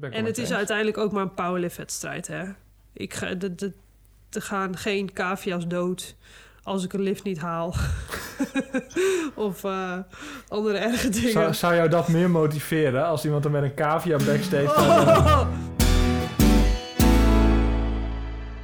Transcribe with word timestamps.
ben 0.00 0.10
ik 0.10 0.16
En 0.16 0.24
het 0.24 0.38
is 0.38 0.52
uiteindelijk 0.52 0.98
ook 0.98 1.12
maar 1.12 1.22
een 1.22 1.34
powerlift-wedstrijd, 1.34 2.26
hè. 2.26 2.44
Ik 2.92 3.14
ga, 3.14 3.34
de, 3.34 3.54
de, 3.54 3.72
er 4.30 4.42
gaan 4.42 4.76
geen 4.76 5.12
cavia's 5.12 5.66
dood 5.66 6.16
als 6.62 6.84
ik 6.84 6.92
een 6.92 7.00
lift 7.00 7.22
niet 7.24 7.38
haal. 7.38 7.74
of 9.34 9.64
eh, 9.64 9.98
andere 10.48 10.78
erge 10.78 11.08
dingen. 11.08 11.30
Zou, 11.30 11.54
zou 11.54 11.74
jou 11.74 11.88
dat 11.88 12.08
meer 12.08 12.30
motiveren 12.30 13.06
als 13.06 13.24
iemand 13.24 13.44
er 13.44 13.50
met 13.50 13.62
een 13.62 13.74
cavia 13.74 14.16
backstage 14.16 14.64
Oh! 14.64 15.46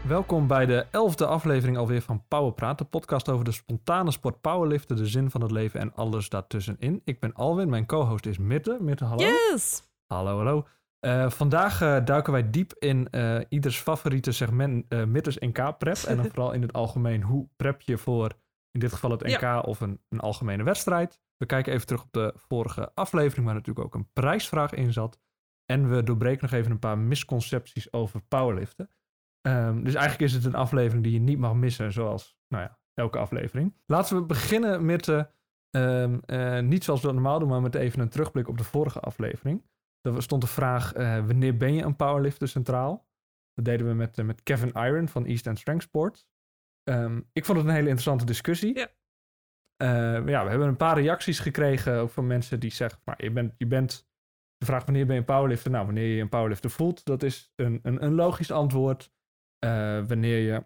Welkom 0.07 0.47
bij 0.47 0.67
de 0.67 0.87
elfde 0.91 1.27
aflevering 1.27 1.77
alweer 1.77 2.03
van 2.03 2.23
Powerpraat, 2.29 2.79
de 2.79 2.85
podcast 2.85 3.29
over 3.29 3.45
de 3.45 3.53
spontane 3.53 4.11
sport 4.11 4.41
powerliften, 4.41 4.97
de 4.97 5.07
zin 5.07 5.31
van 5.31 5.41
het 5.41 5.51
leven 5.51 5.81
en 5.81 5.95
alles 5.95 6.29
daartussenin. 6.29 7.01
Ik 7.05 7.21
ben 7.21 7.33
Alwin, 7.35 7.69
mijn 7.69 7.87
co-host 7.87 8.27
is 8.27 8.39
Mitte. 8.39 8.77
Mitte, 8.81 9.05
hallo. 9.05 9.25
Yes! 9.25 9.83
Hallo, 10.07 10.37
hallo. 10.37 10.67
Eh, 11.07 11.31
vandaag 11.31 11.81
eh, 11.81 12.05
duiken 12.05 12.33
wij 12.33 12.51
diep 12.51 12.75
in 12.79 13.11
eh, 13.11 13.41
ieders 13.49 13.79
favoriete 13.79 14.33
segment, 14.33 15.07
Mitters 15.07 15.39
NK-prep. 15.39 15.97
en 15.97 16.17
dan 16.17 16.27
vooral 16.33 16.53
in 16.53 16.63
het 16.63 16.73
algemeen, 16.73 17.23
hoe 17.23 17.49
prep 17.57 17.81
je 17.81 17.99
voor 17.99 18.33
in 18.71 18.81
dit 18.81 18.93
geval 18.93 19.11
het 19.11 19.23
NK 19.23 19.67
of 19.67 19.81
een, 19.81 20.01
een 20.09 20.21
algemene 20.21 20.63
wedstrijd. 20.63 21.21
We 21.37 21.47
kijken 21.47 21.73
even 21.73 21.87
terug 21.87 22.03
op 22.03 22.13
de 22.13 22.33
vorige 22.37 22.91
aflevering, 22.95 23.47
waar 23.47 23.55
natuurlijk 23.55 23.87
ook 23.87 23.95
een 23.95 24.13
prijsvraag 24.13 24.73
in 24.73 24.93
zat. 24.93 25.21
En 25.65 25.91
we 25.91 26.03
doorbreken 26.03 26.43
nog 26.43 26.53
even 26.53 26.71
een 26.71 26.79
paar 26.79 26.99
misconcepties 26.99 27.93
over 27.93 28.21
powerliften. 28.29 28.91
Ehm, 29.41 29.83
dus 29.83 29.95
eigenlijk 29.95 30.31
is 30.31 30.33
het 30.33 30.45
een 30.45 30.55
aflevering 30.55 31.03
die 31.03 31.13
je 31.13 31.21
niet 31.21 31.39
mag 31.39 31.55
missen, 31.55 31.93
zoals 31.93 32.39
nou 32.49 32.63
ja, 32.63 32.79
elke 32.95 33.19
aflevering. 33.19 33.75
Laten 33.87 34.17
we 34.17 34.23
beginnen 34.23 34.85
met, 34.85 35.09
eh, 35.09 35.25
ehm, 35.71 36.19
eh, 36.27 36.61
niet 36.61 36.85
zoals 36.85 37.01
we 37.01 37.07
dat 37.07 37.15
normaal 37.15 37.39
doen, 37.39 37.49
maar 37.49 37.63
met 37.63 37.75
even 37.75 38.01
een 38.01 38.09
terugblik 38.09 38.49
op 38.49 38.59
de 38.59 38.65
vorige 38.65 39.01
aflevering. 39.01 39.63
Er 40.15 40.23
stond 40.23 40.43
de 40.43 40.49
vraag, 40.49 40.93
eh, 40.93 41.27
wanneer 41.27 41.57
ben 41.57 41.75
je 41.75 41.83
een 41.83 41.97
powerlifter 41.97 42.49
centraal? 42.49 43.09
Dat 43.55 43.65
deden 43.65 43.87
we 43.87 43.95
met, 43.95 44.19
eh, 44.19 44.25
met 44.25 44.43
Kevin 44.43 44.73
Iron 44.73 45.09
van 45.09 45.27
East 45.27 45.47
End 45.47 45.59
Strength 45.59 45.83
Sports. 45.83 46.29
Ehm, 46.83 47.21
ik 47.33 47.45
vond 47.45 47.59
het 47.59 47.67
een 47.67 47.73
hele 47.73 47.89
interessante 47.89 48.25
discussie. 48.25 48.79
Ja. 48.79 48.89
Eh, 49.77 50.27
ja, 50.27 50.43
we 50.45 50.51
hebben 50.51 50.69
een 50.69 50.77
paar 50.77 51.01
reacties 51.01 51.39
gekregen 51.39 51.99
ook 51.99 52.11
van 52.11 52.27
mensen 52.27 52.61
die 52.61 52.73
zeggen, 52.73 53.01
maar 53.05 53.25
je 53.25 53.31
bent, 53.31 53.55
je 53.59 53.67
bent 53.67 54.09
de 54.57 54.67
vraag 54.67 54.85
wanneer 54.85 55.07
ben 55.07 55.15
je 55.15 55.21
een 55.21 55.27
powerlifter? 55.27 55.71
Nou, 55.71 55.85
wanneer 55.87 56.15
je 56.15 56.23
een 56.23 56.29
powerlifter 56.29 56.71
voelt, 56.71 57.05
dat 57.05 57.23
is 57.23 57.53
een, 57.57 57.81
een, 57.83 58.05
een 58.05 58.15
logisch 58.15 58.51
antwoord. 58.51 59.15
Wanneer 60.07 60.39
je 60.39 60.65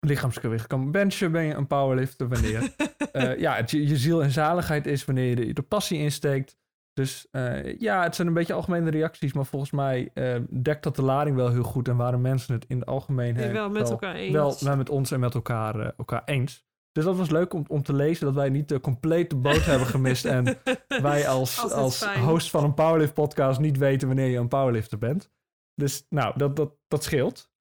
lichaamsgewicht 0.00 0.66
kan 0.66 0.90
benchen, 0.90 1.32
ben 1.32 1.42
je 1.42 1.54
een 1.54 1.66
powerlifter. 1.66 2.28
Wanneer 2.28 2.74
ja, 3.44 3.54
het 3.54 3.70
je, 3.70 3.86
je 3.86 3.96
ziel 3.96 4.22
en 4.22 4.30
zaligheid 4.30 4.86
is, 4.86 5.04
wanneer 5.04 5.28
je 5.28 5.36
de, 5.36 5.52
de 5.52 5.62
passie 5.62 5.98
insteekt. 5.98 6.58
Dus 6.94 7.28
eh, 7.30 7.78
ja, 7.78 8.02
het 8.02 8.14
zijn 8.14 8.28
een 8.28 8.34
beetje 8.34 8.52
algemene 8.52 8.90
reacties, 8.90 9.32
maar 9.32 9.46
volgens 9.46 9.70
mij 9.70 10.10
eh, 10.14 10.40
dekt 10.50 10.82
dat 10.82 10.96
de 10.96 11.02
lading 11.02 11.36
wel 11.36 11.50
heel 11.50 11.62
goed 11.62 11.88
en 11.88 11.96
waren 11.96 12.20
mensen 12.20 12.54
het 12.54 12.64
in 12.68 12.78
het 12.78 12.86
algemeen 12.88 13.36
Ja, 13.36 13.52
wel 13.52 13.70
met 13.70 13.90
elkaar 13.90 14.14
eens. 14.14 14.32
wel 14.32 14.56
wel 14.60 14.76
met 14.76 14.90
ons 14.90 15.10
en 15.10 15.20
met 15.20 15.34
elkaar, 15.34 15.80
eh, 15.80 15.88
elkaar 15.96 16.22
eens. 16.24 16.64
Dus 16.92 17.04
dat 17.04 17.16
was 17.16 17.30
leuk 17.30 17.54
om, 17.54 17.64
om 17.68 17.82
te 17.82 17.92
lezen 17.92 18.26
dat 18.26 18.34
wij 18.34 18.48
niet 18.48 18.68
de 18.68 18.80
complete 18.80 19.36
boot 19.36 19.64
hebben 19.70 19.86
gemist 19.86 20.24
en 20.24 20.58
wij 20.88 21.28
als, 21.28 21.60
Altijd 21.60 21.80
als 21.80 21.96
fijn. 21.96 22.20
host 22.24 22.50
van 22.50 22.64
een 22.64 22.74
powerlift 22.74 23.14
podcast 23.14 23.60
niet 23.60 23.78
weten 23.78 24.06
wanneer 24.08 24.28
je 24.28 24.38
een 24.38 24.48
powerlifter 24.48 24.98
bent. 24.98 25.30
Dus 25.74 26.06
nou, 26.08 26.38
dat, 26.38 26.56
dat, 26.56 26.72
dat 26.88 27.02
scheelt. 27.02 27.52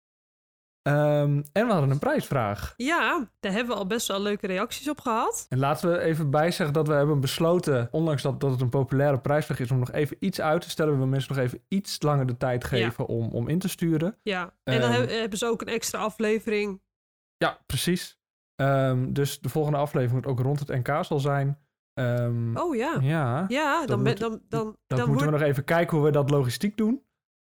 Ehm, 0.84 1.42
en 1.52 1.66
we 1.68 1.72
hadden 1.72 1.90
een 1.90 2.00
prijsvraag. 2.00 2.74
Ja, 2.78 3.30
daar 3.40 3.52
hebben 3.52 3.74
we 3.74 3.80
al 3.80 3.88
best 3.88 4.08
wel 4.08 4.22
leuke 4.22 4.48
reacties 4.48 4.90
op 4.90 5.00
gehad. 5.02 5.46
En 5.50 5.60
laten 5.60 5.92
we 5.92 6.00
even 6.00 6.30
bijzeggen 6.30 6.74
dat 6.74 6.88
we 6.88 6.94
hebben 6.94 7.20
besloten, 7.20 7.88
ondanks 7.92 8.22
dat, 8.22 8.40
dat 8.40 8.52
het 8.52 8.62
een 8.62 8.70
populaire 8.70 9.20
prijsvraag 9.20 9.60
is, 9.60 9.72
om 9.72 9.80
nog 9.80 9.92
even 9.92 10.18
iets 10.20 10.42
uit 10.42 10.62
te 10.62 10.70
stellen. 10.70 10.92
We 10.92 10.98
willen 10.98 11.12
mensen 11.14 11.36
nog 11.36 11.44
even 11.44 11.64
iets 11.68 12.02
langer 12.02 12.26
de 12.26 12.38
tijd 12.38 12.64
geven 12.64 13.06
om, 13.08 13.30
om 13.32 13.48
in 13.48 13.60
te 13.60 13.68
sturen. 13.70 14.18
Ja, 14.24 14.54
en 14.64 14.82
dan 14.82 14.92
Ehm. 14.92 15.00
heb- 15.00 15.10
hebben 15.10 15.38
ze 15.38 15.46
ook 15.46 15.62
een 15.62 15.68
extra 15.68 16.00
aflevering. 16.00 16.82
Ja, 17.38 17.58
precies. 17.66 18.20
Ehm, 18.56 19.12
dus 19.14 19.40
de 19.40 19.50
volgende 19.50 19.78
aflevering 19.78 20.14
moet 20.24 20.32
ook 20.32 20.40
rond 20.40 20.60
het 20.60 20.68
NK 20.88 21.06
zal 21.06 21.20
zijn. 21.20 21.58
Oh 22.54 22.76
ja. 22.76 22.98
Ja, 23.02 23.46
Ja, 23.48 23.86
dan, 23.86 24.04
moet- 24.04 24.20
dan, 24.20 24.42
dan, 24.50 24.78
dan 24.88 25.08
moeten 25.08 25.26
we 25.26 25.32
nog 25.32 25.42
even 25.42 25.64
kijken 25.64 25.98
hoe 25.98 26.06
we 26.06 26.12
dat 26.12 26.30
logistiek 26.30 26.78
doen. 26.78 27.04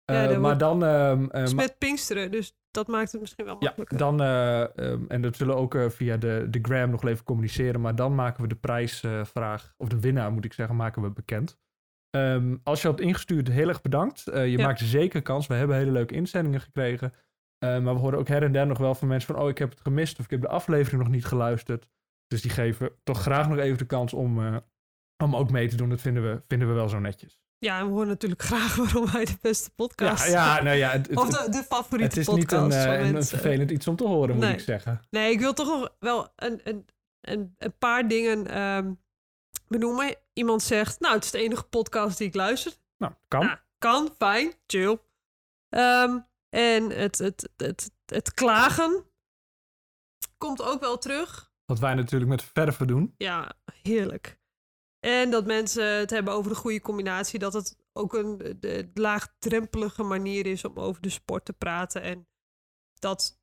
Ja, 0.06 0.30
Eh, 0.30 0.38
maar 0.40 0.58
dan... 0.58 0.84
ehm, 0.84 1.26
eh, 1.30 1.52
met 1.54 1.78
Pinksteren, 1.78 2.32
dus 2.32 2.56
dat 2.72 2.88
maakt 2.88 3.12
het 3.12 3.22
misschien 3.22 3.46
wel 3.46 3.56
ja, 3.60 3.60
makkelijker. 3.66 3.98
dan... 3.98 4.22
eh, 4.22 4.78
ehm, 4.78 5.02
en 5.08 5.22
dat 5.22 5.36
zullen 5.36 5.56
we 5.56 5.62
ook 5.62 5.78
via 5.92 6.18
de, 6.18 6.48
de 6.50 6.60
gram 6.62 6.90
nog 6.90 7.06
even 7.06 7.24
communiceren. 7.26 7.82
Maar 7.82 7.96
dan 7.96 8.16
maken 8.16 8.42
we 8.42 8.48
de 8.48 8.56
prijsvraag, 8.56 9.74
of 9.78 9.88
de 9.88 10.00
winnaar 10.00 10.32
moet 10.32 10.46
ik 10.46 10.54
zeggen, 10.54 10.76
maken 10.76 11.02
we 11.02 11.10
bekend. 11.10 11.58
Ehm, 12.10 12.56
als 12.64 12.82
je 12.82 12.88
hebt 12.88 13.00
ingestuurd, 13.02 13.48
heel 13.48 13.68
erg 13.68 13.82
bedankt. 13.82 14.22
Je 14.24 14.52
Ja. 14.52 14.66
maakt 14.66 14.80
zeker 14.80 15.22
kans. 15.22 15.48
We 15.48 15.54
hebben 15.54 15.78
hele 15.78 15.92
leuke 15.92 16.14
inzendingen 16.14 16.62
gekregen. 16.62 17.14
Maar 17.60 17.84
we 17.84 17.90
horen 18.00 18.20
ook 18.20 18.28
her 18.28 18.44
en 18.44 18.52
der 18.52 18.68
nog 18.68 18.78
wel 18.78 18.96
van 18.96 19.08
mensen 19.08 19.34
van... 19.36 19.44
oh, 19.44 19.50
ik 19.50 19.58
heb 19.58 19.70
het 19.70 19.80
gemist 19.82 20.20
of 20.20 20.26
ik 20.26 20.32
heb 20.32 20.42
de 20.42 20.48
aflevering 20.48 21.02
nog 21.04 21.12
niet 21.12 21.26
geluisterd. 21.26 21.88
Dus 22.28 22.42
die 22.42 22.52
geven 22.52 22.92
toch 23.04 23.22
graag 23.22 23.50
nog 23.50 23.58
even 23.58 23.78
de 23.78 23.86
kans 23.86 24.14
om, 24.14 24.40
om 25.24 25.36
ook 25.36 25.52
mee 25.52 25.68
te 25.68 25.76
doen. 25.76 25.90
Dat 25.90 26.02
vinden 26.02 26.24
we, 26.24 26.42
vinden 26.48 26.68
we 26.68 26.74
wel 26.74 26.90
zo 26.90 27.00
netjes. 27.00 27.42
Ja, 27.64 27.80
en 27.80 27.86
we 27.86 27.92
horen 27.92 28.08
natuurlijk 28.08 28.42
graag 28.52 28.76
waarom 28.76 29.12
wij 29.12 29.26
de 29.26 29.38
beste 29.42 29.70
podcast 29.70 30.28
Ja, 30.28 30.56
ja, 30.58 30.64
nou 30.64 30.78
ja, 30.78 30.90
het, 30.90 31.08
het, 31.08 31.18
Of 31.18 31.30
de, 31.30 31.52
de 31.52 31.64
favoriete 31.64 32.20
het 32.20 32.28
is 32.28 32.36
niet 32.36 32.48
podcast 32.48 32.86
een, 32.86 32.94
eh, 32.94 33.08
een, 33.08 33.16
een 33.16 33.24
vervelend 33.24 33.72
iets 33.72 33.88
om 33.88 33.96
te 33.96 34.04
horen, 34.04 34.36
moet 34.36 34.46
ik 34.46 34.60
zeggen. 34.60 35.02
Nee, 35.10 35.32
ik 35.32 35.40
wil 35.40 35.54
toch 35.54 35.68
nog 35.68 35.96
wel 36.00 36.34
een, 36.36 36.62
een, 36.64 36.86
een, 37.22 37.56
een 37.58 37.78
paar 37.78 38.08
dingen 38.08 38.48
ehm, 38.48 38.94
benoemen. 39.68 40.16
Iemand 40.34 40.64
zegt, 40.64 41.00
nou, 41.00 41.16
het 41.16 41.24
is 41.24 41.32
de 41.32 41.38
enige 41.38 41.64
podcast 41.64 42.18
die 42.18 42.28
ik 42.28 42.36
luister. 42.36 42.74
Nou, 42.98 43.14
kan. 43.28 43.46
Nou, 43.46 43.58
kan, 43.78 44.10
fijn, 44.18 44.54
chill. 44.68 45.00
Ehm, 45.70 46.20
en 46.50 46.90
het, 46.90 47.18
het, 47.18 47.50
het, 47.58 47.92
het 48.06 48.34
klagen 48.34 49.06
komt 50.38 50.62
ook 50.62 50.80
wel 50.80 50.98
terug. 50.98 51.52
Wat 51.66 51.80
wij 51.80 51.94
natuurlijk 51.94 52.32
met 52.32 52.44
verven 52.44 52.88
doen. 52.88 53.14
Ja, 53.18 53.52
heerlijk. 53.82 54.42
En 55.06 55.30
dat 55.32 55.46
mensen 55.46 55.98
het 56.00 56.10
hebben 56.10 56.34
over 56.34 56.52
de 56.52 56.58
goede 56.58 56.82
combinatie. 56.82 57.40
Dat 57.40 57.54
het 57.54 57.78
ook 57.94 58.14
een 58.14 58.38
de, 58.38 58.58
de 58.60 58.90
laagdrempelige 58.94 60.04
manier 60.04 60.46
is 60.46 60.66
om 60.66 60.78
over 60.78 61.02
de 61.02 61.10
sport 61.10 61.46
te 61.46 61.54
praten. 61.54 62.02
En 62.02 62.28
dat 62.94 63.42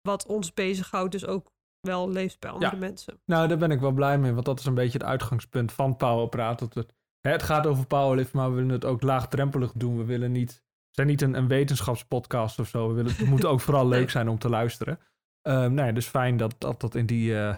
wat 0.00 0.26
ons 0.26 0.52
bezighoudt 0.52 1.12
dus 1.12 1.26
ook 1.26 1.52
wel 1.80 2.10
leeft 2.10 2.40
bij 2.40 2.50
andere 2.50 2.72
Ja. 2.72 2.78
mensen. 2.78 3.20
Nou, 3.24 3.48
daar 3.48 3.58
ben 3.58 3.70
ik 3.70 3.80
wel 3.80 3.92
blij 3.92 4.18
mee, 4.18 4.32
want 4.32 4.44
dat 4.44 4.58
is 4.58 4.64
een 4.64 4.74
beetje 4.74 4.98
het 4.98 5.06
uitgangspunt 5.06 5.72
van 5.72 5.96
Powerpraat. 5.96 6.58
Dat 6.58 6.74
het, 6.74 6.94
hè, 7.20 7.30
het 7.30 7.42
gaat 7.42 7.66
over 7.66 7.86
powerlift, 7.86 8.32
maar 8.32 8.48
we 8.48 8.54
willen 8.54 8.70
het 8.70 8.84
ook 8.84 9.02
laagdrempelig 9.02 9.72
doen. 9.72 9.96
We 9.98 10.04
willen 10.04 10.32
niet, 10.32 10.52
we 10.54 10.90
zijn 10.90 11.06
niet 11.06 11.22
een, 11.22 11.34
een 11.34 11.48
wetenschapspodcast 11.48 12.58
of 12.58 12.68
zo. 12.68 12.88
We 12.88 12.94
willen, 12.94 13.16
het 13.16 13.26
moet 13.26 13.44
ook 13.44 13.60
vooral 13.60 13.88
leuk 13.96 14.10
zijn 14.10 14.28
om 14.28 14.38
te 14.38 14.48
luisteren. 14.48 14.98
Ehm 15.42 15.74
nee, 15.74 15.92
dus 15.92 16.06
fijn 16.06 16.36
dat 16.36 16.54
dat, 16.58 16.80
dat 16.80 16.94
in 16.94 17.06
die, 17.06 17.38
eh, 17.38 17.56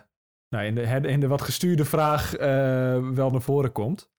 nou, 0.48 0.64
in 0.64 0.74
de, 0.74 0.82
in 1.08 1.20
de 1.20 1.26
wat 1.28 1.42
gestuurde 1.42 1.84
vraag 1.84 2.34
eh, 2.36 3.08
wel 3.08 3.30
naar 3.30 3.40
voren 3.40 3.72
komt. 3.72 4.10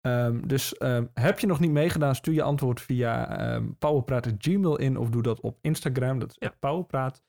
Ehm, 0.00 0.46
dus 0.46 0.76
ehm, 0.76 1.06
heb 1.14 1.38
je 1.38 1.46
nog 1.46 1.60
niet 1.60 1.70
meegedaan, 1.70 2.14
stuur 2.14 2.34
je 2.34 2.42
antwoord 2.42 2.80
via 2.80 3.38
ehm 3.38 3.70
powerpraat.gmail 3.78 4.76
in 4.78 4.96
of 4.96 5.08
doe 5.10 5.22
dat 5.22 5.40
op 5.40 5.58
Instagram, 5.60 6.18
dat 6.18 6.30
is 6.30 6.36
Ja. 6.38 6.54
powerpraat. 6.58 7.22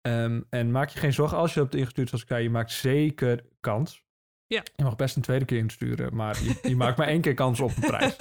Ehm, 0.00 0.40
en 0.50 0.70
maak 0.70 0.88
je 0.88 0.98
geen 0.98 1.12
zorgen 1.12 1.36
als 1.38 1.54
je 1.54 1.60
hebt 1.60 1.74
ingestuurd, 1.74 2.08
zoals 2.08 2.22
ik 2.22 2.28
zei, 2.30 2.42
je 2.42 2.50
maakt 2.50 2.70
zeker 2.72 3.44
kans. 3.60 4.04
Ja. 4.46 4.62
Je 4.74 4.84
mag 4.84 4.96
best 4.96 5.16
een 5.16 5.22
tweede 5.22 5.44
keer 5.44 5.58
insturen, 5.58 6.14
maar 6.16 6.42
je, 6.42 6.58
je 6.62 6.76
maakt 6.76 6.96
maar 6.96 7.06
één 7.06 7.20
keer 7.20 7.34
kans 7.34 7.60
op 7.60 7.70
een 7.76 7.80
prijs. 7.80 8.16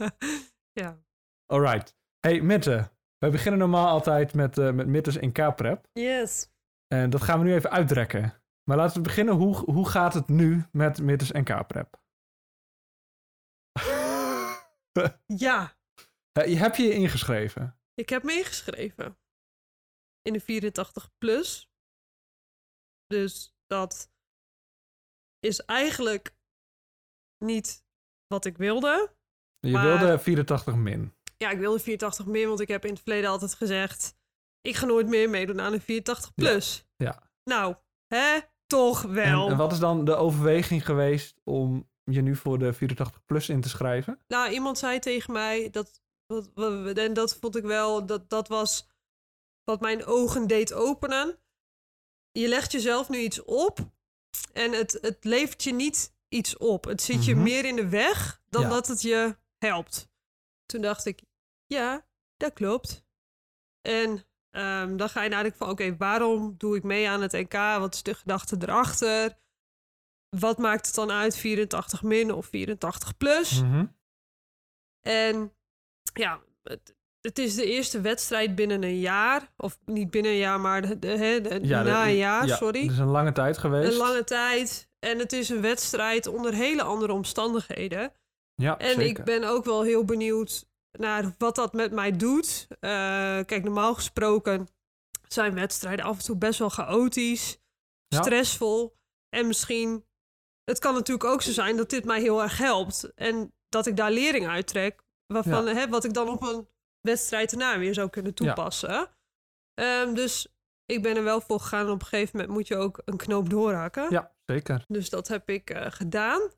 ja. 0.82 0.98
Alright. 1.46 1.96
Hey, 2.20 2.40
Mitte. 2.40 2.90
Wij 3.18 3.30
beginnen 3.30 3.60
normaal 3.60 3.88
altijd 3.88 4.34
met, 4.34 4.58
eh 4.58 4.72
met 4.72 4.86
Mitte's 4.86 5.16
NK-prep. 5.20 5.86
Yes. 5.92 6.50
En 6.86 7.10
dat 7.10 7.22
gaan 7.22 7.38
we 7.38 7.44
nu 7.44 7.54
even 7.54 7.70
uitrekken. 7.70 8.41
Maar 8.64 8.76
laten 8.76 8.96
we 8.96 9.02
beginnen. 9.02 9.34
Hoe, 9.34 9.56
hoe 9.56 9.88
gaat 9.88 10.14
het 10.14 10.28
nu 10.28 10.64
met 10.72 11.00
Mitte's 11.00 11.30
NK-prep? 11.32 12.00
Ja, 15.26 15.76
Eh, 16.32 16.60
heb 16.60 16.74
je 16.74 16.82
je 16.82 16.92
ingeschreven? 16.94 17.78
ik 17.94 18.08
heb 18.08 18.22
me 18.22 18.32
ingeschreven. 18.32 19.18
In 20.22 20.32
de 20.32 20.40
84 20.40 21.10
plus. 21.18 21.70
Dus 23.06 23.56
dat 23.66 24.12
is 25.38 25.60
eigenlijk 25.64 26.34
niet 27.44 27.84
wat 28.26 28.44
ik 28.44 28.56
wilde. 28.56 29.14
Je 29.60 29.70
Maar- 29.72 29.98
wilde 29.98 30.18
84 30.18 30.74
min. 30.76 31.14
Ja, 31.36 31.50
ik 31.50 31.58
wilde 31.58 31.78
84 31.80 32.26
meer, 32.26 32.48
want 32.48 32.60
ik 32.60 32.68
heb 32.68 32.84
in 32.84 32.90
het 32.92 33.00
verleden 33.02 33.30
altijd 33.30 33.54
gezegd... 33.54 34.16
ik 34.60 34.74
ga 34.76 34.86
nooit 34.86 35.06
meer 35.08 35.30
meedoen 35.30 35.60
aan 35.60 35.72
een 35.72 35.80
84 35.80 36.34
plus. 36.34 36.86
ja. 36.96 37.30
Nou, 37.44 37.76
hè? 38.06 38.38
Toch 38.72 39.02
wel. 39.02 39.48
en 39.50 39.56
wat 39.56 39.72
is 39.72 39.78
dan 39.78 40.04
de 40.04 40.14
overweging 40.14 40.84
geweest 40.84 41.40
om 41.44 41.90
je 42.04 42.20
nu 42.22 42.36
voor 42.36 42.58
de 42.58 42.72
84 42.72 43.24
plus 43.24 43.48
in 43.48 43.60
te 43.60 43.68
schrijven? 43.68 44.18
Nou, 44.28 44.52
iemand 44.52 44.78
zei 44.78 44.98
tegen 44.98 45.32
mij 45.32 45.70
dat. 45.70 46.00
Wat, 46.26 46.50
wat- 46.54 46.96
en 46.98 47.12
dat 47.12 47.36
vond 47.40 47.56
ik 47.56 47.62
wel. 47.64 48.06
Dat, 48.06 48.30
dat 48.30 48.48
was 48.48 48.88
wat 49.64 49.80
mijn 49.80 50.04
ogen 50.04 50.46
deed 50.46 50.72
openen. 50.72 51.38
Je 52.32 52.48
legt 52.48 52.72
jezelf 52.72 53.08
nu 53.08 53.18
iets 53.18 53.44
op. 53.44 53.78
En 54.52 54.72
het, 54.72 54.98
het 55.00 55.24
levert 55.24 55.62
je 55.62 55.72
niet 55.72 56.14
iets 56.28 56.56
op. 56.56 56.84
Het 56.84 57.02
zit 57.02 57.24
je 57.24 57.34
Mhm. 57.34 57.42
meer 57.42 57.64
in 57.64 57.76
de 57.76 57.88
weg 57.88 58.42
dan 58.48 58.62
Ja. 58.62 58.68
dat 58.68 58.86
het 58.86 59.02
je 59.02 59.36
helpt. 59.58 60.08
Toen 60.66 60.80
dacht 60.80 61.04
ik, 61.06 61.22
ja, 61.66 62.06
dat 62.36 62.52
klopt. 62.52 63.04
En 63.80 64.24
ehm, 64.52 64.96
dan 64.96 65.08
ga 65.08 65.22
je 65.22 65.28
nadenken 65.28 65.58
van, 65.58 65.70
oké, 65.70 65.96
waarom 65.96 66.54
doe 66.58 66.76
ik 66.76 66.82
mee 66.82 67.08
aan 67.08 67.22
het 67.22 67.32
NK? 67.32 67.52
Wat 67.52 67.94
is 67.94 68.02
de 68.02 68.14
gedachte 68.14 68.56
erachter? 68.60 69.36
Wat 70.38 70.58
maakt 70.58 70.86
het 70.86 70.94
dan 70.94 71.10
uit, 71.10 71.36
84 71.36 72.02
min 72.02 72.32
of 72.32 72.46
84 72.46 73.16
plus? 73.16 73.62
Mhm. 73.62 73.86
En 75.00 75.52
ja, 76.14 76.40
het, 76.62 76.94
het 77.20 77.38
is 77.38 77.54
de 77.54 77.64
eerste 77.64 78.00
wedstrijd 78.00 78.54
binnen 78.54 78.82
een 78.82 78.98
jaar. 78.98 79.52
Of 79.56 79.78
niet 79.84 80.10
binnen 80.10 80.30
een 80.32 80.38
jaar, 80.38 80.60
maar 80.60 80.82
de, 80.82 80.98
de, 80.98 81.08
hè, 81.08 81.40
de- 81.40 81.58
Ja, 81.62 81.82
na 81.82 82.06
een 82.06 82.16
jaar, 82.16 82.46
ja, 82.46 82.56
sorry. 82.56 82.82
Het 82.82 82.90
is 82.90 82.98
een 82.98 83.06
lange 83.06 83.32
tijd 83.32 83.58
geweest. 83.58 83.92
Een 83.92 83.98
lange 83.98 84.24
tijd. 84.24 84.90
En 84.98 85.18
het 85.18 85.32
is 85.32 85.48
een 85.48 85.60
wedstrijd 85.60 86.26
onder 86.26 86.54
hele 86.54 86.82
andere 86.82 87.12
omstandigheden. 87.12 88.12
Ja, 88.54 88.78
En 88.78 88.86
zeker. 88.94 89.02
ik 89.06 89.24
ben 89.24 89.44
ook 89.44 89.64
wel 89.64 89.82
heel 89.82 90.04
benieuwd 90.04 90.66
naar 90.92 91.34
wat 91.38 91.54
dat 91.54 91.72
met 91.72 91.92
mij 91.92 92.16
doet. 92.16 92.66
Eh, 92.68 92.90
kijk, 93.44 93.62
normaal 93.64 93.94
gesproken 93.94 94.68
zijn 95.28 95.54
wedstrijden 95.54 96.04
af 96.04 96.18
en 96.18 96.24
toe 96.24 96.36
best 96.36 96.58
wel 96.58 96.68
chaotisch, 96.68 97.58
Ja. 98.08 98.22
stressvol. 98.22 98.96
En 99.28 99.46
misschien, 99.46 100.04
het 100.64 100.78
kan 100.78 100.94
natuurlijk 100.94 101.30
ook 101.30 101.42
zo 101.42 101.50
zijn 101.52 101.76
dat 101.76 101.90
dit 101.90 102.04
mij 102.04 102.20
heel 102.20 102.42
erg 102.42 102.58
helpt. 102.58 103.12
En 103.14 103.54
dat 103.68 103.86
ik 103.86 103.96
daar 103.96 104.10
lering 104.10 104.46
uit 104.48 104.66
trek, 104.66 105.02
waarvan, 105.26 105.66
hè, 105.66 105.88
wat 105.88 106.04
ik 106.04 106.14
dan 106.14 106.28
op 106.28 106.42
een 106.42 106.68
wedstrijd 107.00 107.52
erna 107.52 107.78
weer 107.78 107.94
zou 107.94 108.08
kunnen 108.10 108.34
toepassen. 108.34 109.10
Ehm, 109.74 110.14
dus 110.14 110.54
ik 110.86 111.02
ben 111.02 111.16
er 111.16 111.24
wel 111.24 111.40
voor 111.40 111.60
gegaan 111.60 111.90
op 111.90 112.00
een 112.00 112.06
gegeven 112.06 112.36
moment 112.38 112.54
moet 112.56 112.68
je 112.68 112.76
ook 112.76 113.02
een 113.04 113.16
knoop 113.16 113.50
doorhakken. 113.50 114.10
Ja, 114.10 114.32
zeker. 114.46 114.84
Dus 114.88 115.10
dat 115.10 115.28
heb 115.28 115.48
ik 115.48 115.70
eh, 115.70 115.86
gedaan. 115.90 116.50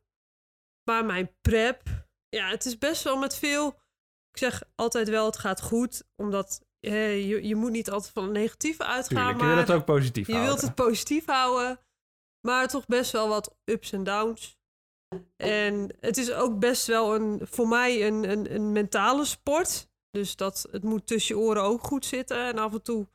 Maar 0.90 1.04
mijn 1.04 1.36
prep, 1.40 1.82
ja, 2.28 2.48
het 2.48 2.64
is 2.64 2.78
best 2.78 3.02
wel 3.02 3.16
met 3.16 3.36
veel. 3.36 3.78
Ik 4.34 4.40
zeg 4.40 4.62
altijd 4.74 5.08
wel, 5.08 5.26
het 5.26 5.38
gaat 5.38 5.62
goed, 5.62 6.02
omdat 6.16 6.60
eh, 6.80 7.28
je, 7.28 7.46
je 7.46 7.54
moet 7.54 7.70
niet 7.70 7.90
altijd 7.90 8.12
van 8.12 8.22
het 8.22 8.32
negatieve 8.32 8.84
uitgaan. 8.84 9.16
Tuurlijk, 9.16 9.38
je 9.38 9.44
maar 9.44 9.54
wil 9.54 9.64
het 9.64 9.72
ook 9.72 9.84
positief 9.84 10.26
je 10.26 10.32
houden. 10.32 10.54
wilt 10.54 10.66
het 10.66 10.74
positief 10.74 11.26
houden, 11.26 11.80
maar 12.46 12.68
toch 12.68 12.86
best 12.86 13.12
wel 13.12 13.28
wat 13.28 13.56
ups 13.64 13.92
en 13.92 14.04
downs. 14.04 14.58
En 15.36 15.96
het 16.00 16.16
is 16.16 16.32
ook 16.32 16.58
best 16.58 16.86
wel 16.86 17.14
een, 17.14 17.40
voor 17.42 17.68
mij 17.68 18.06
een, 18.06 18.30
een, 18.30 18.54
een 18.54 18.72
mentale 18.72 19.24
sport. 19.24 19.88
Dus 20.10 20.36
dat, 20.36 20.66
het 20.70 20.82
moet 20.82 21.06
tussen 21.06 21.36
je 21.36 21.42
oren 21.42 21.62
ook 21.62 21.82
goed 21.82 22.04
zitten. 22.06 22.46
En 22.46 22.58
af 22.58 22.72
en 22.72 22.82
toe, 22.82 23.08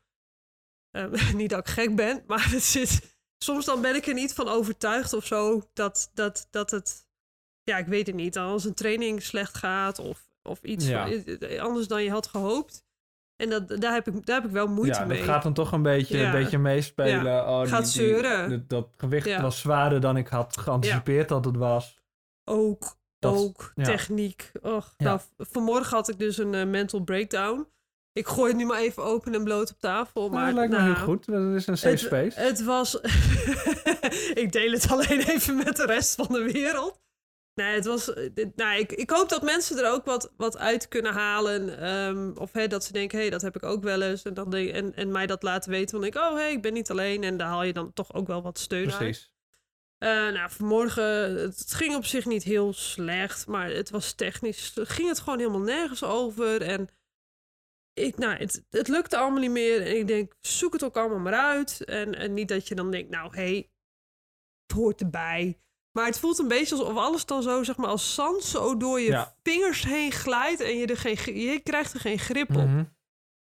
eh, 0.92 1.34
niet 1.34 1.50
dat 1.50 1.60
ik 1.60 1.74
gek 1.74 1.96
ben, 1.96 2.24
maar 2.28 2.52
het 2.52 2.64
zit, 2.64 3.18
soms 3.44 3.66
dan 3.66 3.82
ben 3.82 3.96
ik 3.96 4.08
er 4.08 4.14
niet 4.14 4.34
van 4.34 4.48
overtuigd 4.48 5.14
of 5.14 5.26
zo 5.26 5.70
dat, 5.74 6.12
dat, 6.14 6.48
dat 6.52 6.72
het, 6.72 7.08
ja, 7.64 7.78
ik 7.78 7.88
weet 7.88 8.08
het 8.08 8.16
niet, 8.16 8.38
als 8.38 8.66
een 8.66 8.74
training 8.74 9.24
slecht 9.24 9.58
gaat 9.58 10.00
of, 10.00 10.29
of 10.44 10.64
iets 10.64 10.88
Ja. 10.88 11.08
van- 11.08 11.60
anders 11.60 11.88
dan 11.88 12.04
je 12.04 12.10
had 12.12 12.28
gehoopt. 12.28 12.84
En 13.36 13.50
dat, 13.50 13.68
daar, 13.82 13.94
heb 13.94 14.08
ik, 14.08 14.26
daar 14.26 14.36
heb 14.36 14.46
ik 14.46 14.52
wel 14.52 14.68
moeite 14.68 15.00
ja, 15.00 15.06
mee. 15.06 15.18
dat 15.18 15.28
gaat 15.28 15.44
dan 15.44 15.54
toch 15.54 15.72
een 15.72 15.82
beetje, 15.82 16.18
Ja. 16.18 16.26
een 16.26 16.42
beetje 16.44 16.58
meespelen. 16.58 17.48
Oh, 17.48 17.60
die- 17.62 17.70
Gaat 17.70 17.84
die- 17.84 17.92
zeuren. 17.92 18.50
dat- 18.50 18.70
dat 18.70 18.88
gewicht 18.98 19.28
Ja. 19.28 19.42
was 19.42 19.60
zwaarder 19.60 20.00
dan 20.02 20.18
ik 20.18 20.28
had 20.28 20.58
geanticipeerd 20.58 21.30
dat 21.30 21.46
het 21.46 21.56
was. 21.58 21.98
Ook, 22.50 22.98
Dat- 23.20 23.36
ook, 23.38 23.72
ja. 23.76 23.84
techniek. 23.84 24.52
Och, 24.62 24.94
Ja. 24.98 25.06
nou, 25.06 25.20
vanmorgen 25.38 25.96
had 25.96 26.10
ik 26.10 26.20
dus 26.20 26.38
een 26.38 26.54
eh, 26.54 26.66
mental 26.68 27.00
breakdown. 27.04 27.68
Ik 28.14 28.28
gooi 28.28 28.48
het 28.50 28.58
nu 28.58 28.66
maar 28.66 28.80
even 28.80 29.04
open 29.04 29.34
en 29.34 29.44
bloot 29.44 29.72
op 29.72 29.80
tafel. 29.80 30.22
Maar 30.30 30.32
Maar 30.40 30.46
dat 30.46 30.56
lijkt 30.56 30.72
me 30.72 30.78
nou, 30.78 30.94
heel 30.96 31.04
goed. 31.04 31.26
Dat 31.26 31.54
is 31.56 31.68
een 31.68 31.78
safe 31.78 31.90
Het, 31.90 32.00
space. 32.00 32.40
het 32.40 32.64
was... 32.64 32.96
ik 34.44 34.52
deel 34.52 34.72
het 34.72 34.92
alleen 34.92 35.20
even 35.22 35.56
met 35.58 35.76
de 35.76 35.86
rest 35.86 36.16
van 36.16 36.28
de 36.30 36.50
wereld. 36.54 37.00
Nee, 37.60 37.76
het 37.76 37.86
was... 37.86 38.14
eh, 38.14 38.30
dit- 38.34 38.56
Nou, 38.56 38.80
ik, 38.80 38.92
ik 38.92 39.10
hoop 39.10 39.30
dat 39.30 39.42
mensen 39.42 39.78
er 39.78 39.92
ook 39.92 40.06
wat, 40.06 40.34
wat 40.38 40.58
uit 40.58 40.88
kunnen 40.88 41.14
halen. 41.14 41.80
ehm, 41.80 42.32
of 42.38 42.52
hè, 42.54 42.68
dat 42.68 42.84
ze 42.84 42.92
denken, 42.94 43.16
hé, 43.18 43.22
hey, 43.24 43.32
dat 43.32 43.42
heb 43.42 43.56
ik 43.56 43.64
ook 43.64 43.84
wel 43.84 44.02
eens. 44.02 44.24
En, 44.24 44.34
dan 44.34 44.50
denk, 44.50 44.70
en, 44.72 44.96
en 44.96 45.12
mij 45.12 45.28
dat 45.28 45.44
laten 45.44 45.72
weten. 45.72 46.00
Want 46.00 46.16
ik, 46.16 46.22
oh, 46.22 46.30
hé, 46.34 46.40
hey, 46.40 46.52
ik 46.52 46.62
ben 46.62 46.74
niet 46.74 46.90
alleen. 46.92 47.24
En 47.24 47.38
daar 47.38 47.48
haal 47.48 47.64
je 47.64 47.74
dan 47.74 47.94
toch 47.94 48.14
ook 48.14 48.28
wel 48.28 48.42
wat 48.42 48.60
steun 48.60 48.88
uit. 48.92 48.98
Precies. 48.98 49.32
Eh, 49.98 50.10
nou, 50.10 50.50
vanmorgen, 50.50 51.04
het 51.40 51.74
ging 51.74 51.96
op 51.96 52.06
zich 52.06 52.26
niet 52.26 52.44
heel 52.44 52.74
slecht, 52.74 53.48
maar 53.48 53.70
het 53.70 53.90
was 53.90 54.14
technisch, 54.14 54.74
ging 54.76 55.08
het 55.08 55.20
gewoon 55.20 55.40
helemaal 55.40 55.60
nergens 55.62 56.04
over. 56.04 56.62
En 56.62 56.88
ik, 57.94 58.18
nou, 58.18 58.38
het, 58.38 58.64
het 58.70 58.88
lukte 58.88 59.18
allemaal 59.18 59.40
niet 59.40 59.52
meer. 59.52 59.82
En 59.86 59.98
ik 59.98 60.08
denk, 60.08 60.34
zoek 60.42 60.74
het 60.74 60.84
ook 60.84 60.98
allemaal 60.98 61.20
maar 61.20 61.34
uit. 61.34 61.84
En, 61.86 62.16
en 62.16 62.34
niet 62.34 62.48
dat 62.48 62.68
je 62.68 62.76
dan 62.76 62.92
denkt, 62.92 63.10
nou, 63.10 63.36
hé, 63.36 63.42
hey, 63.42 63.72
het 64.66 64.78
hoort 64.78 65.02
erbij. 65.02 65.60
Maar 65.92 66.06
het 66.06 66.20
voelt 66.20 66.40
een 66.40 66.48
beetje 66.48 66.76
alsof 66.76 66.96
alles 66.98 67.26
dan 67.26 67.44
zo, 67.44 67.64
zeg 67.64 67.78
maar, 67.78 67.90
als 67.90 68.14
zand 68.14 68.44
zo 68.44 68.78
door 68.78 69.00
je 69.00 69.08
Ja. 69.10 69.36
vingers 69.44 69.84
heen 69.84 70.12
glijdt. 70.12 70.62
En 70.62 70.78
je, 70.78 70.86
er 70.88 70.98
geen, 70.98 71.40
je 71.42 71.60
krijgt 71.60 71.94
er 71.94 72.00
geen 72.00 72.20
grip 72.20 72.50
op. 72.50 72.56
Mhm. 72.68 72.84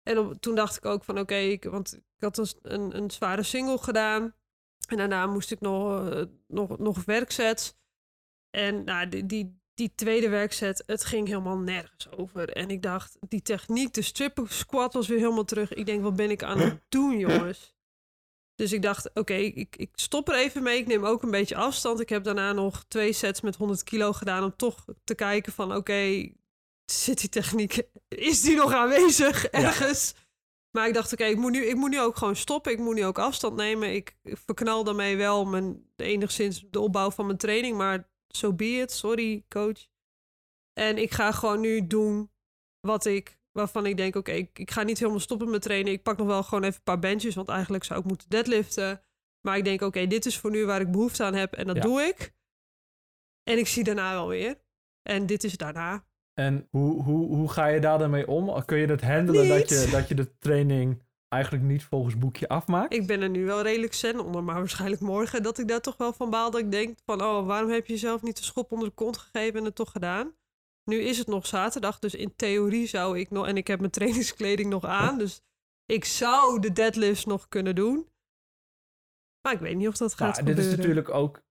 En 0.04 0.18
op- 0.20 0.34
toen 0.42 0.56
dacht 0.56 0.78
ik 0.78 0.86
ook 0.86 1.04
van 1.04 1.20
oké, 1.20 1.58
want 1.70 1.94
ik 1.94 2.02
had 2.20 2.36
dus 2.36 2.56
een, 2.62 2.98
een 2.98 3.12
zware 3.12 3.44
single 3.44 3.78
gedaan. 3.78 4.36
En 4.88 4.98
daarna 4.98 5.26
moest 5.28 5.52
ik 5.52 5.60
nog, 5.62 6.10
eh, 6.10 6.24
nog, 6.48 6.78
nog 6.78 7.04
werksets. 7.06 7.74
En 8.50 8.84
nou, 8.84 9.10
die, 9.10 9.26
die, 9.26 9.62
die 9.74 9.92
tweede 9.96 10.30
werkset, 10.30 10.84
het 10.86 11.06
ging 11.06 11.28
helemaal 11.28 11.58
nergens 11.58 12.12
over. 12.12 12.50
En 12.50 12.70
ik 12.70 12.82
dacht, 12.82 13.18
die 13.28 13.42
techniek, 13.42 13.94
de 13.94 14.02
strip 14.02 14.46
squat 14.50 14.94
was 14.94 15.08
weer 15.08 15.18
helemaal 15.20 15.44
terug. 15.46 15.74
Ik 15.74 15.86
denk, 15.86 16.02
wat 16.04 16.16
ben 16.16 16.30
ik 16.32 16.44
aan 16.44 16.60
het 16.60 16.82
doen, 16.90 17.18
jongens? 17.28 17.73
Dus 18.64 18.74
ik 18.74 18.82
dacht, 18.82 19.10
oké, 19.14 19.34
ik, 19.34 19.76
ik 19.76 19.90
stop 19.94 20.30
er 20.30 20.36
even 20.36 20.64
mee. 20.64 20.80
Ik 20.80 20.88
neem 20.88 21.06
ook 21.06 21.24
een 21.24 21.32
beetje 21.32 21.56
afstand. 21.56 22.00
Ik 22.00 22.10
heb 22.10 22.24
daarna 22.24 22.54
nog 22.54 22.86
twee 22.88 23.14
sets 23.14 23.42
met 23.42 23.56
100 23.56 23.84
kilo 23.84 24.14
gedaan... 24.14 24.44
om 24.44 24.56
toch 24.56 24.86
te 25.04 25.16
kijken 25.16 25.54
van, 25.54 25.76
oké, 25.76 26.32
zit 26.86 27.20
die 27.20 27.30
techniek... 27.30 27.82
is 28.08 28.42
die 28.42 28.56
nog 28.56 28.74
aanwezig 28.74 29.46
ergens? 29.46 30.14
Maar 30.72 30.88
ik 30.88 30.94
dacht, 30.94 31.14
oké, 31.14 31.24
ik, 31.24 31.38
moet 31.38 31.52
nu, 31.52 31.66
ik 31.66 31.76
moet 31.76 31.90
nu 31.90 32.02
ook 32.02 32.16
gewoon 32.18 32.36
stoppen. 32.36 32.72
Ik 32.72 32.80
moet 32.80 32.96
nu 32.96 33.06
ook 33.06 33.20
afstand 33.20 33.56
nemen. 33.56 33.94
Ik 33.94 34.16
verknal 34.24 34.84
daarmee 34.84 35.18
wel 35.18 35.46
mijn, 35.46 35.86
enigszins 35.96 36.66
de 36.70 36.80
opbouw 36.80 37.12
van 37.12 37.26
mijn 37.26 37.38
training. 37.38 37.78
Maar 37.78 38.10
so 38.28 38.54
be 38.54 38.66
it. 38.66 38.92
Sorry, 38.92 39.46
coach. 39.50 39.88
En 40.74 40.98
ik 40.98 41.12
ga 41.12 41.32
gewoon 41.32 41.60
nu 41.60 41.88
doen 41.88 42.32
wat 42.80 43.06
ik, 43.06 43.40
waarvan 43.54 43.86
ik 43.86 43.98
denk, 43.98 44.16
oké, 44.16 44.32
ik, 44.32 44.60
ik 44.60 44.72
ga 44.72 44.84
niet 44.84 45.00
helemaal 45.00 45.20
stoppen 45.20 45.50
met 45.50 45.62
trainen. 45.62 45.92
Ik 45.92 46.04
pak 46.04 46.18
nog 46.18 46.28
wel 46.28 46.44
gewoon 46.44 46.64
even 46.64 46.76
een 46.76 46.84
paar 46.84 47.00
benches, 47.00 47.36
want 47.36 47.50
eigenlijk 47.50 47.84
zou 47.84 48.00
ik 48.00 48.06
moeten 48.06 48.30
deadliften. 48.30 49.02
Maar 49.42 49.58
ik 49.58 49.64
denk, 49.64 49.82
oké, 49.82 50.08
dit 50.08 50.26
is 50.26 50.38
voor 50.40 50.52
nu 50.52 50.66
waar 50.66 50.82
ik 50.82 50.92
behoefte 50.92 51.24
aan 51.24 51.34
heb 51.34 51.54
en 51.54 51.68
dat 51.68 51.76
Ja. 51.76 51.82
doe 51.82 52.02
ik. 52.02 52.34
En 53.44 53.58
ik 53.58 53.68
zie 53.68 53.84
daarna 53.84 54.12
wel 54.14 54.28
weer. 54.28 54.58
En 55.02 55.26
dit 55.26 55.44
is 55.44 55.58
daarna. 55.58 56.06
En 56.34 56.68
hoe, 56.70 57.04
hoe, 57.04 57.28
hoe 57.36 57.50
ga 57.50 57.68
je 57.68 57.80
daar 57.80 57.98
dan 58.00 58.10
mee 58.10 58.28
om? 58.28 58.66
Kun 58.66 58.78
je 58.78 58.88
dat 58.88 59.02
handelen 59.02 59.48
dat 59.48 59.70
je, 59.70 59.88
dat 59.92 60.08
je 60.08 60.16
de 60.16 60.38
training 60.38 61.02
eigenlijk 61.28 61.64
niet 61.64 61.84
volgens 61.84 62.18
boekje 62.18 62.48
afmaakt? 62.48 62.94
Ik 62.94 63.08
ben 63.08 63.22
er 63.22 63.30
nu 63.30 63.46
wel 63.46 63.62
redelijk 63.62 63.94
zen 63.94 64.20
onder, 64.20 64.44
maar 64.44 64.56
waarschijnlijk 64.56 65.02
morgen 65.02 65.44
dat 65.44 65.58
ik 65.60 65.68
daar 65.68 65.82
toch 65.82 65.98
wel 65.98 66.14
van 66.14 66.30
baal. 66.30 66.52
Dat 66.52 66.62
ik 66.62 66.72
denk 66.72 66.98
van, 67.06 67.22
oh, 67.22 67.46
waarom 67.46 67.70
heb 67.70 67.86
je 67.86 67.94
jezelf 67.94 68.22
niet 68.22 68.38
de 68.38 68.44
schop 68.44 68.72
onder 68.72 68.88
de 68.88 68.94
kont 68.94 69.18
gegeven 69.18 69.60
en 69.60 69.66
het 69.66 69.76
toch 69.76 69.92
gedaan? 69.92 70.34
Nu 70.86 71.00
is 71.02 71.18
het 71.18 71.28
nog 71.28 71.48
zaterdag, 71.48 72.00
dus 72.00 72.16
in 72.16 72.36
theorie 72.36 72.88
zou 72.88 73.20
ik 73.20 73.30
nog, 73.30 73.48
en 73.48 73.58
ik 73.58 73.68
heb 73.68 73.80
mijn 73.80 73.92
trainingskleding 74.00 74.70
nog 74.70 74.84
aan, 74.86 75.18
dus 75.18 75.42
ik 75.86 76.06
zou 76.06 76.60
de 76.60 76.72
deadlifts 76.72 77.26
nog 77.26 77.48
kunnen 77.48 77.76
doen. 77.76 78.08
Maar 79.42 79.54
ik 79.54 79.60
weet 79.60 79.76
niet 79.76 79.88
of 79.88 79.98
dat 79.98 80.14
gaat 80.14 80.34
Nou, 80.42 80.46
dit 80.56 80.58
is 80.66 80.76
natuurlijk 80.76 81.10
ook 81.10 81.42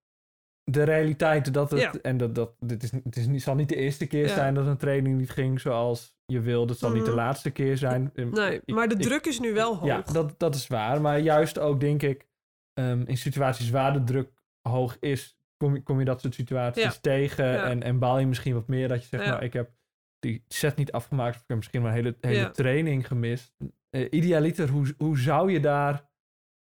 de 0.63 0.83
realiteit 0.83 1.53
dat 1.53 1.71
het, 1.71 1.79
Ja. 1.79 1.93
en 2.01 2.17
dat, 2.17 2.35
dat 2.35 2.55
dit 2.59 2.83
is, 2.83 2.91
het 2.91 3.15
is 3.15 3.27
niet, 3.27 3.41
zal 3.41 3.55
niet 3.55 3.69
de 3.69 3.75
eerste 3.75 4.05
keer 4.07 4.27
Ja. 4.27 4.33
zijn 4.33 4.53
dat 4.53 4.67
een 4.67 4.77
training 4.77 5.17
niet 5.17 5.29
ging 5.29 5.59
zoals 5.61 6.15
je 6.25 6.39
wilde. 6.39 6.71
Het 6.71 6.79
zal 6.81 6.91
niet 6.91 7.03
de 7.03 7.07
Mhm. 7.09 7.17
laatste 7.19 7.51
keer 7.51 7.77
zijn. 7.77 8.11
Ehm, 8.15 8.29
Nee, 8.29 8.61
ik- 8.65 8.75
maar 8.75 8.87
de 8.87 8.95
ik- 8.95 9.01
druk 9.01 9.25
is 9.25 9.39
nu 9.39 9.53
wel 9.53 9.75
hoog. 9.77 9.85
Ja, 9.87 10.01
dat, 10.13 10.39
dat 10.39 10.55
is 10.55 10.67
waar. 10.67 11.01
Maar 11.01 11.19
juist 11.19 11.59
ook, 11.59 11.79
denk 11.79 12.01
ik, 12.01 12.27
ehm, 12.73 13.01
in 13.05 13.17
situaties 13.17 13.69
waar 13.69 13.93
de 13.93 14.03
druk 14.03 14.29
hoog 14.69 14.97
is, 14.99 15.37
kom 15.57 15.73
je, 15.75 15.83
kom 15.83 15.99
je 15.99 16.05
dat 16.05 16.21
soort 16.21 16.33
situaties 16.33 16.99
tegen. 16.99 17.63
En, 17.63 17.83
en 17.83 17.99
baal 17.99 18.19
je 18.19 18.27
misschien 18.27 18.53
wat 18.53 18.67
meer 18.67 18.87
dat 18.87 19.01
je 19.01 19.07
zegt, 19.07 19.25
nou, 19.25 19.43
ik 19.43 19.53
heb 19.53 19.71
die 20.19 20.43
set 20.47 20.75
niet 20.75 20.91
afgemaakt. 20.91 21.35
Of 21.35 21.41
ik 21.41 21.47
heb 21.47 21.57
misschien 21.57 21.81
mijn 21.81 21.93
hele, 21.93 22.15
hele 22.21 22.51
training 22.51 23.07
gemist. 23.07 23.55
Eh, 23.89 24.07
idealiter, 24.09 24.69
hoe, 24.69 24.93
hoe 24.97 25.17
zou 25.17 25.51
je 25.51 25.59
daar, 25.59 26.09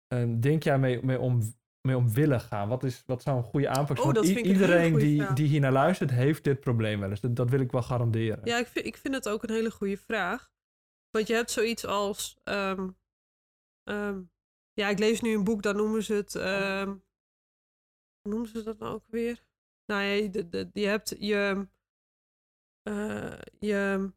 ehm, 0.07 0.39
denk 0.39 0.63
jij, 0.63 0.79
mee, 0.79 1.03
mee, 1.03 1.19
om, 1.19 1.41
mee 1.81 1.97
om 1.97 2.13
willen 2.13 2.41
gaan? 2.41 2.67
Wat, 2.67 2.83
is, 2.83 3.03
wat 3.05 3.21
zou 3.21 3.37
een 3.37 3.43
goede 3.43 3.69
aanpak 3.69 3.97
zijn? 3.97 4.17
Oh, 4.17 4.25
iedereen 4.25 4.95
die, 4.95 5.21
vraag. 5.21 5.35
die 5.35 5.47
hier 5.47 5.59
naar 5.59 5.71
luistert, 5.71 6.11
heeft 6.11 6.43
dit 6.43 6.59
probleem 6.59 6.99
wel 6.99 7.09
eens. 7.09 7.21
Dat, 7.21 7.35
dat 7.35 7.49
wil 7.49 7.59
ik 7.59 7.71
wel 7.71 7.81
garanderen. 7.81 8.41
Ja, 8.43 8.57
ik 8.57 8.67
vind, 8.67 8.85
ik 8.85 8.97
vind 8.97 9.13
het 9.13 9.29
ook 9.29 9.43
een 9.43 9.53
hele 9.53 9.71
goede 9.71 9.97
vraag. 9.97 10.51
Want 11.09 11.27
je 11.27 11.33
hebt 11.33 11.51
zoiets 11.51 11.85
als. 11.85 12.37
ehm, 12.43 12.89
ehm, 13.83 14.21
ja, 14.73 14.89
ik 14.89 14.99
lees 14.99 15.21
nu 15.21 15.33
een 15.35 15.43
boek, 15.43 15.61
dan 15.61 15.75
noemen 15.75 16.03
ze 16.03 16.13
het. 16.13 16.35
Hoe 18.23 18.31
noemen 18.31 18.49
ze 18.49 18.63
dat 18.63 18.79
nou 18.79 18.93
ook 18.93 19.03
weer? 19.07 19.43
Nou 19.85 20.01
ja, 20.03 20.09
je, 20.11 20.29
de- 20.29 20.49
de- 20.49 20.69
je 20.73 20.85
hebt 20.87 21.15
je. 21.19 21.67
eh, 22.83 23.33
je. 23.59 24.11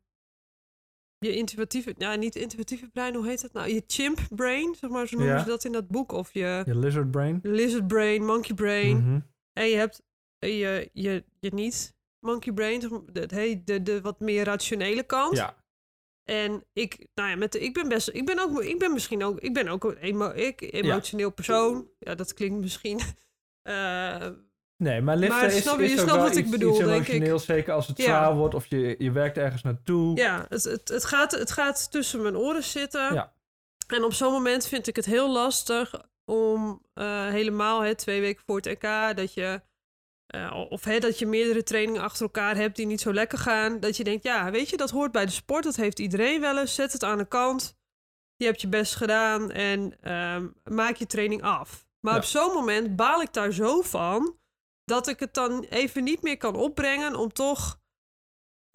Je 1.18 1.36
intuïtieve, 1.36 1.94
ja, 1.98 2.14
niet 2.14 2.34
intuïtieve 2.36 2.88
brein, 2.88 3.14
hoe 3.14 3.26
heet 3.26 3.40
dat 3.42 3.52
nou? 3.52 3.68
Je 3.68 3.84
chimp 3.86 4.18
brain, 4.30 4.74
zeg 4.74 4.90
maar, 4.90 5.06
zo 5.08 5.16
noemen 5.16 5.34
Ja. 5.34 5.40
ze 5.42 5.48
dat 5.48 5.64
in 5.64 5.72
dat 5.72 5.88
boek. 5.88 6.12
Of 6.12 6.32
je 6.32 6.62
Je 6.66 6.78
lizard 6.78 7.10
brain. 7.10 7.40
lizard 7.42 7.86
brain, 7.86 8.24
monkey 8.24 8.54
brain. 8.54 8.96
Mhm. 8.96 9.20
En 9.52 9.66
je 9.68 9.76
hebt 9.76 10.02
eh, 10.38 10.58
je, 10.60 10.90
je, 10.92 11.24
je 11.40 11.54
niet 11.54 11.94
monkey 12.26 12.52
brain, 12.52 12.80
de, 13.12 13.24
hey, 13.26 13.62
de, 13.64 13.82
de 13.82 14.00
wat 14.00 14.20
meer 14.20 14.44
rationele 14.44 15.02
kant. 15.02 15.36
Ja, 15.36 15.64
En 16.24 16.64
ik, 16.72 17.06
nou 17.14 17.28
ja, 17.30 17.36
met 17.36 17.52
de, 17.52 17.60
ik 17.60 17.74
ben 17.74 17.88
best, 17.88 18.08
ik 18.08 18.26
ben 18.26 18.38
ook, 18.38 18.62
ik 18.62 18.78
ben 18.78 18.92
misschien 18.92 19.22
ook, 19.24 19.40
ik 19.40 19.54
ben 19.54 19.68
ook 19.68 19.84
een 19.84 19.96
emo, 19.96 20.30
ik, 20.30 20.60
emotioneel 20.60 21.32
persoon. 21.32 21.90
Ja, 21.98 22.14
dat 22.14 22.34
klinkt 22.34 22.60
misschien. 22.60 23.00
Uh, 23.68 24.28
nee, 24.76 25.00
maar 25.00 25.16
liften 25.16 25.38
maar, 25.38 25.46
is, 25.52 25.62
snap, 25.62 25.78
is 25.78 25.92
je 25.92 25.98
snapt 25.98 26.22
wat 26.22 26.36
ik 26.36 26.50
bedoel, 26.50 26.78
denk 26.78 27.08
ik. 27.08 27.38
Zeker 27.38 27.72
als 27.72 27.86
het 27.86 28.00
zwaar 28.00 28.34
wordt 28.34 28.54
of 28.54 28.66
je, 28.66 28.94
je 28.98 29.10
werkt 29.10 29.36
ergens 29.38 29.62
naartoe. 29.62 30.16
Ja, 30.16 30.46
het, 30.48 30.64
het, 30.64 30.88
het, 30.88 31.04
gaat, 31.04 31.32
het 31.32 31.50
gaat 31.50 31.90
tussen 31.90 32.22
mijn 32.22 32.36
oren 32.36 32.64
zitten. 32.64 33.14
Ja. 33.14 33.32
En 33.86 34.04
op 34.04 34.12
zo'n 34.12 34.32
moment 34.32 34.66
vind 34.66 34.86
ik 34.86 34.96
het 34.96 35.04
heel 35.04 35.32
lastig 35.32 35.94
om 36.24 36.82
uh, 36.94 37.28
helemaal 37.28 37.80
hè, 37.80 37.94
twee 37.94 38.20
weken 38.20 38.42
voor 38.46 38.56
het 38.56 38.66
EK 38.66 39.16
dat 39.16 39.34
je 39.34 39.60
uh, 40.34 40.66
of 40.68 40.84
hè, 40.84 40.98
dat 40.98 41.18
je 41.18 41.26
meerdere 41.26 41.62
trainingen 41.62 42.02
achter 42.02 42.22
elkaar 42.22 42.56
hebt 42.56 42.76
die 42.76 42.86
niet 42.86 43.00
zo 43.00 43.12
lekker 43.12 43.38
gaan. 43.38 43.80
Dat 43.80 43.96
je 43.96 44.04
denkt, 44.04 44.24
ja, 44.24 44.50
weet 44.50 44.70
je, 44.70 44.76
dat 44.76 44.90
hoort 44.90 45.12
bij 45.12 45.24
de 45.24 45.32
sport. 45.32 45.64
Dat 45.64 45.76
heeft 45.76 45.98
iedereen 45.98 46.40
wel 46.40 46.58
eens. 46.58 46.74
Zet 46.74 46.92
het 46.92 47.04
aan 47.04 47.18
de 47.18 47.28
kant. 47.28 47.76
Je 48.36 48.44
hebt 48.44 48.60
je 48.60 48.68
best 48.68 48.94
gedaan 48.94 49.50
en 49.50 50.12
um, 50.12 50.54
maak 50.64 50.96
je 50.96 51.06
training 51.06 51.42
af. 51.42 51.85
Maar 52.06 52.16
op 52.16 52.24
zo'n 52.24 52.52
moment 52.52 52.96
baal 52.96 53.22
ik 53.22 53.32
daar 53.32 53.52
zo 53.52 53.82
van 53.82 54.38
dat 54.84 55.08
ik 55.08 55.20
het 55.20 55.34
dan 55.34 55.62
even 55.62 56.04
niet 56.04 56.22
meer 56.22 56.36
kan 56.36 56.54
opbrengen 56.54 57.14
om 57.14 57.32
toch 57.32 57.80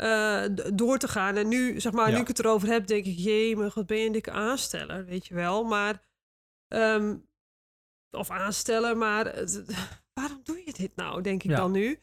uh, 0.03 0.45
door 0.73 0.97
te 0.97 1.07
gaan. 1.07 1.35
En 1.35 1.47
nu, 1.47 1.79
zeg 1.79 1.91
maar, 1.91 2.11
nu 2.11 2.17
ik 2.17 2.27
het 2.27 2.39
erover 2.39 2.67
heb, 2.67 2.87
denk 2.87 3.05
ik, 3.05 3.17
jee, 3.17 3.55
maar 3.55 3.71
wat 3.73 3.85
ben 3.85 3.97
je 3.97 4.05
een 4.05 4.11
dikke 4.11 4.31
aansteller, 4.31 5.05
weet 5.05 5.27
je 5.27 5.33
wel. 5.33 5.63
Maar, 5.63 6.05
um, 6.67 7.29
of 8.17 8.29
aanstellen, 8.29 8.97
maar 8.97 9.25
waarom 10.19 10.41
doe 10.43 10.61
je 10.65 10.73
dit 10.73 10.95
nou, 10.95 11.21
denk 11.21 11.43
ik 11.43 11.55
dan 11.55 11.71
nu. 11.71 11.99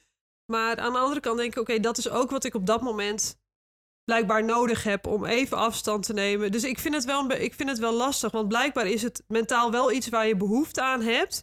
Maar 0.52 0.76
aan 0.76 0.92
de 0.92 0.98
andere 0.98 1.20
kant 1.20 1.38
denk 1.38 1.52
ik, 1.52 1.60
oké, 1.60 1.80
dat 1.80 1.98
is 1.98 2.08
ook 2.08 2.30
wat 2.30 2.44
ik 2.44 2.54
op 2.54 2.66
dat 2.66 2.82
moment 2.82 3.37
blijkbaar 4.08 4.44
nodig 4.44 4.82
heb 4.82 5.06
om 5.06 5.24
even 5.24 5.56
afstand 5.56 6.02
te 6.02 6.12
nemen. 6.12 6.52
Dus 6.52 6.64
ik 6.64 6.78
vind 6.78 6.94
het 6.94 7.04
wel, 7.04 7.30
ik 7.30 7.54
vind 7.54 7.68
het 7.68 7.78
wel 7.78 7.92
lastig, 7.92 8.30
want 8.30 8.48
blijkbaar 8.48 8.86
is 8.86 9.02
het 9.02 9.24
mentaal 9.26 9.70
wel 9.70 9.92
iets 9.92 10.08
waar 10.08 10.26
je 10.26 10.36
behoefte 10.36 10.82
aan 10.82 11.00
hebt, 11.00 11.42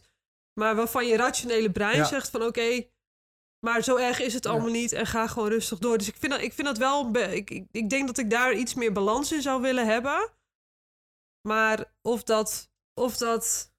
maar 0.60 0.76
waarvan 0.76 1.06
je 1.06 1.16
rationele 1.16 1.72
brein 1.72 2.06
zegt 2.06 2.30
van 2.30 2.42
oké, 2.42 2.88
maar 3.66 3.82
zo 3.82 3.96
erg 3.96 4.20
is 4.20 4.34
het 4.34 4.46
allemaal 4.46 4.70
niet 4.70 4.92
en 4.92 5.06
ga 5.06 5.26
gewoon 5.26 5.48
rustig 5.48 5.78
door. 5.78 5.98
Dus 5.98 6.08
ik 6.08 6.16
vind 6.16 6.32
dat, 6.32 6.40
ik 6.40 6.52
vind 6.52 6.66
dat 6.66 6.78
wel, 6.78 7.16
ik, 7.16 7.50
ik, 7.50 7.66
ik 7.70 7.90
denk 7.90 8.06
dat 8.06 8.18
ik 8.18 8.30
daar 8.30 8.54
iets 8.54 8.74
meer 8.74 8.92
balans 8.92 9.32
in 9.32 9.42
zou 9.42 9.62
willen 9.62 9.86
hebben. 9.86 10.32
Maar 11.48 11.94
of 12.02 12.22
dat, 12.22 12.70
of 12.94 13.16
dat 13.16 13.74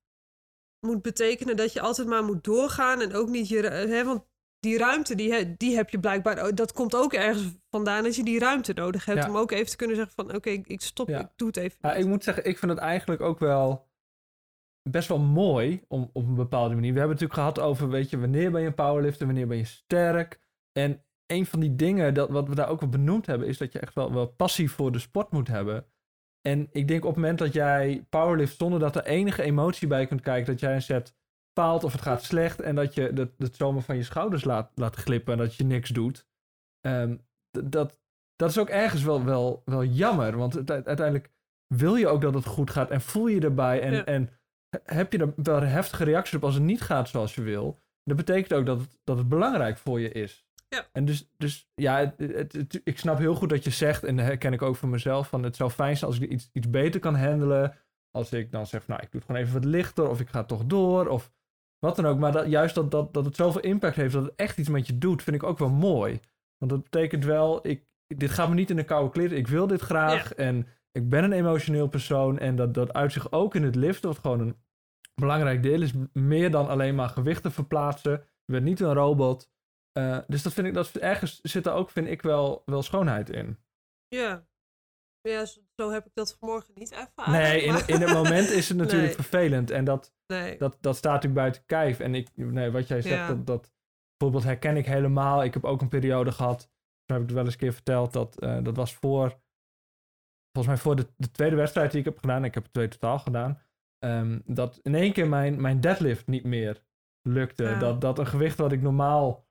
moet 0.88 1.02
betekenen 1.02 1.58
dat 1.58 1.74
je 1.74 1.82
altijd 1.82 2.08
maar 2.08 2.24
moet 2.24 2.44
doorgaan 2.44 3.02
en 3.02 3.14
ook 3.14 3.28
niet 3.30 3.48
je. 3.48 3.62
Hè, 3.68 4.04
want 4.04 4.26
die 4.68 4.78
ruimte, 4.78 5.16
die, 5.16 5.58
die 5.58 5.76
heb 5.76 5.90
je 5.90 6.00
blijkbaar. 6.00 6.56
Dat 6.56 6.72
komt 6.72 6.96
ook 6.96 7.14
ergens 7.14 7.56
vandaan 7.70 8.04
dat 8.04 8.16
je 8.16 8.24
die 8.24 8.40
ruimte 8.40 8.74
nodig 8.74 9.06
hebt. 9.06 9.30
Om 9.30 9.38
ook 9.38 9.52
even 9.52 9.70
te 9.70 9.76
kunnen 9.76 9.96
zeggen: 9.96 10.16
van 10.16 10.36
oké, 10.36 10.50
ik 10.50 10.82
stop, 10.82 11.10
ik 11.10 11.28
doe 11.36 11.48
het 11.48 11.58
even. 11.58 11.78
Ja, 11.82 11.94
ik 11.94 12.06
moet 12.06 12.24
zeggen, 12.24 12.46
ik 12.46 12.58
vind 12.58 12.72
het 12.72 12.80
eigenlijk 12.80 13.22
ook 13.22 13.40
wel 13.40 13.88
best 14.90 15.08
wel 15.08 15.20
mooi 15.20 15.84
om, 15.88 16.10
op 16.14 16.28
een 16.28 16.36
bepaalde 16.36 16.76
manier. 16.76 16.94
We 16.94 17.00
hebben 17.00 17.18
het 17.18 17.24
natuurlijk 17.24 17.56
gehad 17.56 17.70
over, 17.70 17.90
weet 17.90 18.10
je, 18.10 18.20
wanneer 18.20 18.52
ben 18.52 18.62
je 18.62 18.68
een 18.68 18.74
powerlifter, 18.74 19.26
wanneer 19.26 19.48
ben 19.48 19.58
je 19.58 19.66
sterk. 19.66 20.40
En 20.72 21.04
een 21.26 21.46
van 21.46 21.60
die 21.60 21.76
dingen 21.76 22.14
dat, 22.14 22.30
wat 22.30 22.48
we 22.48 22.56
daar 22.56 22.70
ook 22.70 22.80
wel 22.80 22.90
benoemd 22.90 23.26
hebben, 23.26 23.48
is 23.48 23.58
dat 23.58 23.72
je 23.72 23.80
echt 23.80 23.94
wel, 23.94 24.14
wel 24.14 24.28
passie 24.28 24.72
voor 24.72 24.92
de 24.92 25.00
sport 25.00 25.32
moet 25.32 25.48
hebben. 25.48 25.86
En 26.42 26.68
ik 26.72 26.88
denk 26.88 27.04
op 27.04 27.10
het 27.10 27.20
moment 27.20 27.40
dat 27.40 27.54
jij 27.54 28.06
powerlift 28.10 28.58
zonder 28.58 28.80
dat 28.80 28.96
er 28.96 29.06
enige 29.06 29.44
emotie 29.44 29.88
bij 29.88 30.08
kunt 30.08 30.22
kijken, 30.22 30.52
dat 30.52 30.60
jij 30.60 30.76
een 30.76 30.82
set 30.82 31.16
paalt 31.58 31.84
of 31.84 31.92
het 31.92 32.02
gaat 32.02 32.24
slecht 32.24 32.62
en 32.62 32.76
dat 32.76 32.94
je 32.94 33.02
het, 33.02 33.32
het 33.38 33.56
zomaar 33.56 33.82
van 33.82 33.96
je 33.96 34.04
schouders 34.04 34.44
laat, 34.44 34.72
laat 34.76 34.96
glippen 34.96 35.34
en 35.34 35.40
dat 35.40 35.56
je 35.56 35.64
niks 35.64 35.90
doet. 35.90 36.28
Um, 36.88 37.26
dat, 37.64 38.00
dat 38.36 38.50
is 38.50 38.58
ook 38.58 38.70
ergens 38.70 39.04
wel, 39.04 39.24
wel, 39.24 39.62
wel 39.66 39.84
jammer, 39.84 40.38
want 40.38 40.72
uiteindelijk 40.72 41.32
wil 41.68 41.96
je 41.96 42.08
ook 42.08 42.22
dat 42.22 42.34
het 42.34 42.46
goed 42.46 42.70
gaat 42.70 42.90
en 42.90 43.02
voel 43.02 43.28
je 43.28 43.42
erbij 43.42 43.82
en, 43.82 44.06
en 44.06 44.30
heb 44.84 45.12
je 45.12 45.18
er 45.18 45.34
wel 45.36 45.62
heftige 45.62 46.04
reacties 46.04 46.36
op 46.36 46.44
als 46.44 46.54
het 46.54 46.64
niet 46.64 46.82
gaat 46.82 47.10
zoals 47.10 47.36
je 47.36 47.42
wil. 47.42 47.78
Dat 48.04 48.18
betekent 48.18 48.54
ook 48.54 48.66
dat 48.66 48.80
het, 48.80 48.98
dat 49.04 49.18
het 49.18 49.30
belangrijk 49.30 49.78
voor 49.78 50.00
je 50.00 50.12
is. 50.12 50.46
Ja. 50.70 50.86
En 50.92 51.06
dus, 51.06 51.30
dus 51.38 51.70
ja, 51.76 52.14
het, 52.18 52.82
ik 52.84 53.00
snap 53.00 53.18
heel 53.18 53.36
goed 53.36 53.50
dat 53.50 53.64
je 53.64 53.70
zegt, 53.70 54.04
en 54.04 54.16
dat 54.16 54.26
herken 54.26 54.54
ik 54.54 54.62
ook 54.62 54.76
van 54.76 54.90
mezelf, 54.90 55.28
van 55.28 55.44
het 55.44 55.56
zou 55.56 55.70
fijn 55.70 55.98
zijn 55.98 56.12
als 56.12 56.20
ik 56.20 56.30
iets, 56.30 56.50
iets 56.54 56.70
beter 56.70 57.00
kan 57.00 57.16
handelen. 57.16 57.76
Als 58.12 58.32
ik 58.32 58.52
dan 58.52 58.68
zeg, 58.68 58.88
nou, 58.88 59.02
ik 59.02 59.12
doe 59.12 59.20
het 59.20 59.30
gewoon 59.30 59.42
even 59.42 59.54
wat 59.54 59.72
lichter, 59.72 60.10
of 60.10 60.20
ik 60.20 60.30
ga 60.30 60.44
toch 60.44 60.66
door, 60.66 61.08
of 61.08 61.32
wat 61.80 61.96
dan 61.96 62.06
ook. 62.06 62.20
Maar 62.20 62.32
dat, 62.32 62.48
juist 62.48 62.76
dat, 62.76 62.92
dat, 62.92 63.14
dat 63.14 63.26
het 63.26 63.36
zoveel 63.36 63.62
impact 63.62 63.96
heeft, 63.96 64.14
dat 64.14 64.24
het 64.24 64.36
echt 64.36 64.58
iets 64.58 64.70
met 64.70 64.88
je 64.88 64.98
doet, 64.98 65.24
vind 65.24 65.36
ik 65.36 65.44
ook 65.44 65.58
wel 65.58 65.70
mooi. 65.70 66.20
Want 66.58 66.72
dat 66.72 66.84
betekent 66.84 67.26
wel, 67.26 67.68
ik, 67.68 67.86
dit 68.08 68.32
gaat 68.32 68.50
me 68.50 68.56
niet 68.56 68.70
in 68.70 68.76
de 68.76 68.84
koude 68.84 69.10
kleren, 69.10 69.38
ik 69.38 69.48
wil 69.48 69.68
dit 69.68 69.82
graag. 69.82 70.34
En 70.34 70.68
ik 70.92 71.10
ben 71.10 71.24
een 71.24 71.32
emotioneel 71.32 71.88
persoon 71.88 72.40
en 72.40 72.56
dat, 72.56 72.74
dat 72.74 72.94
uit 72.94 73.12
zich 73.12 73.32
ook 73.32 73.56
in 73.56 73.64
het 73.64 73.76
liften, 73.76 74.10
wat 74.10 74.20
gewoon 74.20 74.40
een 74.40 74.56
belangrijk 75.16 75.64
deel 75.64 75.82
is, 75.82 75.94
meer 76.14 76.52
dan 76.52 76.68
alleen 76.68 76.96
maar 76.96 77.10
gewichten 77.10 77.52
verplaatsen. 77.52 78.12
Je 78.46 78.54
bent 78.54 78.66
niet 78.66 78.80
een 78.80 78.94
robot. 78.94 79.50
Uh, 79.98 80.20
dus 80.28 80.44
dat 80.44 80.54
vind 80.54 80.68
ik, 80.68 80.74
dat 80.74 80.96
ergens 80.96 81.40
zit 81.42 81.66
er 81.66 81.74
ook, 81.74 81.90
vind 81.90 82.08
ik, 82.08 82.22
wel, 82.22 82.62
wel 82.66 82.84
schoonheid 82.84 83.30
in. 83.30 83.58
Ja. 84.08 84.48
Ja, 85.28 85.46
zo, 85.76 85.92
heb 85.92 86.06
ik 86.06 86.12
dat 86.14 86.38
vanmorgen 86.40 86.74
niet 86.76 86.92
even 86.92 87.32
Nee, 87.32 87.62
in, 87.62 87.88
in 87.88 88.02
het 88.02 88.14
moment 88.14 88.50
is 88.50 88.70
het 88.70 88.78
natuurlijk 88.84 89.14
vervelend. 89.14 89.72
En 89.72 89.86
dat, 89.86 90.14
nee. 90.28 90.58
dat, 90.58 90.78
dat 90.82 90.96
staat 90.96 91.14
natuurlijk 91.14 91.42
buiten 91.42 91.66
kijf. 91.66 92.00
En 92.00 92.16
ik, 92.16 92.30
nee, 92.36 92.72
wat 92.72 92.88
jij 92.88 93.02
zegt, 93.02 93.28
dat, 93.28 93.48
dat 93.48 93.72
bijvoorbeeld 94.18 94.50
herken 94.50 94.78
ik 94.78 94.86
helemaal. 94.86 95.44
Ik 95.44 95.54
heb 95.54 95.66
ook 95.66 95.82
een 95.82 95.90
periode 95.90 96.32
gehad, 96.32 96.62
zo 96.62 97.14
heb 97.14 97.22
ik 97.22 97.28
het 97.28 97.36
wel 97.36 97.44
eens 97.44 97.54
een 97.54 97.60
keer 97.60 97.74
verteld, 97.74 98.14
dat, 98.14 98.44
uh, 98.44 98.64
dat 98.64 98.76
was 98.76 98.94
voor, 98.94 99.40
volgens 100.52 100.76
mij 100.76 100.78
voor 100.78 100.96
de, 100.96 101.08
de 101.18 101.32
tweede 101.32 101.56
wedstrijd 101.56 101.92
die 101.92 102.00
ik 102.00 102.06
heb 102.06 102.20
gedaan. 102.20 102.44
Ik 102.44 102.54
heb 102.54 102.64
er 102.64 102.72
twee 102.72 102.88
totaal 102.88 103.20
gedaan. 103.20 103.62
Um, 104.06 104.42
dat 104.46 104.80
in 104.84 104.96
één 104.96 105.14
keer 105.14 105.28
mijn, 105.28 105.62
mijn 105.62 105.82
deadlift 105.82 106.28
niet 106.28 106.44
meer 106.44 106.84
lukte. 107.22 107.78
Dat, 107.80 108.02
dat 108.02 108.20
een 108.20 108.28
gewicht 108.28 108.58
wat 108.58 108.72
ik 108.72 108.82
normaal 108.82 109.48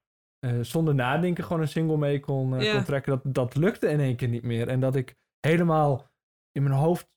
uh, 0.47 0.61
zonder 0.61 0.95
nadenken 0.95 1.45
gewoon 1.45 1.63
een 1.63 1.69
single 1.69 1.97
mee 1.97 2.21
kon, 2.21 2.63
uh, 2.63 2.73
kon 2.73 2.85
trekken. 2.85 3.13
Dat, 3.13 3.35
dat 3.35 3.57
lukte 3.57 3.89
in 3.89 4.01
één 4.01 4.17
keer 4.17 4.29
niet 4.29 4.43
meer. 4.43 4.69
En 4.69 4.81
dat 4.81 4.97
ik 4.97 5.17
helemaal 5.47 6.11
in 6.53 6.63
mijn 6.63 6.75
hoofd 6.75 7.09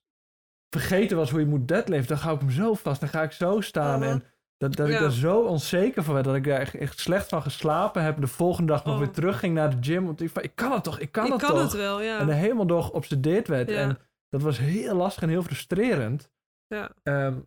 vergeten 0.76 1.18
was 1.18 1.32
hoe 1.32 1.40
je 1.40 1.46
moet 1.46 1.68
deadlift. 1.68 2.08
Dan 2.08 2.18
ga 2.18 2.32
ik 2.32 2.40
hem 2.40 2.52
zo 2.52 2.74
vast, 2.74 3.00
dan 3.00 3.10
ga 3.10 3.24
ik 3.24 3.32
zo 3.32 3.62
staan. 3.62 4.04
En 4.04 4.24
dat, 4.58 4.76
dat 4.76 4.90
ik 4.90 5.00
daar 5.00 5.12
zo 5.12 5.42
onzeker 5.42 6.04
van 6.04 6.14
werd. 6.14 6.26
Dat 6.26 6.36
ik 6.36 6.44
daar 6.44 6.60
echt, 6.60 6.76
echt 6.76 7.00
slecht 7.00 7.30
van 7.30 7.42
geslapen 7.42 8.04
heb. 8.04 8.22
De 8.22 8.28
volgende 8.28 8.72
dag 8.72 8.86
nog 8.86 8.94
oh. 8.94 9.00
weer 9.00 9.12
terug 9.12 9.40
ging 9.40 9.54
naar 9.54 9.70
de 9.70 9.78
gym. 9.92 10.06
Want 10.06 10.22
ik, 10.22 10.32
ik 10.38 10.56
kan 10.56 10.72
het 10.72 10.84
toch, 10.84 11.00
ik 11.00 11.12
kan 11.12 11.26
ik 11.26 11.32
het 11.32 11.42
kan 11.42 11.50
toch. 11.50 11.62
Het 11.62 11.74
wel, 11.74 12.02
ja. 12.02 12.20
En 12.20 12.30
er 12.30 12.36
helemaal 12.36 12.68
door 12.68 12.84
geobsedeerd 12.84 13.48
werd. 13.48 13.70
En 13.70 13.98
dat 14.30 14.42
was 14.42 14.58
heel 14.58 14.96
lastig 14.96 15.24
en 15.24 15.30
heel 15.30 15.44
frustrerend. 15.44 16.32
Ja. 16.68 16.84
Um, 16.84 16.94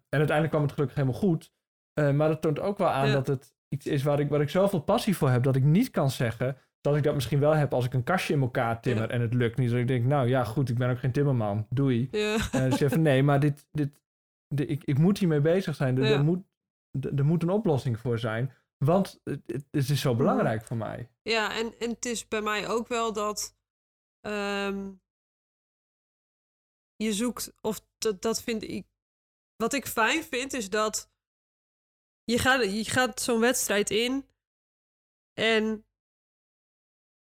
en 0.09 0.19
uiteindelijk 0.19 0.49
kwam 0.49 0.63
het 0.63 0.73
gelukkig 0.73 0.97
helemaal 0.97 1.21
goed. 1.21 1.53
Uh, 2.01 2.11
maar 2.11 2.29
dat 2.29 2.41
toont 2.41 2.61
ook 2.61 2.79
wel 2.79 2.89
aan 2.89 3.13
dat 3.13 3.27
het 3.27 3.55
iets 3.69 3.87
is 3.87 4.03
waar 4.03 4.21
ik, 4.21 4.29
waar 4.29 4.41
ik 4.41 4.51
zoveel 4.51 4.81
passie 4.81 5.17
voor 5.17 5.31
heb, 5.31 5.43
dat 5.43 5.57
ik 5.57 5.63
niet 5.65 5.91
kan 5.91 6.11
zeggen 6.11 6.57
dat 6.83 6.97
ik 6.97 7.03
dat 7.03 7.15
misschien 7.15 7.41
wel 7.41 7.53
heb 7.53 7.73
als 7.75 7.85
ik 7.85 7.95
een 7.95 8.05
kastje 8.05 8.35
in 8.35 8.41
elkaar 8.41 8.81
timmer 8.81 9.11
en 9.11 9.21
het 9.21 9.35
lukt 9.35 9.59
niet. 9.59 9.71
Dat 9.71 9.79
ik 9.79 9.89
denk, 9.89 10.05
nou 10.05 10.29
ja, 10.29 10.45
goed, 10.45 10.69
ik 10.69 10.79
ben 10.79 10.91
ook 10.91 10.99
geen 10.99 11.13
timmerman. 11.13 11.67
Doei. 11.71 12.09
Ja. 12.11 12.51
En 12.53 12.71
dus 12.71 12.97
nee, 12.97 13.23
maar 13.23 13.41
dit, 13.41 13.67
dit, 13.73 14.01
dit, 14.49 14.71
ik, 14.71 14.85
ik 14.85 14.99
moet 14.99 15.19
hiermee 15.19 15.41
bezig 15.41 15.75
zijn. 15.75 15.99
Er, 15.99 16.13
er, 16.13 16.25
moet, 16.25 16.45
er, 17.17 17.25
moet 17.25 17.43
een 17.43 17.51
oplossing 17.51 17.99
voor 17.99 18.19
zijn. 18.19 18.53
Want 18.85 19.21
het, 19.25 19.41
het 19.71 19.89
is 19.89 20.01
zo 20.01 20.15
belangrijk 20.15 20.63
voor 20.65 20.77
mij. 20.77 21.11
Ja, 21.23 21.57
en, 21.59 21.79
en 21.79 21.91
het 21.91 22.07
is 22.07 22.29
bij 22.29 22.43
mij 22.43 22.69
ook 22.69 22.89
wel 22.89 23.13
dat 23.13 23.57
um, 24.27 25.01
je 26.97 27.13
zoekt, 27.13 27.53
of 27.61 27.87
dat, 27.99 28.23
dat 28.23 28.43
vind 28.43 28.63
ik, 28.63 28.87
wat 29.57 29.73
ik 29.73 29.87
fijn 29.87 30.23
vind, 30.23 30.53
is 30.53 30.71
dat 30.71 31.11
je 32.25 32.39
gaat, 32.39 32.63
je 32.65 32.85
gaat 32.85 33.21
zo'n 33.21 33.41
wedstrijd 33.41 33.91
in 33.91 34.27
en 35.41 35.85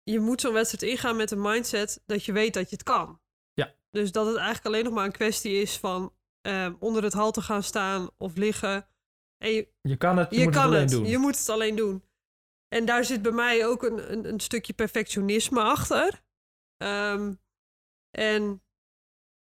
je 0.02 0.20
moet 0.20 0.40
zo'n 0.40 0.52
wedstrijd 0.52 0.92
ingaan 0.92 1.16
met 1.16 1.30
een 1.30 1.40
mindset 1.40 2.02
dat 2.06 2.24
je 2.24 2.32
weet 2.32 2.54
dat 2.54 2.70
je 2.70 2.76
het 2.76 2.84
kan. 2.84 3.20
Ja. 3.54 3.74
Dus 3.90 4.12
dat 4.12 4.26
het 4.26 4.36
eigenlijk 4.36 4.66
alleen 4.66 4.84
nog 4.84 4.92
maar 4.92 5.04
een 5.04 5.12
kwestie 5.12 5.60
is 5.60 5.76
van 5.76 6.12
um, 6.46 6.76
onder 6.78 7.02
het 7.02 7.12
hal 7.12 7.30
te 7.30 7.42
gaan 7.42 7.62
staan 7.62 8.10
of 8.16 8.36
liggen. 8.36 8.86
En 9.38 9.50
je, 9.50 9.68
je 9.80 9.96
kan 9.96 10.18
het, 10.18 10.30
je, 10.30 10.38
je 10.38 10.44
moet 10.44 10.54
kan 10.54 10.62
het 10.62 10.72
alleen 10.72 10.86
doen. 10.86 11.06
Je 11.06 11.18
moet 11.18 11.38
het 11.38 11.48
alleen 11.48 11.76
doen. 11.76 12.04
En 12.68 12.84
daar 12.84 13.04
zit 13.04 13.22
bij 13.22 13.32
mij 13.32 13.66
ook 13.66 13.82
een, 13.82 14.12
een, 14.12 14.28
een 14.28 14.40
stukje 14.40 14.72
perfectionisme 14.72 15.62
achter. 15.62 16.22
Um, 16.82 17.40
en 18.10 18.62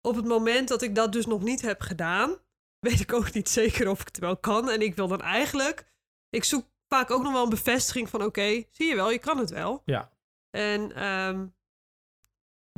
op 0.00 0.16
het 0.16 0.24
moment 0.24 0.68
dat 0.68 0.82
ik 0.82 0.94
dat 0.94 1.12
dus 1.12 1.26
nog 1.26 1.42
niet 1.42 1.62
heb 1.62 1.80
gedaan, 1.80 2.38
weet 2.86 3.00
ik 3.00 3.12
ook 3.12 3.32
niet 3.32 3.48
zeker 3.48 3.88
of 3.88 4.00
ik 4.00 4.06
het 4.06 4.18
wel 4.18 4.36
kan. 4.36 4.70
En 4.70 4.80
ik 4.80 4.94
wil 4.94 5.08
dan 5.08 5.20
eigenlijk, 5.20 5.92
ik 6.30 6.44
zoek 6.44 6.66
vaak 6.88 7.10
ook 7.10 7.22
nog 7.22 7.32
wel 7.32 7.42
een 7.42 7.48
bevestiging 7.50 8.08
van: 8.08 8.22
oké, 8.22 8.64
zie 8.70 8.88
je 8.88 8.94
wel, 8.94 9.10
je 9.10 9.18
kan 9.18 9.38
het 9.38 9.50
wel. 9.50 9.82
Ja. 9.84 10.12
En 10.54 11.04
um, 11.04 11.54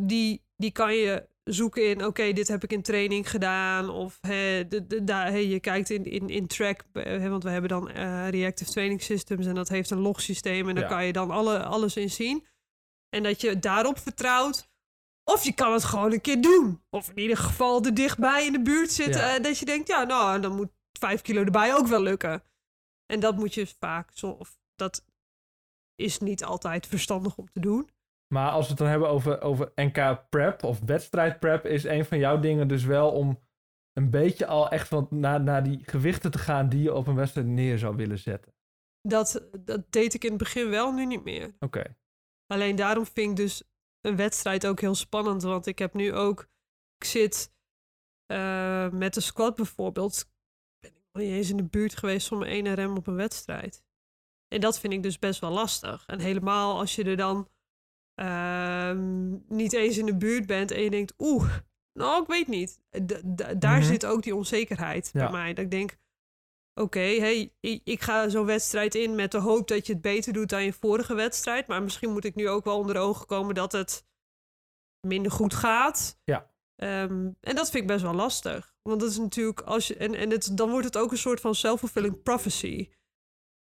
die, 0.02 0.42
die 0.56 0.72
kan 0.72 0.94
je 0.94 1.28
zoeken 1.44 1.88
in: 1.88 2.04
oké, 2.04 2.32
dit 2.32 2.48
heb 2.48 2.62
ik 2.62 2.72
in 2.72 2.82
training 2.82 3.30
gedaan. 3.30 3.88
Of 3.88 4.18
he, 4.20 4.68
de, 4.68 4.86
de, 4.86 5.04
de, 5.04 5.48
je 5.48 5.60
kijkt 5.60 5.90
in, 5.90 6.04
in, 6.04 6.28
in 6.28 6.46
track, 6.46 6.84
he, 6.92 7.28
want 7.28 7.42
we 7.42 7.50
hebben 7.50 7.70
dan 7.70 7.90
uh, 7.90 8.28
reactive 8.28 8.70
training 8.70 9.02
systems 9.02 9.46
en 9.46 9.54
dat 9.54 9.68
heeft 9.68 9.90
een 9.90 9.98
logsysteem. 9.98 10.68
En 10.68 10.74
daar 10.74 10.88
kan 10.88 11.04
je 11.04 11.12
dan 11.12 11.30
alle, 11.30 11.64
alles 11.64 11.96
in 11.96 12.10
zien. 12.10 12.46
En 13.08 13.22
dat 13.22 13.40
je 13.40 13.58
daarop 13.58 13.98
vertrouwt 13.98 14.68
Of 15.24 15.44
je 15.44 15.54
kan 15.54 15.72
het 15.72 15.84
gewoon 15.84 16.12
een 16.12 16.20
keer 16.20 16.40
doen. 16.40 16.82
Of 16.90 17.10
in 17.10 17.18
ieder 17.18 17.36
geval 17.36 17.84
er 17.84 17.94
dichtbij 17.94 18.46
in 18.46 18.52
de 18.52 18.62
buurt 18.62 18.92
zitten. 18.92 19.26
Ja. 19.26 19.38
Dat 19.38 19.58
je 19.58 19.64
denkt, 19.64 19.88
ja, 19.88 20.04
nou, 20.04 20.40
dan 20.40 20.56
moet 20.56 20.70
vijf 20.98 21.22
kilo 21.22 21.44
erbij 21.44 21.74
ook 21.74 21.86
wel 21.86 22.02
lukken. 22.02 22.42
En 23.06 23.20
dat 23.20 23.36
moet 23.36 23.54
je 23.54 23.66
vaak, 23.66 24.10
zo, 24.14 24.28
of 24.28 24.58
dat 24.76 25.04
is 25.96 26.18
niet 26.18 26.44
altijd 26.44 26.86
verstandig 26.86 27.36
om 27.36 27.50
te 27.52 27.60
doen. 27.60 27.88
Maar 28.34 28.50
als 28.50 28.64
we 28.64 28.68
het 28.68 28.78
dan 28.78 28.88
hebben 28.88 29.08
over, 29.08 29.40
over 29.40 29.72
NK 29.74 30.28
prep 30.28 30.62
of 30.62 30.80
wedstrijd 30.84 31.40
prep, 31.40 31.64
is 31.64 31.84
een 31.84 32.04
van 32.04 32.18
jouw 32.18 32.40
dingen 32.40 32.68
dus 32.68 32.84
wel 32.84 33.12
om 33.12 33.44
een 33.92 34.10
beetje 34.10 34.46
al 34.46 34.70
echt 34.70 34.88
van 34.88 35.06
naar, 35.10 35.40
naar 35.40 35.62
die 35.62 35.80
gewichten 35.84 36.30
te 36.30 36.38
gaan 36.38 36.68
die 36.68 36.82
je 36.82 36.94
op 36.94 37.06
een 37.06 37.14
wedstrijd 37.14 37.46
neer 37.46 37.78
zou 37.78 37.96
willen 37.96 38.18
zetten. 38.18 38.54
Dat, 39.00 39.48
dat 39.60 39.92
deed 39.92 40.14
ik 40.14 40.24
in 40.24 40.28
het 40.28 40.38
begin 40.38 40.68
wel, 40.70 40.92
nu 40.92 41.06
niet 41.06 41.24
meer. 41.24 41.54
Oké. 41.58 41.96
Alleen 42.46 42.76
daarom 42.76 43.06
vind 43.06 43.30
ik 43.30 43.36
dus 43.36 43.62
een 44.00 44.16
wedstrijd 44.16 44.66
ook 44.66 44.80
heel 44.80 44.94
spannend. 44.94 45.42
Want 45.42 45.66
ik 45.66 45.78
heb 45.78 45.94
nu 45.94 46.12
ook, 46.12 46.48
ik 46.96 47.04
zit 47.04 47.54
eh, 48.26 48.90
met 48.90 49.14
de 49.14 49.20
squat 49.20 49.56
bijvoorbeeld, 49.56 50.30
ben 50.78 50.90
ik 50.90 50.96
nog 51.12 51.22
niet 51.22 51.32
eens 51.32 51.50
in 51.50 51.56
de 51.56 51.68
buurt 51.68 51.96
geweest 51.96 52.28
van 52.28 52.38
mijn 52.38 52.50
ene 52.50 52.72
rem 52.72 52.96
op 52.96 53.06
een 53.06 53.14
wedstrijd. 53.14 53.84
En 54.48 54.60
dat 54.60 54.78
vind 54.80 54.92
ik 54.92 55.02
dus 55.02 55.18
best 55.18 55.40
wel 55.40 55.50
lastig. 55.50 56.04
En 56.06 56.20
helemaal 56.20 56.78
als 56.78 56.94
je 56.94 57.04
er 57.04 57.16
dan 57.16 57.48
ehm, 58.14 59.30
niet 59.48 59.72
eens 59.72 59.98
in 59.98 60.06
de 60.06 60.16
buurt 60.16 60.46
bent 60.46 60.70
en 60.70 60.82
je 60.82 60.90
denkt, 60.90 61.14
oeh, 61.18 61.56
nou, 61.92 62.22
ik 62.22 62.28
weet 62.28 62.46
niet. 62.46 62.80
D- 63.06 63.60
daar 63.60 63.78
Mhm. 63.78 63.86
zit 63.86 64.06
ook 64.06 64.22
die 64.22 64.34
onzekerheid 64.34 65.10
Ja. 65.12 65.20
bij 65.22 65.30
mij. 65.30 65.54
Dat 65.54 65.64
ik 65.64 65.70
denk, 65.70 65.96
oké, 66.80 67.00
hey, 67.00 67.52
ik 67.84 68.02
ga 68.02 68.28
zo'n 68.28 68.46
wedstrijd 68.46 68.94
in 68.94 69.14
met 69.14 69.30
de 69.32 69.38
hoop 69.38 69.68
dat 69.68 69.86
je 69.86 69.92
het 69.92 70.02
beter 70.02 70.32
doet 70.32 70.48
dan 70.48 70.62
je 70.64 70.72
vorige 70.72 71.14
wedstrijd. 71.14 71.66
Maar 71.66 71.82
misschien 71.82 72.12
moet 72.12 72.24
ik 72.24 72.34
nu 72.34 72.48
ook 72.48 72.64
wel 72.64 72.78
onder 72.78 72.96
ogen 72.96 73.26
komen 73.26 73.54
dat 73.54 73.72
het 73.72 74.06
minder 75.06 75.32
goed 75.32 75.54
gaat. 75.54 76.20
Ja. 76.24 76.50
Ehm, 76.76 77.30
en 77.40 77.54
dat 77.54 77.70
vind 77.70 77.82
ik 77.82 77.86
best 77.86 78.02
wel 78.02 78.14
lastig. 78.14 78.74
Want 78.82 79.00
dat 79.00 79.10
is 79.10 79.18
natuurlijk 79.18 79.60
als 79.60 79.86
je. 79.86 79.96
En, 79.96 80.14
en 80.14 80.30
het, 80.30 80.56
dan 80.56 80.70
wordt 80.70 80.86
het 80.86 80.96
ook 80.96 81.10
een 81.10 81.18
soort 81.18 81.40
van 81.40 81.54
self-fulfilling 81.54 82.22
prophecy. 82.22 82.88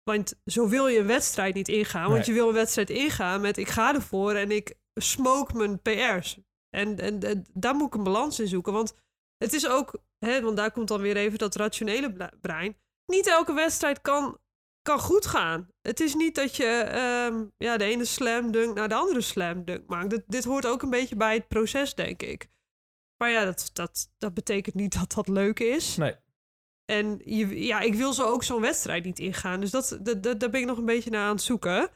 Want 0.09 0.33
zo 0.45 0.67
wil 0.67 0.87
je 0.87 0.99
een 0.99 1.07
wedstrijd 1.07 1.53
niet 1.53 1.67
ingaan. 1.67 2.11
Want 2.11 2.25
je 2.25 2.33
wil 2.33 2.47
een 2.47 2.53
wedstrijd 2.53 2.89
ingaan 2.89 3.41
met 3.41 3.57
ik 3.57 3.67
ga 3.67 3.93
ervoor 3.93 4.33
en 4.33 4.51
ik 4.51 4.75
smoke 4.93 5.57
mijn 5.57 5.81
PR's. 5.81 6.39
En, 6.69 6.99
en, 6.99 7.19
en 7.19 7.45
daar 7.53 7.75
moet 7.75 7.87
ik 7.87 7.93
een 7.93 8.03
balans 8.03 8.39
in 8.39 8.47
zoeken. 8.47 8.73
Want 8.73 8.93
het 9.37 9.53
is 9.53 9.67
ook, 9.67 10.01
hè, 10.25 10.41
want 10.41 10.57
daar 10.57 10.71
komt 10.71 10.87
dan 10.87 11.01
weer 11.01 11.15
even 11.17 11.37
dat 11.37 11.55
rationele 11.55 12.31
brein. 12.41 12.77
Niet 13.05 13.27
elke 13.27 13.53
wedstrijd 13.53 14.01
kan, 14.01 14.37
kan 14.81 14.99
goed 14.99 15.25
gaan. 15.25 15.69
Het 15.81 15.99
is 15.99 16.15
niet 16.15 16.35
dat 16.35 16.55
je 16.55 16.65
ehm, 16.65 17.45
ja, 17.57 17.77
de 17.77 17.83
ene 17.83 18.05
slam 18.05 18.51
dunk 18.51 18.75
naar 18.75 18.89
de 18.89 18.95
andere 18.95 19.21
slam 19.21 19.65
dunk 19.65 19.87
maakt. 19.87 20.09
Dit, 20.09 20.23
dit 20.27 20.43
hoort 20.43 20.65
ook 20.65 20.81
een 20.81 20.89
beetje 20.89 21.15
bij 21.15 21.33
het 21.33 21.47
proces, 21.47 21.95
denk 21.95 22.21
ik. 22.21 22.47
Maar 23.17 23.29
ja, 23.29 23.45
dat, 23.45 23.69
dat, 23.73 24.11
dat 24.17 24.33
betekent 24.33 24.75
niet 24.75 24.93
dat 24.99 25.13
dat 25.13 25.27
leuk 25.27 25.59
is. 25.59 25.95
Nee. 25.95 26.15
En 26.89 27.21
je, 27.25 27.65
ja, 27.65 27.79
ik 27.79 27.93
wil 27.95 28.13
zo 28.13 28.25
ook 28.25 28.43
zo'n 28.43 28.61
wedstrijd 28.61 29.03
niet 29.05 29.19
ingaan. 29.19 29.59
Dus 29.59 29.71
dat, 29.71 29.99
dat, 30.01 30.23
dat- 30.23 30.39
daar 30.39 30.49
ben 30.49 30.59
ik 30.61 30.65
nog 30.67 30.77
een 30.77 30.85
beetje 30.85 31.09
naar 31.09 31.23
aan 31.25 31.31
het 31.35 31.41
zoeken. 31.41 31.89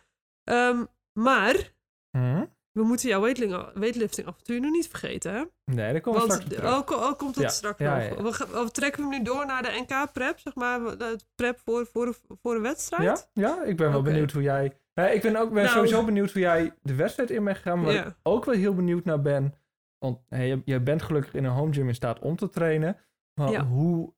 Ehm, 0.44 0.84
maar 1.20 1.74
Hm? 2.18 2.46
we 2.72 2.84
moeten 2.84 3.10
jouw 3.10 3.22
weightlifting, 3.74 4.28
avontuur 4.28 4.60
nog 4.62 4.72
niet 4.72 4.88
vergeten, 4.88 5.34
hè? 5.34 5.44
Nee, 5.66 5.92
daar 5.92 6.02
komen 6.02 6.22
we 6.22 6.28
Want 6.28 6.42
straks 6.42 6.56
terug. 6.62 6.74
ook, 6.78 6.92
ook 6.92 7.18
komt 7.18 7.34
dat 7.36 7.44
Ja, 7.44 7.50
straks 7.50 7.80
ja, 7.80 7.94
nog. 7.96 8.04
ja, 8.04 8.10
ja. 8.16 8.24
We, 8.24 8.34
gaan- 8.34 8.50
we 8.64 8.72
trekken 8.72 9.02
hem 9.02 9.12
nu 9.12 9.22
door 9.24 9.46
naar 9.46 9.62
de 9.64 9.86
NK-prep, 9.88 10.40
zeg 10.40 10.56
maar. 10.56 10.98
De 10.98 11.20
prep 11.36 11.60
voor, 11.66 11.86
voor, 11.86 12.16
voor 12.42 12.56
een 12.56 12.62
wedstrijd. 12.62 13.30
Ja, 13.34 13.42
ja, 13.48 13.64
ik 13.64 13.78
ben 13.78 13.92
wel 13.92 14.02
benieuwd 14.02 14.32
hoe 14.32 14.42
jij... 14.42 14.66
Ik 15.14 15.22
ben 15.22 15.36
ook 15.36 15.54
ben 15.54 15.64
Nou. 15.64 15.76
sowieso 15.76 16.04
benieuwd 16.06 16.32
hoe 16.32 16.42
jij 16.42 16.74
de 16.82 16.96
wedstrijd 16.96 17.30
in 17.30 17.44
bent 17.44 17.58
gegaan. 17.58 17.82
Maar 17.82 17.94
ik 17.94 18.16
ook 18.24 18.46
wel 18.46 18.56
heel 18.56 18.76
benieuwd 18.76 19.06
naar 19.06 19.22
ben... 19.22 19.54
Want 19.98 20.20
hey, 20.30 20.48
je, 20.48 20.62
je 20.66 20.80
bent 20.82 21.02
gelukkig 21.02 21.34
in 21.34 21.44
een 21.44 21.52
home 21.52 21.74
gym 21.74 21.88
in 21.88 21.96
staat 21.96 22.20
om 22.20 22.36
te 22.36 22.50
trainen. 22.50 22.98
Maar 23.40 23.60
hoe 23.60 24.14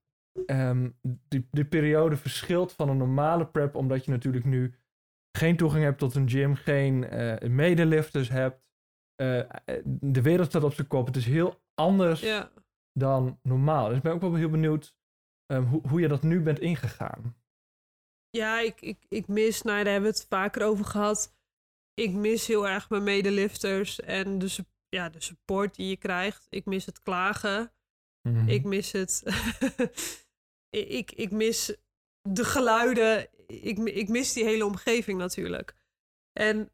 ehm, 0.46 0.90
die, 1.02 1.48
die 1.52 1.66
periode 1.66 2.18
verschilt 2.18 2.72
van 2.74 2.90
een 2.90 2.98
normale 2.98 3.48
prep... 3.48 3.76
omdat 3.76 4.06
je 4.06 4.12
natuurlijk 4.12 4.46
nu 4.46 4.76
geen 5.38 5.58
toegang 5.58 5.84
hebt 5.84 6.00
tot 6.00 6.16
een 6.16 6.30
gym... 6.30 6.56
geen 6.56 7.04
eh 7.04 7.50
medelifters 7.50 8.30
hebt. 8.30 8.64
Eh, 9.16 9.40
eh, 9.40 9.48
de 9.86 10.22
wereld 10.22 10.48
staat 10.48 10.64
op 10.64 10.74
zijn 10.74 10.88
kop. 10.88 11.06
Het 11.06 11.16
is 11.16 11.26
heel 11.26 11.62
anders 11.74 12.22
Ja. 12.22 12.52
dan 12.92 13.40
normaal. 13.42 13.88
Dus 13.88 13.98
ik 13.98 14.04
ben 14.04 14.14
ook 14.14 14.22
wel 14.22 14.36
heel 14.36 14.50
benieuwd... 14.50 14.96
ehm, 15.46 15.64
hoe, 15.64 15.88
hoe 15.88 16.00
je 16.02 16.08
dat 16.08 16.24
nu 16.24 16.42
bent 16.42 16.60
ingegaan. 16.60 17.36
Ja, 18.30 18.60
ik, 18.60 18.82
ik, 18.82 19.06
ik 19.10 19.28
mis, 19.28 19.62
nou, 19.62 19.84
daar 19.84 19.94
hebben 19.94 20.12
we 20.12 20.18
het 20.18 20.28
vaker 20.30 20.66
over 20.66 20.86
gehad. 20.86 21.38
Ik 21.94 22.12
mis 22.14 22.48
heel 22.48 22.68
erg 22.68 22.90
mijn 22.90 23.04
medelifters 23.04 24.00
en 24.00 24.40
de, 24.40 24.66
ja, 24.90 25.10
de 25.10 25.22
support 25.22 25.76
die 25.76 25.88
je 25.90 25.98
krijgt. 25.98 26.48
Ik 26.50 26.66
mis 26.66 26.86
het 26.86 27.02
klagen. 27.02 27.72
Mhm. 28.28 28.48
Ik 28.48 28.64
mis 28.64 28.92
het. 28.92 29.24
ik, 30.70 31.12
ik, 31.12 31.32
mis 31.32 31.76
de 32.22 32.46
geluiden. 32.46 33.30
Ik, 33.48 33.78
ik 33.78 34.10
mis 34.10 34.34
die 34.34 34.44
hele 34.44 34.66
omgeving 34.66 35.18
natuurlijk. 35.18 35.76
En 36.32 36.70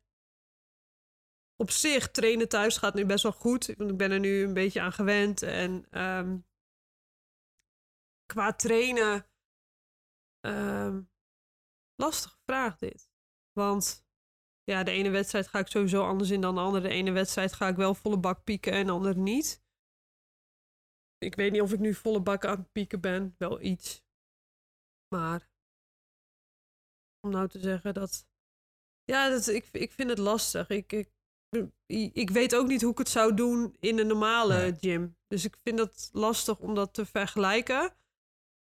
op 1.56 1.72
zich, 1.72 2.12
trainen 2.12 2.50
thuis 2.50 2.78
gaat 2.78 2.94
nu 2.94 3.06
best 3.06 3.24
wel 3.24 3.32
goed. 3.32 3.68
Ik 3.68 3.98
ben 3.98 4.12
er 4.12 4.20
nu 4.20 4.44
een 4.44 4.54
beetje 4.54 4.82
aan 4.82 4.92
gewend. 4.94 5.42
En 5.42 5.86
ehm, 5.90 6.38
qua 8.26 8.54
trainen. 8.54 9.26
ehm, 10.40 11.02
lastige 11.96 12.38
vraag 12.46 12.78
dit. 12.78 13.10
Want 13.52 14.06
ja, 14.64 14.84
de 14.84 14.92
ene 14.92 15.10
wedstrijd 15.10 15.48
ga 15.48 15.60
ik 15.60 15.68
sowieso 15.68 16.06
anders 16.06 16.30
in 16.30 16.42
dan 16.42 16.56
de 16.56 16.62
andere. 16.62 16.88
De 16.88 16.94
ene 16.94 17.12
wedstrijd 17.12 17.54
ga 17.54 17.68
ik 17.68 17.76
wel 17.76 17.96
volle 17.96 18.20
bak 18.20 18.44
pieken 18.44 18.72
en 18.72 18.86
de 18.86 18.92
andere 18.92 19.20
niet. 19.20 19.61
Ik 21.24 21.36
weet 21.36 21.52
niet 21.52 21.62
of 21.62 21.74
ik 21.74 21.80
nu 21.80 21.94
volle 21.94 22.20
bak 22.22 22.46
aan 22.46 22.58
het 22.58 22.72
pieken 22.72 23.00
ben. 23.00 23.36
Wel 23.38 23.62
iets. 23.62 24.04
Maar 25.16 25.50
om 27.20 27.32
nou 27.32 27.48
te 27.48 27.60
zeggen 27.60 27.94
dat. 27.94 28.26
Ja, 29.04 29.30
dat, 29.30 29.48
ik, 29.48 29.68
ik 29.72 29.92
vind 29.92 30.10
het 30.10 30.18
lastig. 30.18 30.70
Ik, 30.70 30.92
ik, 30.92 31.10
ik 32.14 32.30
weet 32.30 32.56
ook 32.56 32.68
niet 32.68 32.82
hoe 32.82 32.92
ik 32.92 32.98
het 32.98 33.10
zou 33.10 33.34
doen 33.34 33.76
in 33.80 34.00
een 34.00 34.08
normale 34.08 34.56
Nee. 34.58 34.76
gym. 34.80 35.16
Dus 35.28 35.46
ik 35.46 35.58
vind 35.64 35.80
het 35.80 36.10
lastig 36.14 36.60
om 36.60 36.76
dat 36.76 36.94
te 36.94 37.06
vergelijken. 37.06 37.94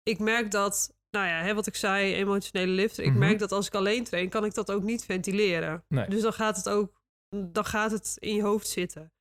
Ik 0.02 0.18
merk 0.18 0.50
dat, 0.50 0.96
nou 1.11 1.26
ja, 1.26 1.42
hè, 1.42 1.54
wat 1.54 1.66
ik 1.66 1.74
zei, 1.74 2.14
emotionele 2.14 2.72
lifter. 2.72 3.04
Ik 3.04 3.11
Mhm. 3.11 3.18
merk 3.18 3.38
dat 3.38 3.52
als 3.52 3.66
ik 3.66 3.74
alleen 3.74 4.04
train, 4.04 4.28
kan 4.28 4.44
ik 4.44 4.54
dat 4.54 4.70
ook 4.70 4.82
niet 4.82 5.04
ventileren. 5.04 5.85
Nee. 5.88 6.09
Dus 6.09 6.22
dan 6.22 6.32
gaat 6.32 6.56
het 6.56 6.68
ook, 6.68 7.00
dan 7.52 7.64
gaat 7.64 7.90
het 7.90 8.16
in 8.18 8.35
je 8.35 8.42
hoofd 8.42 8.68
zitten. 8.68 9.12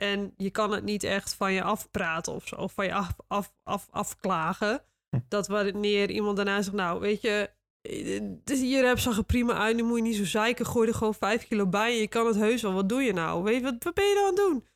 En 0.00 0.34
je 0.36 0.50
kan 0.50 0.70
het 0.72 0.84
niet 0.84 1.02
echt 1.02 1.34
van 1.34 1.52
je 1.52 1.62
afpraten 1.62 2.32
of 2.32 2.46
zo, 2.46 2.56
of 2.56 2.72
van 2.72 2.84
je 2.84 2.94
af, 2.94 3.14
af, 3.26 3.54
af, 3.62 3.88
afklagen. 3.90 4.82
Hm. 5.10 5.18
Dat 5.28 5.46
wanneer 5.46 6.10
iemand 6.10 6.36
daarna 6.36 6.62
zegt, 6.62 6.76
nou, 6.76 7.00
weet 7.00 7.20
je, 7.20 7.50
eh, 7.80 8.20
dus 8.44 8.60
je 8.60 8.80
rep 8.80 8.98
zag 8.98 9.16
er 9.16 9.24
prima 9.24 9.54
uit, 9.54 9.76
nu 9.76 9.82
moet 9.82 9.96
je 9.96 10.02
niet 10.02 10.16
zo 10.16 10.24
zeiken, 10.24 10.66
gooi 10.66 10.88
er 10.88 10.94
gewoon 10.94 11.14
vijf 11.14 11.46
kilo 11.46 11.66
bij 11.66 11.92
en 11.92 12.00
je 12.00 12.08
kan 12.08 12.26
het 12.26 12.36
heus 12.36 12.62
wel. 12.62 12.72
Wat 12.72 12.88
doe 12.88 13.02
je 13.02 13.12
nou? 13.12 13.42
Weet 13.42 13.54
je, 13.54 13.62
wat, 13.62 13.84
wat 13.84 13.94
ben 13.94 14.04
je 14.04 14.14
nou 14.14 14.26
aan 14.26 14.34
het 14.34 14.44
doen? 14.44 14.68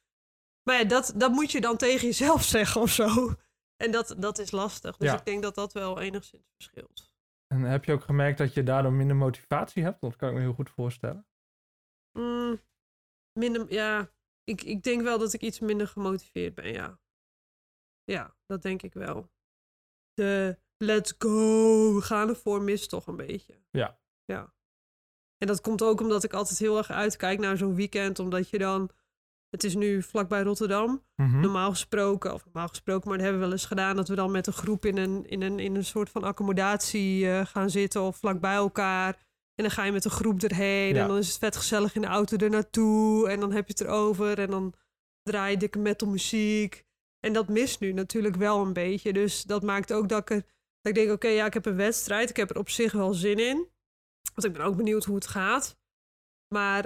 Maar 0.62 0.78
ja, 0.78 0.84
dat, 0.84 1.12
dat 1.16 1.32
moet 1.32 1.52
je 1.52 1.60
dan 1.60 1.76
tegen 1.76 2.06
jezelf 2.06 2.42
zeggen 2.56 2.80
of 2.80 2.90
zo. 2.90 3.34
En 3.76 3.90
dat, 3.90 4.14
dat 4.18 4.38
is 4.38 4.50
lastig. 4.50 4.96
Dus 4.96 5.10
Ja. 5.10 5.18
ik 5.18 5.24
denk 5.24 5.42
dat 5.42 5.54
dat 5.54 5.72
wel 5.72 6.00
enigszins 6.00 6.50
verschilt. 6.54 7.12
En 7.46 7.62
heb 7.62 7.84
je 7.84 7.92
ook 7.92 8.04
gemerkt 8.04 8.38
dat 8.38 8.54
je 8.54 8.62
daardoor 8.62 8.92
minder 8.92 9.16
motivatie 9.16 9.82
hebt? 9.82 10.00
Dat 10.00 10.16
kan 10.16 10.28
ik 10.28 10.34
me 10.34 10.40
heel 10.40 10.52
goed 10.52 10.70
voorstellen. 10.70 11.26
Mm, 12.18 12.60
minder, 13.32 13.72
ja, 13.72 14.10
ik, 14.44 14.62
ik 14.62 14.82
denk 14.82 15.02
wel 15.02 15.18
dat 15.18 15.32
ik 15.32 15.40
iets 15.40 15.60
minder 15.60 15.88
gemotiveerd 15.88 16.54
ben, 16.54 16.72
ja. 16.72 16.98
Ja, 18.04 18.34
dat 18.46 18.62
denk 18.62 18.82
ik 18.82 18.94
wel. 18.94 19.30
De 20.14 20.58
let's 20.76 21.14
go, 21.18 21.94
we 21.94 22.02
gaan 22.02 22.28
ervoor 22.28 22.62
mist 22.62 22.88
toch 22.88 23.06
een 23.06 23.16
beetje. 23.16 23.60
Ja. 23.70 23.98
Ja. 24.24 24.54
En 25.38 25.46
dat 25.46 25.60
komt 25.60 25.82
ook 25.82 26.00
omdat 26.00 26.24
ik 26.24 26.32
altijd 26.32 26.58
heel 26.58 26.76
erg 26.76 26.90
uitkijk 26.90 27.38
naar 27.38 27.56
zo'n 27.56 27.74
weekend, 27.74 28.18
omdat 28.18 28.48
je 28.50 28.58
dan... 28.58 28.90
Het 29.48 29.64
is 29.64 29.74
nu 29.74 30.02
vlakbij 30.02 30.42
Rotterdam. 30.42 31.04
Mhm. 31.14 31.40
Normaal 31.40 31.70
gesproken, 31.70 32.34
of 32.34 32.44
normaal 32.44 32.68
gesproken, 32.68 33.08
maar 33.08 33.16
dat 33.16 33.26
hebben 33.26 33.42
we 33.42 33.48
wel 33.48 33.58
eens 33.58 33.66
gedaan, 33.66 33.96
dat 33.96 34.08
we 34.08 34.14
dan 34.14 34.30
met 34.30 34.46
een 34.46 34.52
groep 34.52 34.84
in 34.84 34.96
een, 34.96 35.26
in 35.26 35.42
een, 35.42 35.58
in 35.58 35.74
een 35.74 35.84
soort 35.84 36.10
van 36.10 36.22
accommodatie 36.22 37.30
eh, 37.30 37.46
gaan 37.46 37.70
zitten 37.70 38.02
of 38.02 38.16
vlak 38.16 38.40
bij 38.40 38.54
elkaar. 38.54 39.26
En 39.54 39.64
dan 39.64 39.70
ga 39.70 39.84
je 39.84 39.92
met 39.92 40.04
een 40.04 40.10
groep 40.10 40.42
erheen 40.42 40.94
Ja. 40.94 41.02
en 41.02 41.08
dan 41.08 41.16
is 41.16 41.28
het 41.28 41.38
vet 41.38 41.56
gezellig 41.56 41.94
in 41.94 42.00
de 42.00 42.06
auto 42.06 42.36
er 42.36 42.50
naartoe 42.50 43.28
en 43.28 43.40
dan 43.40 43.52
heb 43.52 43.66
je 43.66 43.72
het 43.72 43.80
erover 43.80 44.38
en 44.38 44.50
dan 44.50 44.74
draai 45.22 45.50
je 45.50 45.56
dikke 45.56 45.78
metal 45.78 46.08
muziek. 46.08 46.84
En 47.20 47.32
dat 47.32 47.48
mist 47.48 47.80
nu 47.80 47.92
natuurlijk 47.92 48.36
wel 48.36 48.60
een 48.62 48.72
beetje, 48.72 49.12
dus 49.12 49.42
dat 49.42 49.62
maakt 49.62 49.92
ook 49.92 50.08
dat 50.08 50.20
ik, 50.20 50.30
er, 50.30 50.36
dat 50.80 50.92
ik 50.92 50.94
denk, 50.94 51.10
oké, 51.10 51.28
ja, 51.28 51.46
ik 51.46 51.54
heb 51.54 51.66
een 51.66 51.76
wedstrijd, 51.76 52.30
ik 52.30 52.36
heb 52.36 52.50
er 52.50 52.58
op 52.58 52.68
zich 52.68 52.92
wel 52.92 53.14
zin 53.14 53.38
in. 53.38 53.68
Want 54.34 54.46
ik 54.46 54.52
ben 54.52 54.62
ook 54.66 54.76
benieuwd 54.76 55.04
hoe 55.04 55.14
het 55.14 55.26
gaat. 55.26 55.78
Maar 56.54 56.82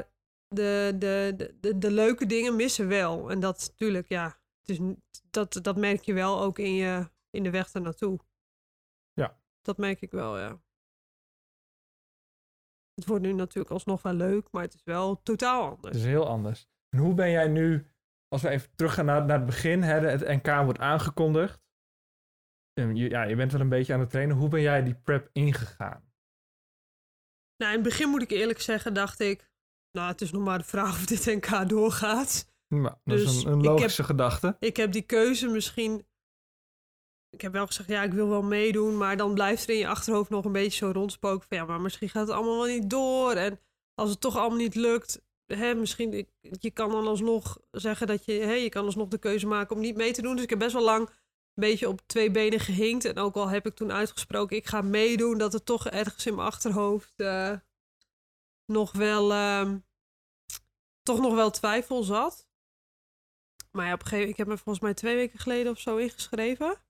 de, 0.48 0.94
de, 0.98 1.34
de, 1.36 1.56
de, 1.60 1.78
de 1.78 1.90
leuke 1.90 2.26
dingen 2.26 2.56
missen 2.56 2.88
wel. 2.88 3.30
En 3.30 3.40
dat 3.40 3.58
natuurlijk, 3.70 4.08
ja, 4.08 4.40
n- 4.72 5.02
dat, 5.30 5.58
dat 5.62 5.76
merk 5.76 6.02
je 6.02 6.12
wel 6.12 6.40
ook 6.42 6.58
in, 6.58 6.74
je, 6.74 7.10
in 7.30 7.42
de 7.42 7.50
weg 7.50 7.72
ernaartoe. 7.72 8.18
Ja. 9.12 9.40
Dat 9.62 9.76
merk 9.78 10.00
ik 10.00 10.10
wel, 10.10 10.38
ja. 10.38 10.60
Het 12.98 13.06
wordt 13.06 13.24
nu 13.24 13.32
natuurlijk 13.32 13.70
alsnog 13.74 14.02
wel 14.02 14.12
leuk, 14.12 14.48
maar 14.50 14.62
het 14.62 14.74
is 14.74 14.80
wel 14.84 15.22
totaal 15.22 15.64
Het 15.64 15.74
anders. 15.74 15.96
is 15.96 16.04
heel 16.04 16.26
anders. 16.28 16.68
En 16.88 16.98
hoe 16.98 17.14
ben 17.14 17.30
jij 17.30 17.48
nu 17.48 17.86
als 18.28 18.42
we 18.42 18.48
even 18.48 18.70
teruggaan 18.74 19.04
naar, 19.04 19.24
naar 19.26 19.36
het 19.36 19.46
begin, 19.46 19.82
hè, 19.82 19.98
het 20.00 20.20
NK 20.44 20.46
wordt 20.64 20.78
aangekondigd. 20.78 21.60
Je, 22.72 23.08
ja, 23.08 23.22
je 23.22 23.36
bent 23.36 23.52
wel 23.52 23.60
een 23.60 23.68
beetje 23.68 23.94
aan 23.94 24.00
het 24.00 24.10
trainen. 24.10 24.36
Hoe 24.36 24.48
ben 24.48 24.60
jij 24.60 24.82
die 24.82 24.94
prep 24.94 25.28
ingegaan? 25.32 26.10
Nou, 27.56 27.72
in 27.72 27.78
het 27.78 27.88
begin 27.88 28.08
moet 28.08 28.22
ik 28.22 28.30
eerlijk 28.30 28.60
zeggen, 28.60 28.94
dacht 28.94 29.20
ik, 29.20 29.50
nou, 29.92 30.08
het 30.10 30.20
is 30.20 30.30
nog 30.32 30.44
maar 30.44 30.58
de 30.58 30.64
vraag 30.64 30.90
of 30.90 31.06
dit 31.06 31.24
NK 31.26 31.68
doorgaat. 31.68 32.52
Nou, 32.68 32.82
dat 32.82 32.98
Dus 33.04 33.22
is 33.22 33.44
een, 33.44 33.52
een 33.52 33.58
ik 33.58 33.64
logische 33.64 34.00
heb- 34.00 34.10
gedachte. 34.10 34.56
Ik 34.58 34.76
heb 34.76 34.92
die 34.92 35.02
keuze 35.02 35.48
misschien. 35.48 36.06
Ik 37.30 37.40
heb 37.40 37.52
wel 37.52 37.66
gezegd, 37.66 37.88
ja, 37.88 38.02
ik 38.02 38.12
wil 38.12 38.28
wel 38.28 38.42
meedoen. 38.42 38.96
Maar 38.96 39.16
dan 39.16 39.34
blijft 39.34 39.64
er 39.64 39.70
in 39.70 39.78
je 39.78 39.88
achterhoofd 39.88 40.30
nog 40.30 40.44
een 40.44 40.52
beetje 40.52 40.78
zo 40.86 40.90
rondspoken 40.90 41.48
van 41.48 41.56
ja, 41.56 41.64
maar 41.64 41.80
misschien 41.80 42.08
gaat 42.08 42.26
het 42.26 42.36
allemaal 42.36 42.56
wel 42.56 42.74
niet 42.74 42.90
door. 42.90 43.32
En 43.32 43.60
als 43.94 44.10
het 44.10 44.20
toch 44.20 44.36
allemaal 44.36 44.58
niet 44.58 44.74
lukt, 44.74 45.22
hè, 45.46 45.74
misschien, 45.74 46.12
ik- 46.14 46.30
je 46.60 46.70
kan 46.70 46.90
dan 46.90 47.06
alsnog 47.06 47.58
zeggen 47.70 48.06
dat 48.06 48.24
je, 48.24 48.32
hè, 48.32 48.52
je 48.52 48.68
kan 48.68 48.84
alsnog 48.84 49.08
de 49.08 49.18
keuze 49.18 49.46
maken 49.46 49.76
om 49.76 49.82
niet 49.82 49.96
mee 49.96 50.12
te 50.12 50.22
doen. 50.22 50.34
Dus 50.34 50.44
ik 50.44 50.50
heb 50.50 50.58
best 50.58 50.72
wel 50.72 50.84
lang 50.84 51.08
een 51.08 51.14
beetje 51.54 51.88
op 51.88 52.00
twee 52.06 52.30
benen 52.30 52.60
gehinkt. 52.60 53.04
En 53.04 53.18
ook 53.18 53.34
al 53.34 53.48
heb 53.48 53.66
ik 53.66 53.74
toen 53.74 53.92
uitgesproken, 53.92 54.56
ik 54.56 54.66
ga 54.66 54.80
meedoen, 54.80 55.38
dat 55.38 55.54
er 55.54 55.62
toch 55.64 55.86
ergens 55.88 56.26
in 56.26 56.34
mijn 56.34 56.46
achterhoofd 56.46 57.12
eh, 57.16 57.56
nog 58.66 58.92
wel, 58.92 59.32
ehm, 59.32 59.78
toch 61.02 61.20
nog 61.20 61.34
wel 61.34 61.50
twijfel 61.50 62.02
zat. 62.02 62.46
Maar 63.72 63.86
ja, 63.86 63.92
op 63.92 64.00
een 64.00 64.06
gegeven 64.06 64.18
moment, 64.18 64.30
ik 64.30 64.36
heb 64.36 64.46
me 64.46 64.56
volgens 64.62 64.84
mij 64.84 64.94
twee 64.94 65.14
weken 65.14 65.38
geleden 65.38 65.72
of 65.72 65.78
zo 65.78 65.96
ingeschreven. 65.96 66.86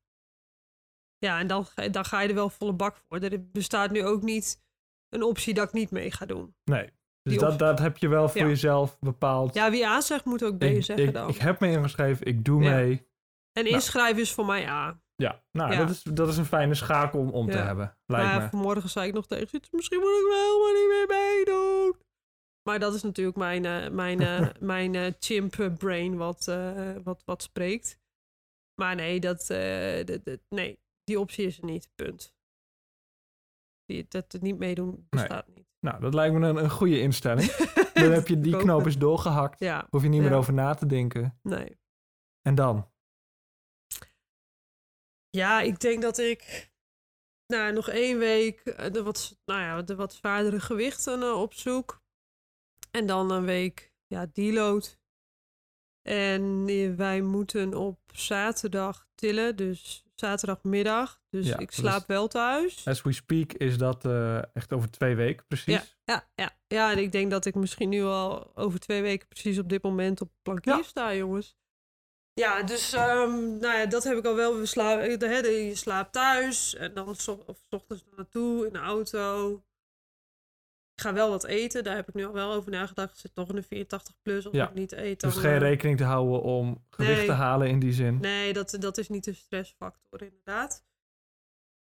Ja, 1.19 1.39
en 1.39 1.47
dan, 1.47 1.65
ga- 1.65 1.89
dan 1.89 2.05
ga 2.05 2.21
je 2.21 2.29
er 2.29 2.35
wel 2.35 2.51
volle 2.51 2.73
bak 2.73 2.97
voor. 2.97 3.19
Er 3.19 3.51
bestaat 3.51 3.91
nu 3.91 4.05
ook 4.05 4.23
niet 4.23 4.63
een 5.09 5.23
optie 5.23 5.55
dat 5.55 5.69
ik 5.69 5.73
niet 5.75 5.91
mee 5.91 6.11
ga 6.11 6.27
doen. 6.27 6.55
Nee. 6.65 6.85
Dus 7.23 7.33
Die 7.39 7.39
dat, 7.39 7.59
dat 7.59 7.79
heb 7.79 7.97
je 7.97 8.09
wel 8.09 8.29
voor 8.29 8.41
Ja. 8.41 8.47
jezelf 8.47 8.99
bepaald. 8.99 9.55
Ja, 9.55 9.71
wie 9.71 9.87
A 9.87 10.01
zegt, 10.01 10.25
moet 10.25 10.45
ook 10.45 10.59
B 10.59 10.63
ik, 10.63 10.85
zeggen 10.85 11.07
ik, 11.07 11.13
dan. 11.15 11.29
ik 11.29 11.37
heb 11.37 11.61
me 11.61 11.71
ingeschreven, 11.71 12.27
ik 12.27 12.45
doe 12.45 12.63
Ja. 12.63 12.75
mee. 12.75 13.07
En 13.53 13.63
Nou. 13.65 13.75
inschrijven 13.75 14.23
is 14.23 14.33
voor 14.33 14.47
mij 14.47 14.69
A. 14.69 15.01
Ja, 15.15 15.43
nou, 15.53 15.73
Ja. 15.73 15.79
Dat, 15.79 15.91
is, 15.91 16.03
dat 16.03 16.29
is 16.29 16.37
een 16.37 16.45
fijne 16.45 16.75
schakel 16.75 17.21
om, 17.21 17.31
om 17.31 17.51
te 17.51 17.57
Ja. 17.57 17.65
hebben, 17.67 17.97
lijkt 18.07 18.27
maar 18.27 18.41
me. 18.43 18.49
vanmorgen 18.49 18.89
zei 18.91 19.09
ik 19.09 19.15
nog 19.15 19.27
tegen 19.27 19.61
misschien 19.71 20.01
moet 20.01 20.09
ik 20.09 20.27
wel 20.29 20.41
helemaal 20.41 20.73
niet 20.83 20.89
meer 20.89 21.19
meedoen. 21.19 21.97
Maar 22.69 22.79
dat 22.79 22.95
is 22.95 23.03
natuurlijk 23.03 23.37
mijn, 23.37 23.65
eh, 23.65 23.89
mijn, 23.91 24.21
eh, 24.21 24.49
mijn 24.61 24.95
eh, 24.95 25.13
chimp 25.19 25.71
brain 25.79 26.17
wat, 26.17 26.45
wat, 27.05 27.23
wat 27.25 27.43
spreekt. 27.43 27.99
Maar 28.81 28.95
nee, 28.95 29.21
dat, 29.21 29.47
dat- 30.05 30.25
dat- 30.25 30.41
nee, 30.49 30.79
die 31.09 31.21
optie 31.21 31.47
is 31.47 31.59
er 31.59 31.65
niet. 31.65 31.91
Punt. 31.95 32.35
Die, 33.85 34.07
dat 34.09 34.33
het 34.33 34.43
niet 34.43 34.59
meedoen 34.59 35.07
bestaat 35.09 35.47
niet. 35.47 35.67
Nou, 35.81 36.01
dat 36.01 36.15
lijkt 36.15 36.35
me 36.35 36.47
een, 36.47 36.57
een 36.57 36.71
goede 36.71 37.01
instelling. 37.01 37.51
Dan 37.93 38.13
heb 38.13 38.29
je 38.29 38.41
die 38.41 38.57
knoop 38.57 38.85
eens 38.85 38.99
doorgehakt. 38.99 39.61
Ja, 39.61 39.87
Hoef 39.91 40.03
je 40.03 40.09
niet 40.09 40.23
meer 40.23 40.35
over 40.35 40.53
na 40.53 40.75
te 40.75 40.87
denken. 40.87 41.39
nee. 41.43 41.79
En 42.43 42.55
dan? 42.55 42.91
Ja, 45.31 45.61
ik 45.61 45.81
denk 45.81 46.03
dat 46.03 46.19
ik 46.19 46.71
nou, 47.47 47.73
nog 47.73 47.89
één 47.89 48.19
week 48.19 48.61
eh, 48.61 48.93
de 48.93 49.03
wat, 49.03 49.39
nou 49.45 49.61
ja, 49.61 49.83
de 49.83 49.95
wat 49.95 50.13
zwaardere 50.13 50.61
gewichten 50.61 51.23
eh, 51.23 51.41
opzoek. 51.41 52.03
En 52.91 53.07
dan 53.07 53.31
een 53.31 53.45
week 53.45 53.93
ja, 54.07 54.27
deload. 54.33 54.99
En 56.03 56.65
eh, 56.69 56.95
wij 56.95 57.21
moeten 57.21 57.75
op 57.75 58.01
zaterdag 58.13 59.07
tillen, 59.15 59.57
dus 59.57 60.08
zaterdagmiddag. 60.21 61.21
Dus 61.31 61.47
Ja, 61.47 61.59
ik 61.59 61.71
is- 61.71 61.77
slaap 61.77 62.07
wel 62.07 62.29
thuis. 62.29 62.87
As 62.87 63.03
we 63.03 63.13
speak 63.13 63.53
is 63.53 63.79
dat 63.79 64.05
eh, 64.05 64.43
echt 64.55 64.73
over 64.73 64.91
twee 64.91 65.15
weken, 65.17 65.47
precies. 65.47 65.97
Ja, 66.05 66.29
ja. 66.35 66.51
ja, 66.67 66.91
en 66.93 66.99
ik 66.99 67.13
denk 67.13 67.31
dat 67.31 67.45
ik 67.45 67.55
misschien 67.55 67.89
nu 67.89 68.03
al 68.03 68.51
over 68.55 68.79
twee 68.81 69.03
weken 69.03 69.29
precies 69.29 69.59
op 69.59 69.69
dit 69.69 69.83
moment 69.83 70.21
op 70.21 70.31
plankier 70.43 70.77
Ja. 70.77 70.83
sta, 70.83 71.15
jongens. 71.15 71.57
Ja, 72.33 72.63
dus 72.63 72.93
ehm, 72.93 73.59
nou 73.59 73.79
ja, 73.79 73.87
dat 73.87 74.05
heb 74.05 74.17
ik 74.19 74.25
al 74.25 74.35
wel. 74.35 74.59
We 74.59 74.67
sla 74.67 74.99
eh, 75.01 75.69
je 75.69 75.75
slaapt 75.75 76.13
thuis 76.13 76.75
en 76.75 76.95
dan 76.95 77.15
so 77.17 77.43
of 77.47 77.57
's 77.57 77.75
ochtends 77.75 78.05
naartoe 78.17 78.67
in 78.67 78.73
de 78.73 78.79
auto. 78.79 79.63
Ik 80.99 81.05
ga 81.05 81.13
wel 81.13 81.31
wat 81.31 81.45
eten, 81.45 81.85
daar 81.85 81.97
heb 81.97 82.09
ik 82.09 82.15
nu 82.15 82.27
al 82.27 82.33
wel 82.33 82.53
over 82.53 82.71
nagedacht. 82.71 83.13
Ik 83.15 83.21
zit 83.21 83.35
nog 83.35 83.49
in 83.49 83.55
de 83.55 83.63
84 83.63 84.15
plus, 84.23 84.45
als 84.47 84.55
Ja. 84.55 84.69
ik 84.69 84.75
niet 84.75 84.93
eet. 84.93 85.21
Dus 85.21 85.37
geen 85.37 85.53
eh, 85.53 85.59
rekening 85.59 85.97
te 85.97 86.05
houden 86.05 86.43
om 86.43 86.85
gewicht 86.91 87.17
Nee. 87.17 87.27
te 87.27 87.33
halen 87.33 87.69
in 87.69 87.79
die 87.79 87.93
zin. 87.93 88.19
Nee, 88.21 88.53
dat, 88.53 88.77
dat 88.81 88.99
is 88.99 89.09
niet 89.09 89.25
de 89.25 89.33
stressfactor, 89.33 90.23
inderdaad. 90.23 90.85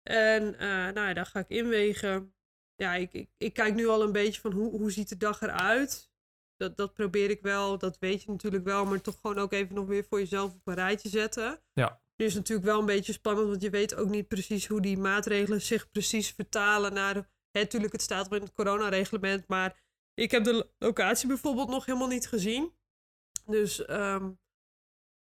En 0.04 0.60
eh, 0.60 0.68
nou 0.68 1.00
ja, 1.08 1.14
daar 1.14 1.26
ga 1.26 1.40
ik 1.40 1.50
inwegen. 1.50 2.34
Ja, 2.76 2.96
ik, 2.96 3.14
ik, 3.14 3.30
ik 3.38 3.54
kijk 3.54 3.74
nu 3.76 3.88
al 3.88 4.04
een 4.04 4.12
beetje 4.12 4.42
van 4.42 4.52
hoe, 4.52 4.70
hoe 4.72 4.92
ziet 4.92 5.10
de 5.10 5.18
dag 5.18 5.42
eruit. 5.42 6.10
Dat, 6.58 6.78
dat 6.78 6.94
probeer 6.94 7.30
ik 7.30 7.42
wel, 7.42 7.78
dat 7.78 7.98
weet 8.00 8.24
je 8.24 8.32
natuurlijk 8.32 8.64
wel, 8.64 8.86
maar 8.86 9.02
toch 9.02 9.20
gewoon 9.22 9.38
ook 9.40 9.52
even 9.54 9.76
nog 9.76 9.88
weer 9.88 10.06
voor 10.10 10.20
jezelf 10.20 10.54
op 10.54 10.68
een 10.68 10.74
rijtje 10.74 11.10
zetten. 11.10 11.62
Ja. 11.74 12.02
Nu 12.16 12.26
is 12.26 12.36
natuurlijk 12.36 12.68
wel 12.68 12.80
een 12.80 12.86
beetje 12.86 13.14
spannend, 13.14 13.48
want 13.50 13.62
je 13.62 13.70
weet 13.70 13.96
ook 13.96 14.10
niet 14.10 14.28
precies 14.28 14.68
hoe 14.68 14.82
die 14.82 14.98
maatregelen 14.98 15.62
zich 15.62 15.92
precies 15.92 16.30
vertalen 16.32 16.94
naar. 16.94 17.16
Hè, 17.16 17.22
natuurlijk, 17.64 17.92
het 17.92 18.02
staat 18.02 18.28
wel 18.28 18.40
in 18.40 18.46
het 18.46 18.54
coronareglement, 18.54 19.48
maar 19.48 19.82
ik 20.14 20.32
heb 20.32 20.44
de 20.44 20.54
lo- 20.54 20.70
locatie 20.80 21.28
bijvoorbeeld 21.28 21.70
nog 21.70 21.86
helemaal 21.86 22.08
niet 22.08 22.28
gezien. 22.28 22.74
Dus 23.46 23.86
ehm, 23.86 24.32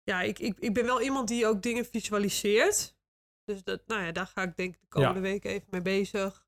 ja, 0.04 0.22
ik, 0.22 0.40
ik, 0.40 0.60
ik 0.60 0.74
ben 0.74 0.86
wel 0.86 1.02
iemand 1.02 1.28
die 1.28 1.48
ook 1.48 1.62
dingen 1.62 1.86
visualiseert. 1.86 2.96
Dus 3.44 3.64
dat, 3.64 3.82
nou 3.88 4.02
ja, 4.04 4.12
daar 4.12 4.28
ga 4.28 4.42
ik 4.42 4.56
denk 4.56 4.74
ik 4.74 4.82
de 4.82 4.88
komende 4.88 5.20
week 5.20 5.44
even 5.46 5.68
mee 5.70 5.82
bezig. 5.82 6.46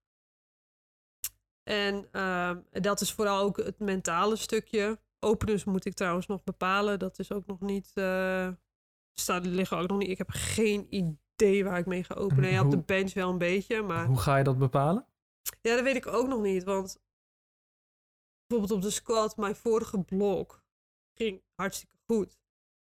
En 1.63 2.07
ehm, 2.11 2.59
dat 2.71 3.01
is 3.01 3.11
vooral 3.13 3.43
ook 3.43 3.57
het 3.57 3.79
mentale 3.79 4.35
stukje. 4.35 4.99
Openers 5.19 5.63
moet 5.63 5.85
ik 5.85 5.93
trouwens 5.93 6.27
nog 6.27 6.43
bepalen. 6.43 6.99
Dat 6.99 7.19
is 7.19 7.31
ook 7.31 7.45
nog 7.45 7.59
niet. 7.59 7.91
eh 7.93 8.49
staan, 9.19 9.47
liggen 9.47 9.77
ook 9.77 9.87
nog 9.87 9.97
niet. 9.97 10.09
Ik 10.09 10.17
heb 10.17 10.29
geen 10.29 10.87
idee 10.89 11.63
waar 11.63 11.77
ik 11.77 11.85
mee 11.85 12.03
ga 12.03 12.15
openen. 12.15 12.49
Ja, 12.49 12.61
op 12.63 12.71
de 12.71 12.77
bench 12.77 13.13
wel 13.13 13.29
een 13.29 13.37
beetje. 13.37 13.81
Maar 13.81 14.05
Hoe 14.05 14.19
ga 14.19 14.37
je 14.37 14.43
dat 14.43 14.57
bepalen? 14.57 15.05
Ja, 15.61 15.75
dat 15.75 15.83
weet 15.83 15.95
ik 15.95 16.07
ook 16.07 16.27
nog 16.27 16.41
niet. 16.41 16.63
Want 16.63 16.99
bijvoorbeeld 18.47 18.77
op 18.77 18.81
de 18.81 18.95
squat, 18.95 19.37
mijn 19.37 19.55
vorige 19.55 20.03
blok 20.03 20.63
ging 21.13 21.43
hartstikke 21.55 21.97
goed. 22.05 22.37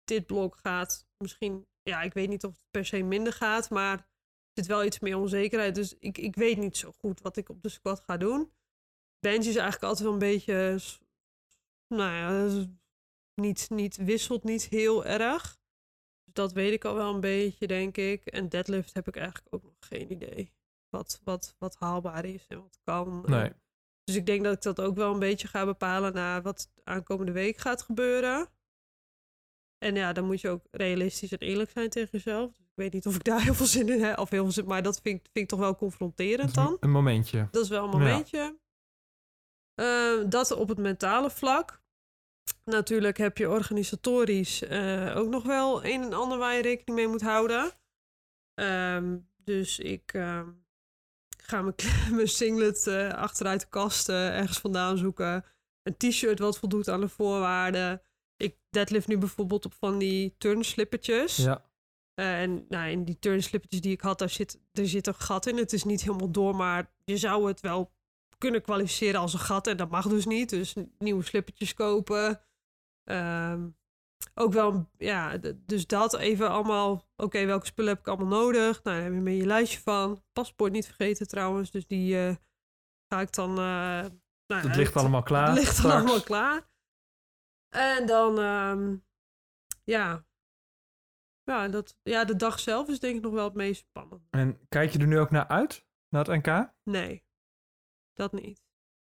Dit 0.04 0.26
blok 0.26 0.56
gaat 0.56 1.08
misschien, 1.18 1.68
ja, 1.84 2.02
ik 2.02 2.14
weet 2.14 2.30
niet 2.30 2.44
of 2.44 2.52
het 2.52 2.66
per 2.72 2.86
se 2.86 3.02
minder 3.02 3.34
gaat, 3.34 3.70
maar 3.70 3.98
er 3.98 4.08
zit 4.54 4.66
wel 4.66 4.84
iets 4.84 5.00
meer 5.00 5.18
onzekerheid. 5.18 5.76
Dus 5.76 5.96
ik, 6.00 6.18
ik 6.18 6.36
weet 6.36 6.58
niet 6.58 6.78
zo 6.78 6.92
goed 6.92 7.22
wat 7.22 7.38
ik 7.38 7.50
op 7.50 7.62
de 7.62 7.70
squat 7.70 8.00
ga 8.00 8.18
doen. 8.18 8.52
Bench 9.20 9.46
is 9.46 9.56
eigenlijk 9.56 9.84
altijd 9.84 10.04
wel 10.04 10.14
een 10.14 10.20
beetje, 10.20 10.80
nou 11.88 12.12
ja, 12.12 12.66
niet, 13.42 13.70
niet, 13.70 13.96
wisselt 13.96 14.44
niet 14.44 14.64
heel 14.64 15.06
erg. 15.06 15.60
Dus 16.24 16.34
dat 16.34 16.52
weet 16.52 16.74
ik 16.74 16.86
al 16.86 16.96
wel 16.96 17.14
een 17.14 17.20
beetje, 17.20 17.68
denk 17.68 17.98
ik. 17.98 18.26
En 18.26 18.50
deadlift 18.50 18.94
heb 18.94 19.08
ik 19.08 19.16
eigenlijk 19.16 19.56
ook 19.56 19.64
nog 19.64 19.76
geen 19.80 20.12
idee 20.12 20.54
wat, 20.94 21.22
wat, 21.24 21.56
wat 21.58 21.76
haalbaar 21.80 22.26
is 22.26 22.46
en 22.48 22.62
wat 22.62 22.80
kan. 22.84 23.24
Nee. 23.26 23.52
Dus 24.04 24.16
ik 24.16 24.26
denk 24.26 24.44
dat 24.44 24.54
ik 24.54 24.62
dat 24.62 24.82
ook 24.82 24.96
wel 24.96 25.14
een 25.14 25.20
beetje 25.20 25.48
ga 25.48 25.66
bepalen 25.66 26.14
naar 26.14 26.42
wat 26.42 26.72
aankomende 26.84 27.32
week 27.32 27.58
gaat 27.58 27.82
gebeuren. 27.82 28.50
En 29.78 29.96
ja, 29.96 30.14
dan 30.14 30.26
moet 30.26 30.42
je 30.42 30.50
ook 30.50 30.66
realistisch 30.72 31.32
en 31.32 31.38
eerlijk 31.38 31.70
zijn 31.70 31.90
tegen 31.90 32.10
jezelf. 32.12 32.56
Dus 32.56 32.66
ik 32.66 32.72
weet 32.76 32.94
niet 32.94 33.06
of 33.06 33.16
ik 33.16 33.24
daar 33.24 33.42
heel 33.44 33.54
veel 33.54 33.66
zin 33.66 33.90
in 33.90 34.04
heb. 34.04 34.18
Of 34.18 34.30
heel 34.30 34.44
veel 34.44 34.52
zin, 34.52 34.66
maar 34.66 34.84
dat 34.84 35.00
vind, 35.02 35.20
ik- 35.20 35.30
vind 35.32 35.46
ik 35.46 35.48
toch 35.48 35.60
wel 35.60 35.76
confronterend 35.76 36.54
dan. 36.56 36.78
Een 36.80 36.92
momentje. 36.92 37.48
Dat 37.52 37.64
is 37.64 37.70
wel 37.70 37.84
een 37.84 37.90
momentje. 37.90 38.58
Eh, 39.74 40.30
dat 40.30 40.52
op 40.52 40.68
het 40.70 40.78
mentale 40.78 41.30
vlak. 41.30 41.82
Natuurlijk 42.64 43.18
heb 43.18 43.38
je 43.38 43.50
organisatorisch 43.50 44.62
eh, 44.62 45.14
ook 45.18 45.30
nog 45.30 45.44
wel 45.44 45.86
een 45.86 46.02
en 46.04 46.14
ander 46.14 46.38
waar 46.38 46.56
je 46.56 46.62
rekening 46.62 46.98
mee 47.00 47.08
moet 47.08 47.22
houden. 47.22 47.72
Ehm, 48.54 49.18
dus 49.38 49.80
ik 49.80 50.14
ehm, 50.14 50.50
ga 51.54 51.62
mijn, 51.62 51.76
mijn 52.16 52.28
singlet 52.28 52.88
eh, 52.88 53.10
achteruit 53.10 53.62
de 53.62 53.68
kast 53.70 54.10
ergens 54.10 54.60
vandaan 54.60 54.98
zoeken. 54.98 55.46
Een 55.84 55.98
t-shirt 55.98 56.40
wat 56.40 56.58
voldoet 56.58 56.90
aan 56.90 57.02
de 57.02 57.10
voorwaarden. 57.10 58.02
Ik 58.38 58.58
deadlift 58.70 59.08
nu 59.08 59.18
bijvoorbeeld 59.18 59.66
op 59.66 59.74
van 59.74 59.98
die 59.98 60.36
turnslippertjes. 60.38 61.36
Ja. 61.36 61.66
Eh, 62.14 62.42
en 62.42 62.66
nou, 62.70 62.90
in 62.90 63.04
die 63.04 63.20
turnslippertjes 63.20 63.82
die 63.82 63.92
ik 63.92 64.02
had, 64.02 64.20
daar 64.20 64.30
zit, 64.30 64.60
er 64.72 64.88
zit 64.88 65.08
een 65.08 65.16
gat 65.16 65.46
in. 65.46 65.58
Het 65.58 65.74
is 65.74 65.84
niet 65.84 66.02
helemaal 66.02 66.32
door, 66.32 66.56
maar 66.56 66.92
je 67.04 67.18
zou 67.18 67.48
het 67.48 67.60
wel 67.60 67.92
kunnen 68.38 68.62
kwalificeren 68.62 69.20
als 69.20 69.34
een 69.34 69.40
gat. 69.40 69.68
En 69.68 69.78
dat 69.78 69.90
mag 69.90 70.08
dus 70.08 70.26
niet. 70.26 70.50
Dus 70.50 70.76
nieuwe 70.98 71.24
slippertjes 71.24 71.74
kopen. 71.74 72.42
Ehm, 73.04 73.68
ook 74.34 74.54
wel, 74.54 74.90
ja, 74.98 75.38
dus 75.56 75.88
dat 75.88 76.18
even 76.18 76.50
allemaal. 76.50 77.08
Oké, 77.16 77.46
welke 77.46 77.66
spullen 77.66 77.92
heb 77.92 78.00
ik 78.00 78.08
allemaal 78.08 78.40
nodig? 78.40 78.84
Nou, 78.84 78.96
daar 78.96 79.04
heb 79.06 79.14
je 79.14 79.20
mee 79.20 79.38
je 79.38 79.46
lijstje 79.46 79.80
van. 79.80 80.24
Paspoort 80.34 80.72
niet 80.72 80.86
vergeten 80.86 81.28
trouwens. 81.28 81.72
Dus 81.72 81.88
die 81.88 82.18
eh, 82.28 82.36
ga 83.08 83.22
ik 83.22 83.34
dan. 83.34 83.50
eh 83.50 84.06
nou, 84.48 84.68
Het 84.68 84.76
ligt 84.76 84.96
allemaal 84.96 85.24
klaar. 85.24 85.48
het 85.48 85.58
ligt 85.58 85.76
straks. 85.76 85.96
allemaal 85.96 86.22
klaar. 86.22 86.70
En 87.70 88.06
dan, 88.06 88.40
ehm, 88.40 88.96
ja. 89.84 90.26
Ja, 91.44 91.68
dat, 91.68 91.98
ja, 92.04 92.26
de 92.26 92.36
dag 92.36 92.60
zelf 92.60 92.88
is 92.90 93.00
denk 93.00 93.16
ik 93.16 93.22
nog 93.22 93.34
wel 93.34 93.44
het 93.44 93.54
meest 93.54 93.82
spannend. 93.88 94.22
En 94.30 94.66
kijk 94.70 94.92
je 94.92 95.00
er 95.00 95.08
nu 95.08 95.20
ook 95.20 95.32
naar 95.32 95.48
uit? 95.48 95.88
Naar 96.10 96.26
het 96.26 96.46
NK? 96.46 96.74
Nee, 96.84 97.26
dat 98.14 98.32
niet. 98.32 98.58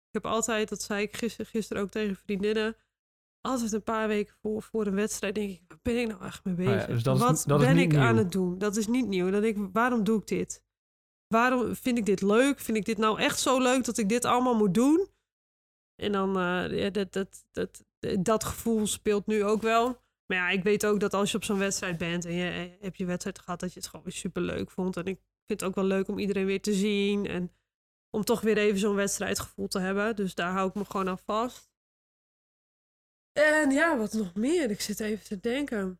Ik 0.07 0.21
heb 0.23 0.25
altijd, 0.25 0.69
dat 0.69 0.81
zei 0.81 1.03
ik 1.03 1.17
gisteren, 1.17 1.45
gisteren 1.51 1.83
ook 1.83 1.89
tegen 1.89 2.15
vriendinnen. 2.15 2.75
Altijd 3.41 3.71
een 3.71 3.83
paar 3.83 4.07
weken 4.07 4.35
voor, 4.41 4.61
voor 4.63 4.85
een 4.87 4.95
wedstrijd 4.95 5.35
denk 5.35 5.49
ik, 5.49 5.61
waar 5.67 5.79
ben 5.81 5.97
ik 5.97 6.07
nou 6.07 6.23
echt 6.23 6.43
mee 6.43 6.53
bezig? 6.55 6.73
Ah 6.73 6.79
ja, 6.87 6.93
dus 6.93 7.03
dat 7.03 7.15
is- 7.15 7.21
Wat 7.21 7.43
dat 7.47 7.59
ben 7.59 7.77
ik 7.77 7.91
aan 7.95 8.17
het 8.17 8.31
doen? 8.31 8.57
Dat 8.57 8.75
is 8.75 8.87
niet 8.87 9.07
nieuw. 9.07 9.29
Dan 9.31 9.41
denk 9.41 9.57
ik, 9.57 9.69
waarom 9.73 10.03
doe 10.03 10.19
ik 10.19 10.27
dit? 10.27 10.63
Waarom 11.27 11.75
vind 11.75 11.97
ik 11.97 12.05
dit 12.05 12.21
leuk? 12.21 12.59
Vind 12.59 12.77
ik 12.77 12.85
dit 12.85 12.97
nou 12.97 13.19
echt 13.19 13.39
zo 13.39 13.59
leuk 13.61 13.83
dat 13.83 13.97
ik 13.97 14.09
dit 14.09 14.25
allemaal 14.25 14.55
moet 14.55 14.73
doen? 14.73 15.07
En 15.95 16.11
dan, 16.11 16.37
eh, 16.37 16.79
ja, 16.83 16.89
dat, 16.89 17.13
dat, 17.13 17.45
dat, 17.51 17.83
dat 18.19 18.43
gevoel 18.43 18.87
speelt 18.87 19.25
nu 19.27 19.43
ook 19.43 19.61
wel. 19.61 19.85
Maar 20.25 20.37
ja, 20.37 20.49
ik 20.49 20.63
weet 20.63 20.85
ook 20.85 20.99
dat 20.99 21.13
als 21.13 21.31
je 21.31 21.37
op 21.37 21.43
zo'n 21.43 21.57
wedstrijd 21.57 21.97
bent 21.97 22.25
en 22.25 22.33
je 22.33 22.49
eh, 22.49 22.81
hebt 22.83 22.97
je 22.97 23.05
wedstrijd 23.05 23.39
gehad, 23.39 23.59
dat 23.59 23.73
je 23.73 23.79
het 23.79 23.89
gewoon 23.89 24.05
weer 24.05 24.13
super 24.13 24.41
leuk 24.41 24.71
vond. 24.71 24.97
En 24.97 25.05
ik 25.05 25.19
vind 25.45 25.59
het 25.59 25.63
ook 25.63 25.75
wel 25.75 25.83
leuk 25.83 26.07
om 26.07 26.19
iedereen 26.19 26.45
weer 26.45 26.61
te 26.61 26.73
zien. 26.73 27.25
En 27.27 27.51
om 28.09 28.23
toch 28.23 28.41
weer 28.41 28.57
even 28.57 28.79
zo'n 28.79 28.95
wedstrijdgevoel 28.95 29.67
te 29.67 29.79
hebben. 29.79 30.15
Dus 30.15 30.35
daar 30.35 30.51
hou 30.51 30.67
ik 30.69 30.75
me 30.75 30.85
gewoon 30.85 31.09
aan 31.09 31.19
vast. 31.19 31.70
En 33.33 33.71
ja, 33.71 33.97
wat 33.97 34.13
nog 34.13 34.33
meer? 34.33 34.69
Ik 34.69 34.81
zit 34.81 34.99
even 34.99 35.25
te 35.25 35.39
denken. 35.39 35.99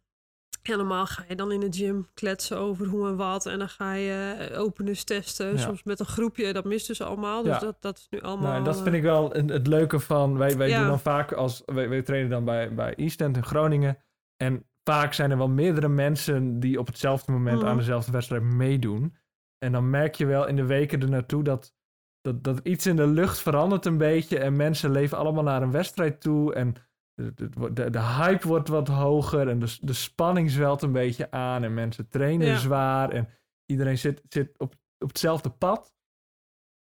Ja, 0.63 0.76
normaal 0.76 1.06
ga 1.06 1.24
je 1.28 1.36
dan 1.36 1.52
in 1.52 1.60
de 1.60 1.67
gym 1.72 2.08
kletsen 2.13 2.58
over 2.58 2.86
hoe 2.88 3.08
en 3.08 3.15
wat. 3.15 3.46
En 3.46 3.60
dan 3.60 3.70
ga 3.70 3.94
je 3.94 4.36
eh, 4.50 4.60
openers 4.60 5.04
testen. 5.04 5.48
Ja. 5.52 5.58
Soms 5.58 5.84
met 5.84 6.00
een 6.00 6.06
groepje. 6.06 6.54
Dat 6.54 6.65
mist 6.65 6.88
dus 6.88 7.02
allemaal. 7.02 7.44
Dus 7.44 7.54
Ja. 7.54 7.60
dat, 7.60 7.82
dat 7.82 7.98
is 7.98 8.08
nu 8.10 8.22
allemaal... 8.22 8.46
Nou, 8.46 8.58
en 8.58 8.63
dat 8.63 8.78
eh, 8.78 8.84
vind 8.84 8.96
ik 8.96 9.02
wel 9.02 9.36
een- 9.36 9.48
het 9.50 9.67
leuke 9.67 10.00
van. 10.00 10.38
Wij, 10.38 10.58
wij 10.58 10.70
Ja. 10.70 10.80
doen 10.80 10.88
dan 10.88 11.00
vaak 11.00 11.32
als. 11.32 11.62
Wij, 11.65 11.89
wij 11.89 12.02
trainen 12.02 12.30
dan 12.30 12.46
bij, 12.46 12.74
bij 12.74 12.96
Eastend 12.96 13.36
in 13.38 13.44
Groningen. 13.44 13.98
En 14.38 14.65
vaak 14.84 15.13
zijn 15.13 15.32
er 15.32 15.38
wel 15.38 15.50
meerdere 15.50 15.88
mensen 15.89 16.60
die 16.60 16.80
op 16.80 16.88
hetzelfde 16.88 17.32
moment 17.32 17.58
Mhm. 17.60 17.67
aan 17.67 17.78
dezelfde 17.78 18.12
wedstrijd 18.12 18.44
meedoen. 18.44 19.15
En 19.58 19.72
dan 19.72 19.89
merk 19.89 20.15
je 20.15 20.26
wel 20.26 20.48
in 20.48 20.56
de 20.56 20.65
weken 20.65 21.02
ernaartoe 21.02 21.44
dat, 21.44 21.74
dat, 22.22 22.44
dat 22.44 22.60
iets 22.63 22.86
in 22.86 22.96
de 22.96 23.08
lucht 23.08 23.39
verandert 23.39 23.86
een 23.86 23.98
beetje. 23.98 24.39
En 24.39 24.56
mensen 24.56 24.91
leven 24.91 25.17
allemaal 25.17 25.44
naar 25.44 25.62
een 25.62 25.72
wedstrijd 25.72 26.22
toe. 26.22 26.54
En 26.54 26.76
de, 27.15 27.89
de, 27.89 28.00
hype 28.00 28.47
wordt 28.47 28.67
wat 28.67 28.88
hoger. 28.88 29.47
En 29.47 29.60
de, 29.60 29.78
de 29.82 29.93
spanning 29.93 30.52
zwelt 30.52 30.82
een 30.82 30.91
beetje 30.91 31.32
aan. 31.32 31.63
En 31.63 31.74
mensen 31.74 32.10
trainen 32.10 32.47
Ja. 32.47 32.58
zwaar. 32.58 33.10
En 33.12 33.30
iedereen 33.65 33.97
zit, 33.97 34.21
zit 34.30 34.60
op, 34.60 34.76
op 35.00 35.08
hetzelfde 35.08 35.50
pad. 35.50 35.93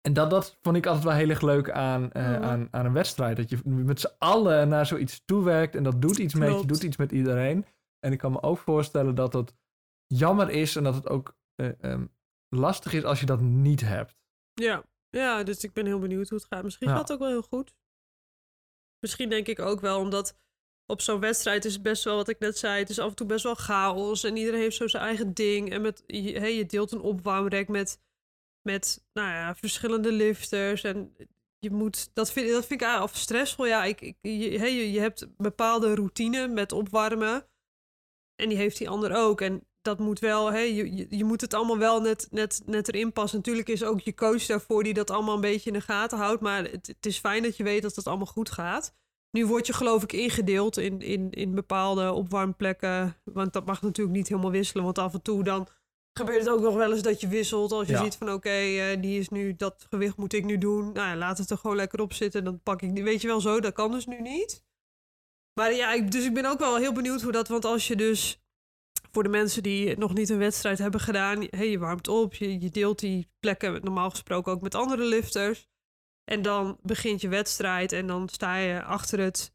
En 0.01 0.13
dat, 0.13 0.31
dat 0.31 0.59
vond 0.61 0.77
ik 0.77 0.87
altijd 0.87 1.05
wel 1.05 1.13
heel 1.15 1.29
erg 1.29 1.41
leuk 1.41 1.71
aan, 1.71 2.13
eh, 2.13 2.43
aan, 2.43 2.69
aan 2.71 2.87
een 2.87 2.93
wedstrijd. 2.93 3.37
Dat 3.37 3.51
je 3.51 3.59
met 3.65 4.01
z'n 4.01 4.15
allen 4.19 4.69
naar 4.69 4.87
zoiets 4.87 5.25
toewerkt. 5.25 5.75
En 5.75 5.83
dat 5.83 6.03
doet 6.03 6.19
iets 6.19 6.35
met 6.35 6.61
je, 6.61 6.67
doet 6.67 6.83
iets 6.83 6.97
met 6.97 7.13
iedereen. 7.13 7.67
En 7.99 8.13
ik 8.13 8.19
kan 8.19 8.33
me 8.33 8.43
ook 8.43 8.59
voorstellen 8.59 9.15
dat 9.15 9.33
het 9.33 9.55
jammer 10.07 10.51
is 10.51 10.77
en 10.77 10.83
dat 10.85 10.95
het 10.95 11.09
ook 11.09 11.37
eh, 11.55 11.69
ehm, 11.81 12.07
lastig 12.49 12.93
is 12.93 13.05
als 13.05 13.21
je 13.21 13.27
dat 13.27 13.41
niet 13.41 13.81
hebt. 13.81 14.17
Ja. 14.53 14.85
ja, 15.09 15.43
dus 15.43 15.65
ik 15.65 15.73
ben 15.73 15.87
heel 15.87 15.99
benieuwd 15.99 16.29
hoe 16.29 16.39
het 16.39 16.47
gaat. 16.47 16.63
Misschien 16.63 16.89
Ja. 16.89 16.93
gaat 16.95 17.03
het 17.09 17.13
ook 17.13 17.19
wel 17.19 17.29
heel 17.29 17.43
goed. 17.43 17.75
Misschien 19.03 19.29
denk 19.29 19.47
ik 19.47 19.59
ook 19.59 19.81
wel, 19.81 19.99
omdat 19.99 20.37
op 20.87 21.01
zo'n 21.01 21.21
wedstrijd 21.21 21.65
is 21.65 21.73
het 21.73 21.83
best 21.83 22.05
wel 22.05 22.17
wat 22.17 22.29
ik 22.29 22.39
net 22.39 22.59
zei. 22.59 22.79
Het 22.79 22.91
is 22.91 22.99
af 22.99 23.09
en 23.09 23.15
toe 23.15 23.27
best 23.27 23.45
wel 23.45 23.55
chaos 23.55 24.25
en 24.25 24.37
iedereen 24.37 24.61
heeft 24.61 24.77
zo 24.77 24.89
zijn 24.89 25.03
eigen 25.03 25.35
ding. 25.35 25.71
En 25.71 25.83
met, 25.83 26.03
hey, 26.07 26.57
je 26.57 26.67
deelt 26.67 26.93
een 26.93 27.01
opwarmrek 27.01 27.69
met, 27.69 28.01
met 28.69 29.05
nou 29.13 29.29
ja, 29.29 29.55
verschillende 29.55 30.13
lifters. 30.13 30.85
En 30.85 31.17
je 31.59 31.71
moet, 31.71 32.15
dat 32.15 32.33
vind, 32.33 32.51
dat 32.51 32.67
vind 32.67 32.83
ik 32.83 33.01
of 33.03 33.17
stressvol. 33.17 33.67
Ja, 33.67 33.85
ik, 33.85 34.01
ik, 34.01 34.17
je, 34.21 34.59
hey, 34.59 34.87
je, 34.87 35.01
hebt 35.01 35.37
bepaalde 35.37 35.95
routine 35.95 36.49
met 36.49 36.73
opwarmen. 36.73 37.47
En 38.35 38.49
die 38.49 38.59
heeft 38.59 38.79
die 38.79 38.89
ander 38.89 39.17
ook. 39.17 39.41
En 39.41 39.67
dat 39.83 39.99
moet 39.99 40.19
wel, 40.19 40.53
hè, 40.53 40.59
je, 40.59 41.07
je, 41.17 41.25
moet 41.25 41.41
het 41.41 41.55
allemaal 41.55 41.79
wel 41.79 42.01
net, 42.01 42.27
net, 42.31 42.63
net 42.67 42.89
erin 42.89 43.13
passen. 43.13 43.39
Natuurlijk 43.39 43.69
is 43.69 43.85
ook 43.85 44.01
je 44.01 44.15
coach 44.15 44.47
daarvoor 44.47 44.83
die 44.83 44.95
dat 44.95 45.11
allemaal 45.11 45.35
een 45.35 45.41
beetje 45.41 45.71
in 45.71 45.77
de 45.79 45.85
gaten 45.85 46.19
houdt. 46.19 46.43
Maar 46.43 46.65
het, 46.65 46.87
het 46.87 47.07
is 47.07 47.19
fijn 47.19 47.43
dat 47.43 47.57
je 47.57 47.63
weet 47.63 47.83
dat 47.83 47.97
het 47.97 48.07
allemaal 48.07 48.27
goed 48.27 48.51
gaat. 48.51 48.95
Nu 49.31 49.47
word 49.47 49.67
je 49.67 49.73
geloof 49.73 50.03
ik 50.03 50.13
ingedeeld 50.13 50.77
in, 50.77 51.01
in, 51.01 51.31
in 51.31 51.55
bepaalde 51.55 52.13
opwarmplekken. 52.13 53.17
Want 53.25 53.53
dat 53.53 53.67
mag 53.67 53.83
natuurlijk 53.83 54.17
niet 54.17 54.29
helemaal 54.29 54.51
wisselen. 54.51 54.85
Want 54.85 54.99
af 54.99 55.13
en 55.13 55.23
toe 55.23 55.45
dan 55.45 55.69
gebeurt 56.19 56.39
het 56.41 56.49
ook 56.49 56.61
nog 56.61 56.75
wel 56.75 56.93
eens 56.93 57.03
dat 57.03 57.21
je 57.21 57.29
wisselt. 57.29 57.73
Als 57.73 57.87
je 57.87 57.93
Ja. 57.93 58.03
ziet 58.03 58.17
van 58.17 58.33
oké, 58.33 58.49
eh, 58.49 59.01
die 59.01 59.19
is 59.19 59.29
nu, 59.29 59.57
dat 59.57 59.87
gewicht 59.91 60.17
moet 60.17 60.33
ik 60.33 60.45
nu 60.45 60.59
doen. 60.59 60.93
Nou 60.93 61.09
ja, 61.09 61.17
laat 61.17 61.39
het 61.39 61.51
er 61.51 61.59
gewoon 61.59 61.77
lekker 61.77 62.01
op 62.01 62.13
zitten. 62.13 62.45
Dan 62.45 62.61
pak 62.63 62.83
ik 62.83 62.95
die, 62.95 63.05
weet 63.05 63.21
je 63.21 63.29
wel 63.29 63.41
zo. 63.41 63.61
Dat 63.61 63.73
kan 63.73 63.91
dus 63.91 64.07
nu 64.07 64.21
niet. 64.21 64.65
Maar 65.61 65.73
ja, 65.73 65.93
ik, 65.93 66.11
dus 66.11 66.25
ik 66.25 66.35
ben 66.35 66.45
ook 66.45 66.59
wel 66.59 66.77
heel 66.77 66.93
benieuwd 66.93 67.23
hoe 67.23 67.33
dat... 67.33 67.49
Want 67.49 67.65
als 67.65 67.89
je 67.89 67.97
dus 67.97 68.42
voor 69.13 69.23
de 69.23 69.29
mensen 69.29 69.63
die 69.63 69.97
nog 69.99 70.15
niet 70.15 70.29
een 70.29 70.39
wedstrijd 70.39 70.79
hebben 70.79 71.01
gedaan... 71.01 71.47
Hey, 71.51 71.71
je 71.71 71.79
warmt 71.79 72.09
op, 72.09 72.35
je, 72.35 72.61
je 72.61 72.71
deelt 72.71 72.99
die 72.99 73.29
plekken 73.41 73.81
normaal 73.83 74.11
gesproken 74.11 74.53
ook 74.53 74.61
met 74.63 74.75
andere 74.75 75.05
lifters. 75.05 75.69
En 76.25 76.43
dan 76.43 76.79
begint 76.83 77.21
je 77.21 77.29
wedstrijd 77.29 77.93
en 77.93 78.07
dan 78.07 78.29
sta 78.29 78.57
je 78.57 78.83
achter 78.83 79.19
het 79.19 79.53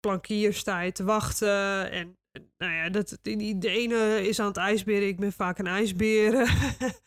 plankier 0.00 0.54
sta 0.54 0.80
je 0.80 0.92
te 0.92 1.04
wachten. 1.04 1.90
En 1.90 2.18
nou 2.58 2.72
ja, 2.72 2.88
dat, 2.88 3.18
die- 3.22 3.58
de 3.58 3.68
ene 3.68 4.28
is 4.28 4.40
aan 4.40 4.46
het 4.46 4.56
ijsberen, 4.56 5.08
ik 5.08 5.18
ben 5.18 5.32
vaak 5.32 5.58
een 5.58 5.66
ijsbeer. 5.66 6.32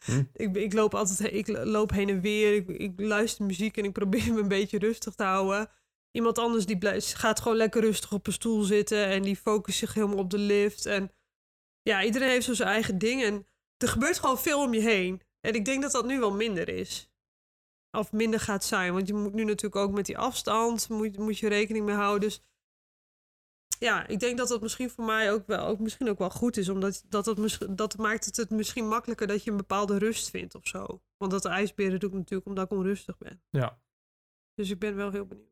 Hm. 0.06 0.24
ik, 0.34 0.56
ik 0.56 0.74
loop 0.74 0.94
altijd 0.96 1.34
ik 1.34 1.48
loop 1.48 1.92
heen 1.92 2.10
en 2.10 2.22
weer, 2.22 2.54
ik, 2.56 2.68
ik 2.70 3.00
luister 3.00 3.46
muziek 3.46 3.78
en 3.78 3.84
ik 3.86 3.92
probeer 3.94 4.34
me 4.34 4.40
een 4.40 4.48
beetje 4.48 4.80
rustig 4.80 5.14
te 5.16 5.24
houden. 5.24 5.70
Iemand 6.12 6.38
anders 6.38 6.66
die 6.66 6.78
blijft, 6.78 7.14
gaat 7.16 7.40
gewoon 7.40 7.58
lekker 7.58 7.82
rustig 7.82 8.12
op 8.12 8.28
een 8.28 8.34
stoel 8.34 8.62
zitten 8.62 9.06
en 9.06 9.22
die 9.22 9.36
focust 9.36 9.78
zich 9.78 9.94
helemaal 9.94 10.18
op 10.18 10.30
de 10.30 10.38
lift. 10.38 10.86
En 10.86 11.12
ja, 11.82 12.04
iedereen 12.04 12.30
heeft 12.30 12.46
zo 12.46 12.54
zijn 12.54 12.70
eigen 12.70 12.98
ding 12.98 13.24
en 13.24 13.48
er 13.78 13.88
gebeurt 13.88 14.20
gewoon 14.20 14.40
veel 14.40 14.64
om 14.64 14.74
je 14.74 14.82
heen. 14.82 15.22
En 15.40 15.54
ik 15.54 15.66
denk 15.66 15.82
dat 15.82 15.92
dat 15.92 16.06
nu 16.06 16.20
wel 16.20 16.34
minder 16.34 16.70
is. 16.70 17.10
Of 17.98 18.12
minder 18.12 18.40
gaat 18.40 18.64
zijn, 18.64 18.94
want 18.94 19.08
je 19.08 19.14
moet 19.14 19.34
nu 19.34 19.44
natuurlijk 19.44 19.76
ook 19.76 19.92
met 19.92 20.06
die 20.06 20.18
afstand, 20.18 20.90
moet, 20.90 21.18
moet 21.18 21.38
je 21.40 21.48
rekening 21.50 21.86
mee 21.86 21.96
houden. 21.96 22.20
Dus 22.30 22.42
ja, 23.80 24.08
ik 24.08 24.20
denk 24.20 24.38
dat 24.38 24.48
dat 24.48 24.62
misschien 24.62 24.90
voor 24.90 25.06
mij 25.06 25.32
ook 25.34 25.48
wel, 25.48 25.66
ook 25.66 25.80
misschien 25.80 26.10
ook 26.10 26.18
wel 26.18 26.30
goed 26.30 26.58
is. 26.58 26.70
Omdat 26.70 27.04
dat, 27.08 27.38
misschien- 27.38 27.76
dat 27.76 27.98
maakt 27.98 28.26
het, 28.26 28.36
het 28.38 28.50
misschien 28.50 28.88
makkelijker 28.88 29.28
dat 29.28 29.44
je 29.44 29.52
een 29.52 29.58
bepaalde 29.58 29.98
rust 29.98 30.30
vindt 30.30 30.56
of 30.56 30.68
zo. 30.68 31.02
Want 31.18 31.32
dat 31.32 31.42
de 31.42 31.50
ijsberen 31.50 32.00
doe 32.00 32.10
ik 32.10 32.16
natuurlijk 32.16 32.48
omdat 32.48 32.72
ik 32.72 32.78
onrustig 32.78 33.18
ben. 33.18 33.44
Ja. 33.50 33.82
Dus 34.54 34.70
ik 34.70 34.80
ben 34.80 34.96
wel 34.96 35.12
heel 35.12 35.26
benieuwd. 35.26 35.50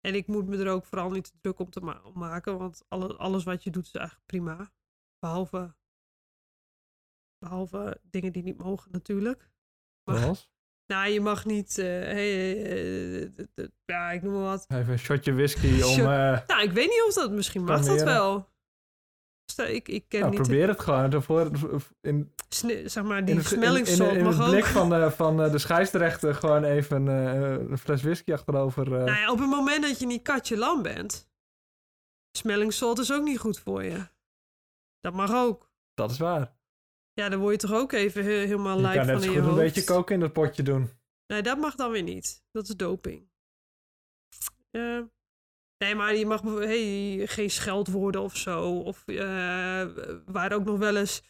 En 0.00 0.14
ik 0.14 0.26
moet 0.26 0.46
me 0.46 0.56
er 0.56 0.70
ook 0.70 0.84
vooral 0.84 1.10
niet 1.10 1.24
te 1.24 1.38
druk 1.40 1.58
om 1.58 1.70
te 1.70 1.80
ma- 1.80 2.02
om 2.04 2.18
maken. 2.18 2.58
Want 2.58 2.84
alle, 2.88 3.16
alles 3.16 3.44
wat 3.44 3.62
je 3.64 3.70
doet 3.70 3.86
is 3.86 3.92
eigenlijk 3.92 4.26
prima. 4.26 4.72
Behalve, 5.18 5.74
behalve 7.38 8.00
dingen 8.02 8.32
die 8.32 8.42
niet 8.42 8.58
mogen 8.58 8.90
natuurlijk. 8.92 9.50
Maar- 10.10 10.18
Zoals? 10.18 10.48
Nou, 10.92 11.08
je 11.08 11.20
mag 11.20 11.44
niet... 11.44 11.78
eh, 11.78 11.84
hey, 11.86 12.64
eh, 12.64 13.22
eh, 13.22 13.68
ja, 13.84 14.10
ik 14.10 14.22
noem 14.22 14.32
maar 14.32 14.42
wat. 14.42 14.64
Even 14.68 14.92
een 14.92 14.98
shotje 14.98 15.34
whisky 15.34 15.66
om... 15.82 15.90
Shot- 15.90 16.46
Nou, 16.46 16.62
ik 16.62 16.72
weet 16.72 16.88
niet 16.88 17.04
of 17.08 17.14
dat... 17.14 17.30
Misschien 17.30 17.64
mag 17.64 17.84
dat 17.84 18.02
wel. 18.02 18.48
Ik, 19.56 19.88
ik 19.88 20.04
ken 20.08 20.20
nou, 20.20 20.32
niet... 20.32 20.40
probeer 20.42 20.68
het 20.68 20.80
gewoon. 20.80 21.12
Ervoor, 21.12 21.50
in, 22.00 22.34
sne- 22.48 22.88
zeg 22.88 23.04
maar, 23.04 23.18
in 23.18 23.24
die 23.24 23.34
in, 23.34 23.40
in, 23.40 23.46
smellingssoort 23.46 24.16
in 24.16 24.24
mag 24.24 24.36
het 24.36 24.42
ook. 24.44 24.50
blik 24.50 24.64
van 24.64 24.88
de, 24.90 25.10
van 25.22 25.36
de 25.36 25.58
scheidsrechter 25.58 26.34
gewoon 26.34 26.64
even 26.64 27.06
een 27.06 27.78
fles 27.78 28.02
whisky 28.02 28.32
achterover. 28.32 28.88
Nou 28.90 29.10
ja, 29.10 29.30
op 29.32 29.38
het 29.38 29.48
moment 29.48 29.82
dat 29.82 29.98
je 29.98 30.06
niet 30.06 30.22
katje 30.22 30.56
lam 30.56 30.82
bent... 30.82 31.30
Smellingsalt 32.38 32.98
is 32.98 33.12
ook 33.12 33.22
niet 33.24 33.38
goed 33.38 33.58
voor 33.58 33.82
je. 33.84 34.08
Dat 35.08 35.16
mag 35.28 35.34
ook. 35.34 35.70
Dat 35.94 36.10
is 36.10 36.18
waar. 36.18 36.56
Ja, 37.12 37.28
dan 37.28 37.38
word 37.40 37.60
je 37.60 37.66
toch 37.68 37.76
ook 37.76 37.92
even 37.92 38.24
he- 38.24 38.30
helemaal 38.30 38.76
Je 38.78 38.82
kan 38.84 38.94
van 38.94 39.06
net 39.06 39.22
zo 39.22 39.28
in 39.28 39.34
je 39.34 39.38
goed 39.40 39.48
een 39.48 39.54
hoofd. 39.58 39.74
beetje 39.74 39.84
koken 39.84 40.14
in 40.14 40.20
dat 40.20 40.32
potje 40.32 40.62
doen. 40.62 40.90
Nee, 41.26 41.42
dat 41.42 41.58
mag 41.58 41.74
dan 41.74 41.90
weer 41.90 42.02
niet. 42.02 42.44
Dat 42.50 42.68
is 42.68 42.76
doping. 42.76 43.30
Eh, 44.70 45.00
nee, 45.78 45.94
maar 45.94 46.14
je 46.14 46.26
mag 46.26 46.42
hey, 46.42 47.26
geen 47.26 47.50
scheldwoorden 47.50 48.20
of 48.22 48.36
zo. 48.36 48.78
Of 48.78 49.02
eh 49.06 49.86
waar 50.26 50.52
ook 50.52 50.64
nog 50.64 50.78
wel 50.78 50.96
eens 50.96 51.22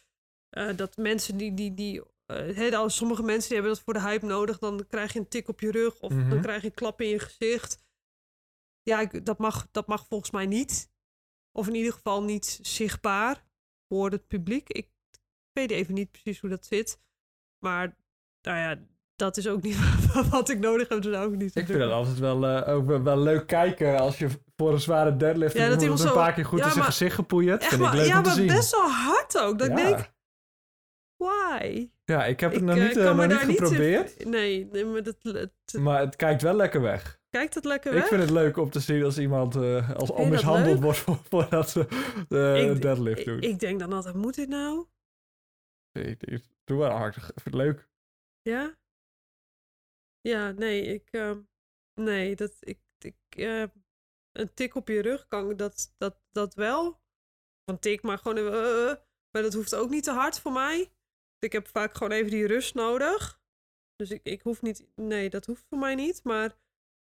eh, 0.49 0.75
dat 0.77 0.97
mensen 0.97 1.37
die. 1.37 1.53
die, 1.53 1.73
die 1.73 2.01
eh, 2.25 2.55
hè, 2.55 2.75
als 2.77 2.95
sommige 2.95 3.23
mensen 3.23 3.47
die 3.49 3.57
hebben 3.57 3.75
dat 3.75 3.83
voor 3.83 3.93
de 3.93 4.01
hype 4.01 4.25
nodig. 4.25 4.59
Dan 4.59 4.85
krijg 4.87 5.13
je 5.13 5.19
een 5.19 5.27
tik 5.27 5.47
op 5.47 5.59
je 5.59 5.71
rug 5.71 5.99
of 5.99 6.11
Mhm. 6.11 6.29
dan 6.29 6.41
krijg 6.41 6.61
je 6.61 6.67
een 6.67 6.73
klap 6.73 7.01
in 7.01 7.07
je 7.07 7.19
gezicht. 7.19 7.83
Ja, 8.81 8.99
ik- 8.99 9.25
dat, 9.25 9.37
mag, 9.37 9.67
dat 9.71 9.87
mag 9.87 10.05
volgens 10.07 10.31
mij 10.31 10.45
niet. 10.45 10.91
Of 11.51 11.67
in 11.67 11.75
ieder 11.75 11.93
geval 11.93 12.23
niet 12.23 12.59
zichtbaar 12.61 13.47
voor 13.89 14.11
het 14.11 14.27
publiek. 14.27 14.69
Ik 14.69 14.89
weet 15.51 15.71
even 15.71 15.93
niet 15.93 16.11
precies 16.11 16.39
hoe 16.39 16.49
dat 16.49 16.65
zit. 16.65 16.99
Maar 17.63 17.95
nou 18.41 18.57
ja, 18.57 18.79
dat 19.15 19.37
is 19.37 19.47
ook 19.47 19.61
niet 19.61 19.77
wat 20.29 20.49
ik 20.49 20.59
nodig 20.59 20.89
heb. 20.89 21.01
Dus 21.01 21.15
ook 21.15 21.35
niet 21.35 21.55
Ik 21.55 21.65
vind 21.65 21.79
dat 21.79 21.91
altijd 21.91 22.19
wel, 22.19 22.45
eh, 22.47 22.75
ook 22.75 23.03
wel, 23.03 23.17
leuk 23.17 23.47
kijken 23.47 23.99
als 23.99 24.17
je 24.17 24.29
voor 24.55 24.71
een 24.73 24.79
zware 24.79 25.15
deadlift 25.15 25.55
Ja, 25.55 25.69
dat 25.69 25.81
iemand 25.81 25.99
een 25.99 26.07
zo- 26.07 26.13
paar 26.13 26.33
keer 26.33 26.45
goed 26.45 26.57
Ja, 26.59 26.63
in 26.65 26.71
zijn 26.71 26.83
maar- 26.83 26.91
gezicht 26.91 27.15
gepoeierd. 27.15 27.65
Vind 27.65 27.81
ik 27.81 27.93
leuk 27.93 28.05
ja, 28.07 28.17
om 28.17 28.23
te 28.23 28.29
maar 28.29 28.37
zien. 28.37 28.47
best 28.47 28.71
wel 28.71 28.89
hard 28.89 29.37
ook. 29.37 29.59
Dat 29.59 29.67
ik 29.69 29.77
ja. 29.77 29.83
denk, 29.89 30.11
why? 31.15 31.89
ja, 32.05 32.25
ik 32.25 32.39
heb 32.39 32.51
het 32.51 32.61
Ik, 32.61 32.65
nog 32.67 32.77
eh, 32.77 32.83
niet, 32.87 32.97
eh, 32.97 33.15
nog 33.15 33.27
niet 33.27 33.41
in- 33.41 33.47
geprobeerd. 33.55 34.25
Nee, 34.25 34.65
nee, 34.71 34.85
maar 34.85 35.03
dat, 35.03 35.15
het, 35.21 35.51
Maar 35.79 35.99
het 35.99 36.15
kijkt 36.15 36.41
wel 36.41 36.55
lekker 36.55 36.81
weg. 36.81 37.18
Kijkt 37.29 37.53
het 37.53 37.65
lekker 37.65 37.91
Ik 37.91 37.97
weg? 37.99 38.07
vind 38.07 38.21
het 38.21 38.29
leuk 38.31 38.57
om 38.57 38.69
te 38.69 38.79
zien 38.79 39.03
als 39.03 39.17
iemand 39.17 39.55
eh, 39.55 39.95
als 39.95 40.11
al 40.11 40.25
mishandeld 40.25 40.79
wordt 40.81 40.97
voor- 40.97 41.21
voordat 41.29 41.69
ze 41.69 41.85
de 42.29 42.71
Ik- 42.75 42.81
deadlift 42.81 43.19
ik, 43.19 43.25
doen. 43.25 43.41
ik 43.41 43.59
denk 43.59 43.79
dan 43.79 43.93
altijd, 43.93 44.15
moet 44.15 44.35
dit 44.35 44.49
nou? 44.49 44.87
Ik, 45.91 46.23
ik, 46.23 46.43
doe 46.63 46.77
wel 46.79 46.89
hard. 46.91 47.15
Ik 47.15 47.21
vind 47.23 47.43
het 47.43 47.53
leuk. 47.53 47.87
Ja? 48.41 48.77
Ja, 50.21 50.51
nee, 50.51 50.81
ik... 50.81 51.07
ehm, 51.11 51.39
nee, 52.01 52.35
dat... 52.35 52.57
Ik, 52.59 52.79
ik, 52.99 53.15
eh, 53.29 53.63
een 54.31 54.53
tik 54.53 54.75
op 54.75 54.87
je 54.87 55.01
rug 55.01 55.27
kan 55.27 55.55
dat, 55.57 55.93
dat, 55.97 56.21
dat 56.31 56.53
wel. 56.53 57.01
Een 57.63 57.79
tik, 57.79 58.01
maar 58.01 58.17
gewoon 58.17 58.37
even... 58.37 58.53
eh, 58.53 58.89
eh. 58.91 58.97
maar 59.31 59.41
dat 59.41 59.53
hoeft 59.53 59.75
ook 59.75 59.89
niet 59.89 60.03
te 60.03 60.11
hard 60.11 60.39
voor 60.39 60.51
mij. 60.51 60.91
Ik 61.39 61.51
heb 61.51 61.67
vaak 61.67 61.93
gewoon 61.93 62.11
even 62.11 62.31
die 62.31 62.47
rust 62.47 62.73
nodig. 62.75 63.41
Dus 63.95 64.11
ik, 64.11 64.23
ik 64.23 64.41
hoef 64.41 64.61
niet... 64.61 64.87
Nee, 64.95 65.29
dat 65.29 65.45
hoeft 65.45 65.65
voor 65.69 65.77
mij 65.79 65.95
niet. 65.95 66.23
Maar 66.23 66.57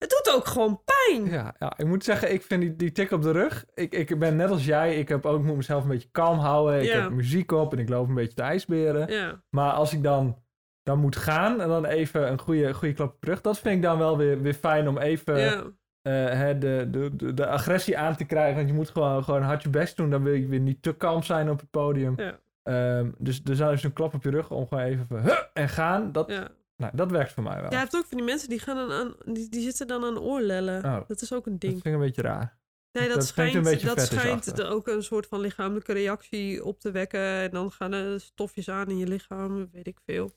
het 0.01 0.09
doet 0.09 0.33
ook 0.35 0.45
gewoon 0.47 0.81
pijn. 0.85 1.25
Ja, 1.25 1.55
ja, 1.59 1.73
ik 1.77 1.85
moet 1.85 2.03
zeggen, 2.03 2.33
ik 2.33 2.41
vind 2.41 2.61
die, 2.61 2.75
die 2.75 2.91
tik 2.91 3.11
op 3.11 3.21
de 3.21 3.31
rug. 3.31 3.65
Ik, 3.73 3.93
ik 3.93 4.19
ben 4.19 4.35
net 4.35 4.49
als 4.49 4.65
jij. 4.65 4.95
Ik 4.95 5.09
heb 5.09 5.25
ook 5.25 5.43
moet 5.43 5.55
mezelf 5.55 5.83
een 5.83 5.89
beetje 5.89 6.09
kalm 6.11 6.39
houden. 6.39 6.79
Ik 6.81 6.87
Ja. 6.87 7.01
heb 7.01 7.11
muziek 7.11 7.51
op 7.51 7.73
en 7.73 7.79
ik 7.79 7.89
loop 7.89 8.07
een 8.07 8.13
beetje 8.13 8.33
te 8.33 8.41
ijsberen. 8.41 9.11
Ja, 9.13 9.41
Maar 9.49 9.71
als 9.71 9.93
ik 9.93 10.03
dan, 10.03 10.37
dan 10.83 10.99
moet 10.99 11.15
gaan 11.15 11.61
en 11.61 11.67
dan 11.67 11.85
even 11.85 12.31
een 12.31 12.39
goede, 12.39 12.73
goede 12.73 12.93
klap 12.93 13.13
op 13.13 13.21
de 13.21 13.27
rug, 13.27 13.41
dat 13.41 13.59
vind 13.59 13.75
ik 13.75 13.81
dan 13.81 13.97
wel 13.97 14.17
weer, 14.17 14.41
weer 14.41 14.53
fijn 14.53 14.87
om 14.87 14.97
even 14.97 15.39
ja. 15.39 15.63
eh, 16.01 16.13
hè, 16.39 16.57
de, 16.57 16.87
de, 16.91 17.15
de, 17.15 17.33
de 17.33 17.47
agressie 17.47 17.97
aan 17.97 18.15
te 18.15 18.25
krijgen. 18.25 18.55
Want 18.55 18.67
je 18.67 18.73
moet 18.73 18.89
gewoon, 18.89 19.23
gewoon 19.23 19.41
hard 19.41 19.63
je 19.63 19.69
best 19.69 19.97
doen. 19.97 20.09
Dan 20.09 20.23
wil 20.23 20.33
je 20.33 20.47
weer 20.47 20.59
niet 20.59 20.81
te 20.81 20.93
kalm 20.93 21.23
zijn 21.23 21.49
op 21.49 21.59
het 21.59 21.69
podium. 21.69 22.13
Ja. 22.17 22.39
Ehm, 22.63 23.09
dus 23.17 23.43
dus 23.43 23.57
dan 23.57 23.71
is 23.71 23.83
een 23.83 23.93
klap 23.93 24.13
op 24.13 24.23
je 24.23 24.29
rug 24.29 24.51
om 24.51 24.67
gewoon 24.67 24.83
even 24.83 25.05
van, 25.07 25.19
huh, 25.21 25.37
en 25.53 25.69
gaan. 25.69 26.11
Dat. 26.11 26.51
Nou, 26.81 26.95
dat 26.95 27.11
werkt 27.11 27.31
voor 27.31 27.43
mij 27.43 27.55
wel. 27.55 27.63
Ja, 27.63 27.69
je 27.69 27.75
hebt 27.75 27.95
ook 27.95 28.05
van 28.05 28.17
die 28.17 28.25
mensen 28.25 28.49
die, 28.49 28.59
gaan 28.59 28.75
dan 28.75 28.91
aan, 28.91 29.33
die, 29.33 29.49
die 29.49 29.61
zitten 29.61 29.87
dan 29.87 30.03
aan 30.03 30.19
oorlellen. 30.19 30.85
Oh. 30.85 31.07
Dat 31.07 31.21
is 31.21 31.33
ook 31.33 31.45
een 31.45 31.51
dat 31.51 31.61
ding. 31.61 31.73
vind 31.73 31.85
ik 31.85 31.93
een 31.93 31.99
beetje 31.99 32.21
raar. 32.21 32.59
Nee, 32.91 33.07
dat, 33.07 33.15
dat 33.15 33.27
schijnt, 33.27 33.83
dat 33.83 34.01
schijnt 34.01 34.61
ook 34.63 34.87
een 34.87 35.03
soort 35.03 35.27
van 35.27 35.39
lichamelijke 35.39 35.93
reactie 35.93 36.63
op 36.63 36.79
te 36.79 36.91
wekken. 36.91 37.19
En 37.19 37.51
dan 37.51 37.71
gaan 37.71 37.91
er 37.91 38.19
stofjes 38.19 38.69
aan 38.69 38.89
in 38.89 38.97
je 38.97 39.07
lichaam, 39.07 39.69
weet 39.71 39.87
ik 39.87 39.99
veel. 40.05 40.31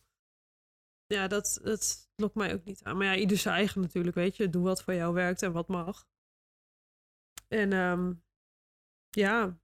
Ja, 1.07 1.28
dat, 1.28 1.61
dat 1.62 2.11
lokt 2.16 2.35
mij 2.35 2.54
ook 2.54 2.64
niet 2.64 2.83
aan. 2.83 2.96
Maar 2.96 3.07
ja, 3.07 3.16
ieder 3.16 3.37
zijn 3.37 3.54
eigen 3.54 3.80
natuurlijk, 3.80 4.16
weet 4.16 4.37
je. 4.37 4.50
Doe 4.50 4.62
wat 4.62 4.83
voor 4.83 4.94
jou 4.94 5.14
werkt 5.14 5.42
en 5.42 5.52
wat 5.52 5.68
mag. 5.68 6.07
En 7.48 7.72
ehm, 7.72 8.12
ja. 9.11 9.59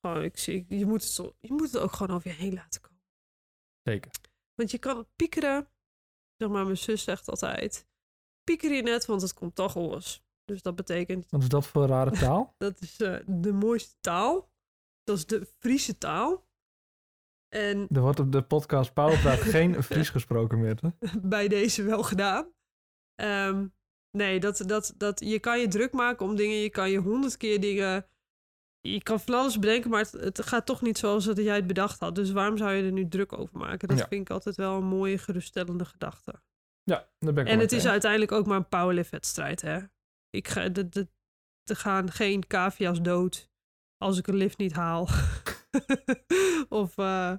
Gewoon, 0.00 0.22
ik 0.22 0.38
zie, 0.38 0.66
je 0.68 0.86
moet, 0.86 1.04
het, 1.04 1.34
je 1.40 1.52
moet 1.52 1.72
het 1.72 1.78
ook 1.78 1.92
gewoon 1.92 2.16
over 2.16 2.30
je 2.30 2.36
heen 2.36 2.54
laten 2.54 2.80
komen. 2.80 3.02
Zeker. 3.82 4.10
Want 4.56 4.70
je 4.70 4.78
kan 4.78 5.06
piekeren. 5.16 5.68
Zeg 6.36 6.48
maar, 6.48 6.64
mijn 6.64 6.76
zus 6.76 7.02
zegt 7.02 7.28
altijd. 7.28 7.86
Pieker 8.44 8.72
je 8.72 8.82
net, 8.82 9.06
want 9.06 9.22
het 9.22 9.34
komt 9.34 9.54
toch 9.54 9.74
los. 9.74 10.24
Dus 10.44 10.62
dat 10.62 10.76
betekent, 10.76 11.26
Wat 11.30 11.42
is 11.42 11.48
dat 11.48 11.66
voor 11.66 11.82
een 11.82 11.88
rare 11.88 12.10
taal? 12.10 12.54
dat 12.58 12.80
is 12.80 13.00
eh, 13.00 13.18
de 13.26 13.52
mooiste 13.52 13.94
taal. 14.00 14.50
Dat 15.02 15.16
is 15.16 15.26
de 15.26 15.46
Friese 15.58 15.98
taal. 15.98 16.44
En 17.48 17.86
er 17.90 18.00
wordt 18.00 18.20
op 18.20 18.32
de 18.32 18.42
podcast 18.42 18.92
Powerpraat 18.92 19.38
geen 19.54 19.82
Fries 19.82 20.10
gesproken 20.10 20.60
meer. 20.60 20.78
Hè? 20.80 21.20
bij 21.20 21.48
deze 21.48 21.82
wel 21.82 22.02
gedaan. 22.02 22.52
Ehm, 23.14 23.66
nee, 24.10 24.40
dat, 24.40 24.62
dat, 24.66 24.94
dat, 24.96 25.20
je 25.20 25.40
kan 25.40 25.60
je 25.60 25.68
druk 25.68 25.92
maken 25.92 26.26
om 26.26 26.36
dingen. 26.36 26.56
Je 26.56 26.70
kan 26.70 26.90
je 26.90 26.98
honderd 26.98 27.36
keer 27.36 27.60
dingen... 27.60 28.06
Je 28.92 29.02
kan 29.02 29.20
van 29.20 29.34
alles 29.34 29.58
bedenken, 29.58 29.90
maar 29.90 30.00
het, 30.00 30.12
het 30.12 30.42
gaat 30.46 30.66
toch 30.66 30.82
niet 30.82 30.98
zoals 30.98 31.24
dat 31.24 31.36
jij 31.36 31.56
het 31.56 31.66
bedacht 31.66 32.00
had. 32.00 32.14
Dus 32.14 32.30
waarom 32.30 32.56
zou 32.56 32.72
je 32.72 32.82
er 32.82 32.92
nu 32.92 33.08
druk 33.08 33.38
over 33.38 33.58
maken? 33.58 33.88
Dat 33.88 33.98
Ja. 33.98 34.06
vind 34.08 34.20
ik 34.20 34.30
altijd 34.30 34.56
wel 34.56 34.76
een 34.76 34.84
mooie, 34.84 35.18
geruststellende 35.18 35.84
gedachte. 35.84 36.34
Ja, 36.82 37.08
daar 37.18 37.32
ben 37.32 37.46
ik 37.46 37.52
En 37.52 37.58
het 37.58 37.72
is 37.72 37.86
uiteindelijk 37.86 38.32
ook 38.32 38.46
maar 38.46 38.56
een 38.56 38.68
powerlift-wedstrijd, 38.68 39.60
hè? 39.62 39.78
Ik 40.30 40.48
ga, 40.48 40.68
de, 40.68 40.88
de, 40.88 41.08
er 41.64 41.76
gaan 41.76 42.10
geen 42.10 42.46
cavia's 42.46 43.00
dood 43.02 43.50
als 43.96 44.18
ik 44.18 44.26
een 44.26 44.36
lift 44.36 44.58
niet 44.58 44.72
haal. 44.72 45.08
of 46.68 46.98
eh, 46.98 47.32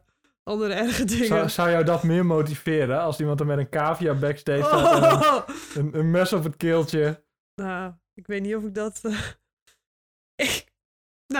andere 0.43 0.73
erge 0.73 1.05
dingen. 1.05 1.27
Zou, 1.27 1.49
zou 1.49 1.69
jou 1.69 1.83
dat 1.83 2.03
meer 2.03 2.25
motiveren 2.25 2.99
als 3.01 3.19
iemand 3.19 3.39
er 3.39 3.45
met 3.45 3.57
een 3.57 3.69
cavia 3.69 4.13
backstage 4.13 4.63
staat 4.63 5.03
Oh! 5.25 5.47
een, 5.75 5.85
een, 5.85 5.99
een 5.99 6.11
mes 6.11 6.33
op 6.33 6.43
het 6.43 6.57
keeltje? 6.57 7.23
Nou, 7.55 7.93
ik 8.13 8.27
weet 8.27 8.41
niet 8.41 8.55
of 8.55 8.63
ik 8.63 8.75
dat... 8.75 9.01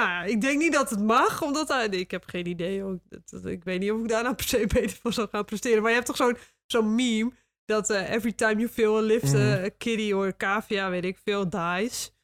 eh, 0.04 0.08
nou, 0.08 0.28
ik 0.30 0.42
denk 0.42 0.60
niet 0.60 0.74
dat 0.74 0.90
het 0.90 1.02
mag, 1.04 1.42
omdat... 1.44 1.68
hij- 1.68 1.88
ik 1.88 2.12
heb 2.12 2.24
geen 2.26 2.46
idee. 2.48 2.82
hoor. 2.82 3.00
Ik 3.44 3.64
weet 3.64 3.80
niet 3.80 3.92
of 3.92 4.00
ik 4.02 4.08
daar 4.08 4.24
nou 4.24 4.36
per 4.36 4.46
se 4.48 4.68
beter 4.74 4.98
voor 5.02 5.14
zou 5.14 5.28
gaan 5.30 5.46
presteren. 5.46 5.80
Maar 5.80 5.90
je 5.90 5.96
hebt 5.96 6.08
toch 6.08 6.16
zo'n 6.18 6.38
zo'n 6.66 6.96
meme... 6.96 7.32
dat 7.66 7.90
eh, 7.90 8.12
every 8.14 8.32
time 8.34 8.56
you 8.56 8.68
feel 8.70 8.98
a 8.98 9.02
lift, 9.02 9.34
eh, 9.34 9.40
Mhm. 9.40 9.64
a 9.66 9.70
kitty 9.78 10.12
or 10.14 10.36
cavia, 10.38 10.90
weet 10.90 11.06
ik 11.06 11.18
veel, 11.24 11.50
dies. 11.50 12.16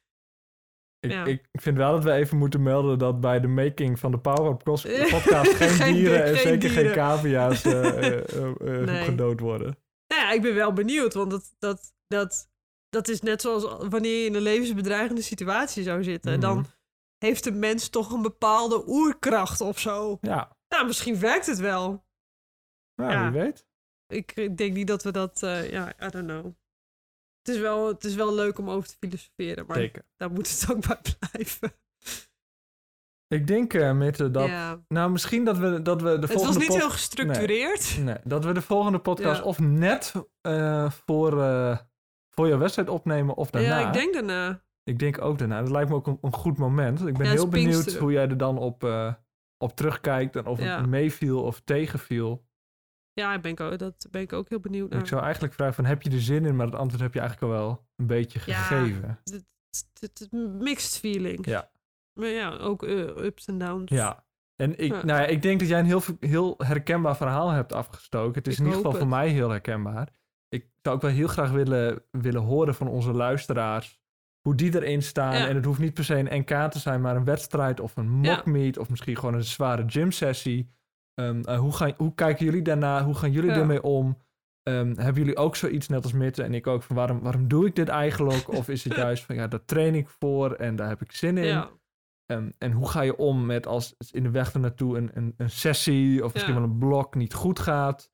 Ik, 1.00 1.10
Ja. 1.10 1.24
ik 1.24 1.42
vind 1.52 1.76
wel 1.76 1.92
dat 1.92 2.04
we 2.04 2.12
even 2.12 2.36
moeten 2.38 2.62
melden 2.62 2.98
dat 2.98 3.20
bij 3.20 3.40
de 3.40 3.46
making 3.46 3.98
van 3.98 4.10
de 4.10 4.18
Power 4.18 4.50
Up 4.52 4.62
podcast 5.10 5.52
geen, 5.54 5.68
Geen 5.68 5.94
dieren 5.94 6.16
di- 6.24 6.30
en 6.30 6.36
geen 6.36 6.46
zeker 6.60 6.70
geen 6.70 6.92
cavia's 6.92 7.64
eh, 7.64 7.88
eh, 7.88 8.06
eh, 8.36 8.50
eh, 8.80 8.84
Nee. 8.86 9.04
gedood 9.04 9.40
worden. 9.40 9.78
Nou 10.08 10.22
ja, 10.22 10.30
ik 10.32 10.42
ben 10.42 10.54
wel 10.54 10.72
benieuwd, 10.72 11.14
want 11.14 11.30
dat, 11.30 11.54
dat, 11.58 11.92
dat, 12.06 12.48
dat 12.88 13.08
is 13.08 13.20
net 13.20 13.40
zoals 13.40 13.62
wanneer 13.88 14.20
je 14.20 14.26
in 14.26 14.34
een 14.34 14.42
levensbedreigende 14.42 15.22
situatie 15.22 15.82
zou 15.82 16.02
zitten. 16.02 16.32
Mhm. 16.32 16.40
Dan 16.40 16.66
heeft 17.24 17.44
de 17.44 17.52
mens 17.52 17.88
toch 17.88 18.12
een 18.12 18.22
bepaalde 18.22 18.88
oerkracht 18.88 19.60
of 19.60 19.78
zo. 19.78 20.18
Ja, 20.20 20.56
Nou, 20.68 20.86
misschien 20.86 21.18
werkt 21.20 21.46
het 21.46 21.58
wel. 21.58 22.04
nou, 22.94 23.12
Ja. 23.12 23.30
wie 23.30 23.40
weet. 23.40 23.66
Ik 24.06 24.56
denk 24.56 24.72
niet 24.74 24.86
dat 24.86 25.02
we 25.02 25.10
dat, 25.12 25.42
eh, 25.42 25.70
ja, 25.70 25.88
I 26.06 26.08
don't 26.08 26.26
know. 26.26 26.44
Het 27.42 27.54
is, 27.54 27.58
wel, 27.60 27.86
het 27.88 28.04
is 28.04 28.14
wel 28.14 28.34
leuk 28.34 28.58
om 28.58 28.70
over 28.70 28.88
te 28.88 28.96
filosoferen, 29.00 29.66
maar 29.66 29.76
Zeker. 29.76 30.04
daar 30.16 30.30
moet 30.30 30.48
het 30.50 30.66
ook 30.70 30.86
bij 30.86 31.00
blijven. 31.18 31.72
Ik 33.28 33.46
denk, 33.46 33.74
eh 33.74 33.92
Mitte, 33.92 34.30
dat... 34.30 34.46
ja. 34.48 34.84
Nou, 34.88 35.10
misschien 35.10 35.44
dat 35.44 35.58
we, 35.58 35.82
dat 35.82 36.02
we 36.02 36.08
de 36.08 36.14
Het 36.14 36.20
was 36.20 36.32
volgende 36.32 36.58
niet 36.58 36.68
pod- 36.68 36.76
heel 36.78 36.90
gestructureerd. 36.90 37.98
Nee, 37.98 38.16
dat 38.24 38.44
we 38.44 38.52
de 38.52 38.62
volgende 38.62 38.98
podcast 38.98 39.38
Ja. 39.40 39.44
of 39.46 39.58
net 39.58 40.12
eh, 40.40 40.90
voor, 40.90 41.30
voor 42.30 42.48
jouw 42.48 42.58
wedstrijd 42.58 42.88
opnemen 42.88 43.34
of 43.34 43.50
daarna. 43.50 43.78
Ja, 43.80 43.86
ik 43.86 43.92
denk 43.92 44.12
daarna. 44.14 44.62
Ik 44.84 44.98
denk 44.98 45.20
ook 45.20 45.38
daarna. 45.38 45.60
Dat 45.60 45.70
lijkt 45.70 45.88
me 45.88 45.94
ook 45.94 46.06
een, 46.06 46.18
een 46.22 46.32
goed 46.32 46.58
moment. 46.58 47.06
Ik 47.06 47.16
ben 47.16 47.26
Ja, 47.26 47.32
heel 47.32 47.48
benieuwd 47.48 47.94
hoe 47.94 48.12
jij 48.12 48.28
er 48.28 48.36
dan 48.36 48.58
op, 48.58 48.84
eh, 48.84 49.14
op 49.58 49.76
terugkijkt 49.76 50.36
en 50.36 50.46
of 50.46 50.60
Ja. 50.60 50.76
het 50.76 50.86
meeviel 50.86 51.42
of 51.42 51.60
tegenviel. 51.60 52.46
Ja, 53.12 53.38
ben 53.38 53.50
ik 53.50 53.60
ook, 53.60 53.78
dat 53.78 54.06
ben 54.10 54.20
ik 54.22 54.32
ook 54.32 54.48
heel 54.48 54.60
benieuwd 54.60 54.90
naar. 54.90 55.00
Ik 55.00 55.06
zou 55.06 55.22
eigenlijk 55.22 55.54
vragen 55.54 55.74
van 55.74 55.84
heb 55.84 56.02
je 56.02 56.10
er 56.10 56.20
zin 56.20 56.44
in? 56.44 56.56
Maar 56.56 56.66
het 56.66 56.74
antwoord 56.74 57.02
heb 57.02 57.14
je 57.14 57.20
eigenlijk 57.20 57.52
al 57.52 57.58
wel 57.58 57.86
een 57.96 58.06
beetje 58.06 58.40
Ja. 58.46 58.62
gegeven. 58.62 59.18
het, 59.24 59.44
het, 60.00 60.32
mixed 60.60 60.98
feelings. 60.98 61.48
Ja. 61.48 61.70
Maar 62.12 62.28
ja, 62.28 62.56
ook 62.56 62.82
eh, 62.82 63.16
ups 63.16 63.46
en 63.46 63.58
downs. 63.58 63.90
Ja. 63.90 64.24
En 64.56 64.78
ik, 64.78 64.92
Ja. 64.92 65.04
Nou 65.04 65.20
ja, 65.20 65.26
ik 65.26 65.42
denk 65.42 65.60
dat 65.60 65.68
jij 65.68 65.78
een 65.78 65.84
heel, 65.86 66.02
heel 66.20 66.54
herkenbaar 66.58 67.16
verhaal 67.16 67.50
hebt 67.50 67.72
afgestoken. 67.72 68.34
Het 68.34 68.46
is 68.46 68.52
Ik 68.52 68.58
in 68.58 68.64
ieder 68.66 68.80
geval 68.82 68.98
voor 68.98 69.08
mij 69.08 69.28
heel 69.28 69.50
herkenbaar. 69.50 70.08
Ik 70.48 70.68
zou 70.82 70.96
ook 70.96 71.02
wel 71.02 71.10
heel 71.10 71.28
graag 71.28 71.50
willen, 71.50 72.02
willen 72.10 72.42
horen 72.42 72.74
van 72.74 72.88
onze 72.88 73.12
luisteraars 73.12 74.02
hoe 74.48 74.54
die 74.54 74.74
erin 74.74 75.02
staan. 75.02 75.34
Ja. 75.38 75.48
En 75.48 75.54
het 75.56 75.64
hoeft 75.64 75.78
niet 75.78 75.94
per 75.94 76.04
se 76.04 76.14
een 76.18 76.38
NK 76.40 76.70
te 76.70 76.78
zijn, 76.78 77.00
maar 77.00 77.16
een 77.16 77.24
wedstrijd 77.24 77.80
of 77.80 77.96
een 77.96 78.18
Ja. 78.22 78.34
mockmeet 78.34 78.78
of 78.78 78.88
misschien 78.90 79.16
gewoon 79.16 79.34
een 79.34 79.44
zware 79.44 79.84
gymsessie. 79.86 80.70
Eh, 81.14 81.58
hoe, 81.58 81.72
gaan, 81.72 81.92
hoe 81.96 82.14
kijken 82.14 82.44
jullie 82.44 82.62
daarna? 82.62 83.04
Hoe 83.04 83.14
gaan 83.14 83.32
jullie 83.32 83.50
Ja. 83.50 83.56
ermee 83.56 83.82
om? 83.82 84.18
Ehm, 84.62 84.94
hebben 84.96 85.14
jullie 85.22 85.36
ook 85.36 85.56
zoiets 85.56 85.88
net 85.88 86.02
als 86.02 86.12
Mitte 86.12 86.42
en 86.42 86.54
ik 86.54 86.66
ook 86.66 86.82
van 86.82 86.96
waarom, 86.96 87.20
waarom 87.20 87.48
doe 87.48 87.66
ik 87.66 87.74
dit 87.74 87.88
eigenlijk? 87.88 88.48
Of 88.52 88.68
is 88.68 88.84
het 88.84 88.94
juist 89.06 89.24
van 89.24 89.34
ja, 89.34 89.46
daar 89.48 89.64
train 89.64 89.94
ik 89.94 90.08
voor 90.08 90.52
en 90.52 90.76
daar 90.76 90.88
heb 90.88 91.02
ik 91.02 91.12
zin 91.12 91.38
in? 91.38 91.44
Ja. 91.44 91.70
Ehm, 92.26 92.50
en 92.58 92.72
hoe 92.72 92.88
ga 92.88 93.00
je 93.00 93.16
om 93.16 93.46
met 93.46 93.66
als 93.66 93.94
in 94.10 94.22
de 94.22 94.30
weg 94.30 94.52
ernaartoe 94.52 94.96
een, 94.98 95.10
een, 95.14 95.34
een 95.36 95.50
sessie 95.50 96.24
of 96.24 96.32
misschien 96.32 96.54
Ja. 96.54 96.60
wel 96.60 96.68
een 96.70 96.78
blok 96.78 97.14
niet 97.14 97.34
goed 97.34 97.58
gaat? 97.58 98.12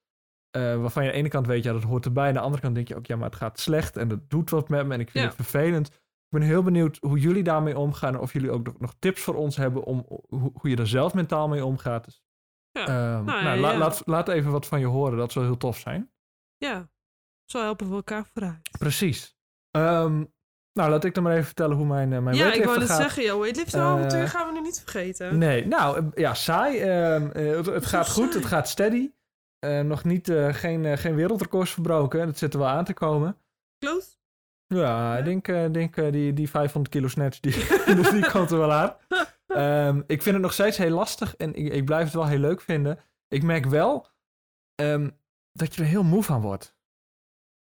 eh, 0.50 0.76
waarvan 0.76 1.02
je 1.02 1.08
aan 1.08 1.14
de 1.14 1.20
ene 1.20 1.28
kant 1.28 1.46
weet, 1.46 1.64
ja, 1.64 1.72
dat 1.72 1.82
hoort 1.82 2.04
erbij. 2.04 2.28
Aan 2.28 2.34
de 2.34 2.40
andere 2.40 2.62
kant 2.62 2.74
denk 2.74 2.88
je 2.88 2.96
ook, 2.96 3.06
ja, 3.06 3.16
maar 3.16 3.28
het 3.28 3.36
gaat 3.38 3.60
slecht 3.60 3.96
en 3.96 4.08
dat 4.08 4.30
doet 4.30 4.50
wat 4.50 4.68
met 4.68 4.86
me 4.86 4.94
en 4.94 5.00
ik 5.00 5.10
vind 5.10 5.24
Ja. 5.24 5.30
het 5.30 5.40
vervelend. 5.46 5.99
Ik 6.32 6.38
ben 6.38 6.48
heel 6.48 6.62
benieuwd 6.62 6.98
hoe 7.00 7.18
jullie 7.18 7.42
daarmee 7.42 7.78
omgaan. 7.78 8.18
Of 8.18 8.32
jullie 8.32 8.50
ook 8.50 8.78
nog, 8.80 8.94
tips 8.98 9.22
voor 9.22 9.34
ons 9.34 9.56
hebben 9.56 9.84
om 9.84 10.04
hoe, 10.28 10.50
hoe 10.54 10.70
je 10.70 10.76
er 10.76 10.86
zelf 10.86 11.14
mentaal 11.14 11.48
mee 11.48 11.64
omgaat. 11.64 12.04
Dus, 12.04 12.22
Ja. 12.72 12.86
ehm, 12.86 13.24
Nou, 13.24 13.42
nou, 13.42 13.44
ja, 13.44 13.56
la- 13.56 13.72
ja. 13.72 13.78
laat, 13.78 14.02
laat 14.04 14.28
even 14.28 14.50
wat 14.50 14.66
van 14.66 14.80
je 14.80 14.86
horen. 14.86 15.18
Dat 15.18 15.32
zou 15.32 15.44
heel 15.44 15.56
tof 15.56 15.78
zijn. 15.78 16.10
ja. 16.56 16.88
Zo 17.44 17.60
helpen 17.62 17.88
we 17.88 17.94
elkaar 17.94 18.26
vooruit. 18.32 18.70
Precies. 18.78 19.37
Ehm, 19.70 20.24
nou, 20.72 20.90
laat 20.90 21.04
ik 21.04 21.14
dan 21.14 21.22
maar 21.22 21.33
even 21.33 21.44
vertellen 21.44 21.76
hoe 21.76 21.87
mijn, 21.87 22.12
eh, 22.12 22.18
mijn 22.20 22.37
ja, 22.37 22.52
ik 22.52 22.64
wou 22.64 22.81
gaat. 22.81 22.96
zeggen, 22.96 23.22
jouw 23.22 23.38
weightlifting 23.38 23.83
Eh, 23.83 23.88
avontuur 23.88 24.28
gaan 24.28 24.46
we 24.46 24.52
nu 24.52 24.60
niet 24.60 24.81
vergeten. 24.81 25.38
Nee, 25.38 25.66
nou 25.66 25.98
eh, 25.98 26.04
ja, 26.14 26.35
saai. 26.35 26.78
Ehm, 26.78 27.31
eh, 27.31 27.56
het 27.56 27.66
het 27.66 27.87
gaat 27.87 28.08
goed, 28.08 28.24
saai. 28.24 28.37
het 28.37 28.46
gaat 28.46 28.68
steady. 28.68 29.10
Nog 29.85 30.04
niet, 30.04 30.33
geen, 30.50 30.98
geen 30.98 31.14
wereldrecords 31.14 31.70
verbroken. 31.72 32.26
Dat 32.26 32.38
zit 32.38 32.52
er 32.52 32.58
wel 32.58 32.68
aan 32.68 32.85
te 32.85 32.94
komen. 32.94 33.37
Close? 33.78 34.08
Ja, 34.75 35.16
ik 35.18 35.25
denk, 35.25 35.48
eh, 35.48 35.64
denk 35.73 35.96
eh, 35.96 36.12
die, 36.12 36.33
die 36.33 36.50
500 36.50 36.94
kilo 36.94 37.08
snatch, 37.08 37.40
die, 37.40 37.52
dus 37.96 38.10
die 38.10 38.31
komt 38.31 38.50
er 38.50 38.58
wel 38.58 38.73
aan. 38.73 38.96
Ehm, 39.46 40.02
ik 40.06 40.23
vind 40.23 40.35
het 40.35 40.44
nog 40.44 40.52
steeds 40.52 40.77
heel 40.77 40.90
lastig 40.94 41.37
en 41.37 41.54
ik, 41.54 41.73
ik 41.73 41.85
blijf 41.85 42.04
het 42.04 42.14
wel 42.14 42.27
heel 42.27 42.38
leuk 42.38 42.60
vinden. 42.60 42.98
Ik 43.29 43.42
merk 43.42 43.66
wel 43.66 44.06
ehm, 44.75 45.08
dat 45.52 45.75
je 45.75 45.83
er 45.83 45.88
heel 45.88 46.02
moe 46.02 46.23
van 46.23 46.40
wordt. 46.40 46.77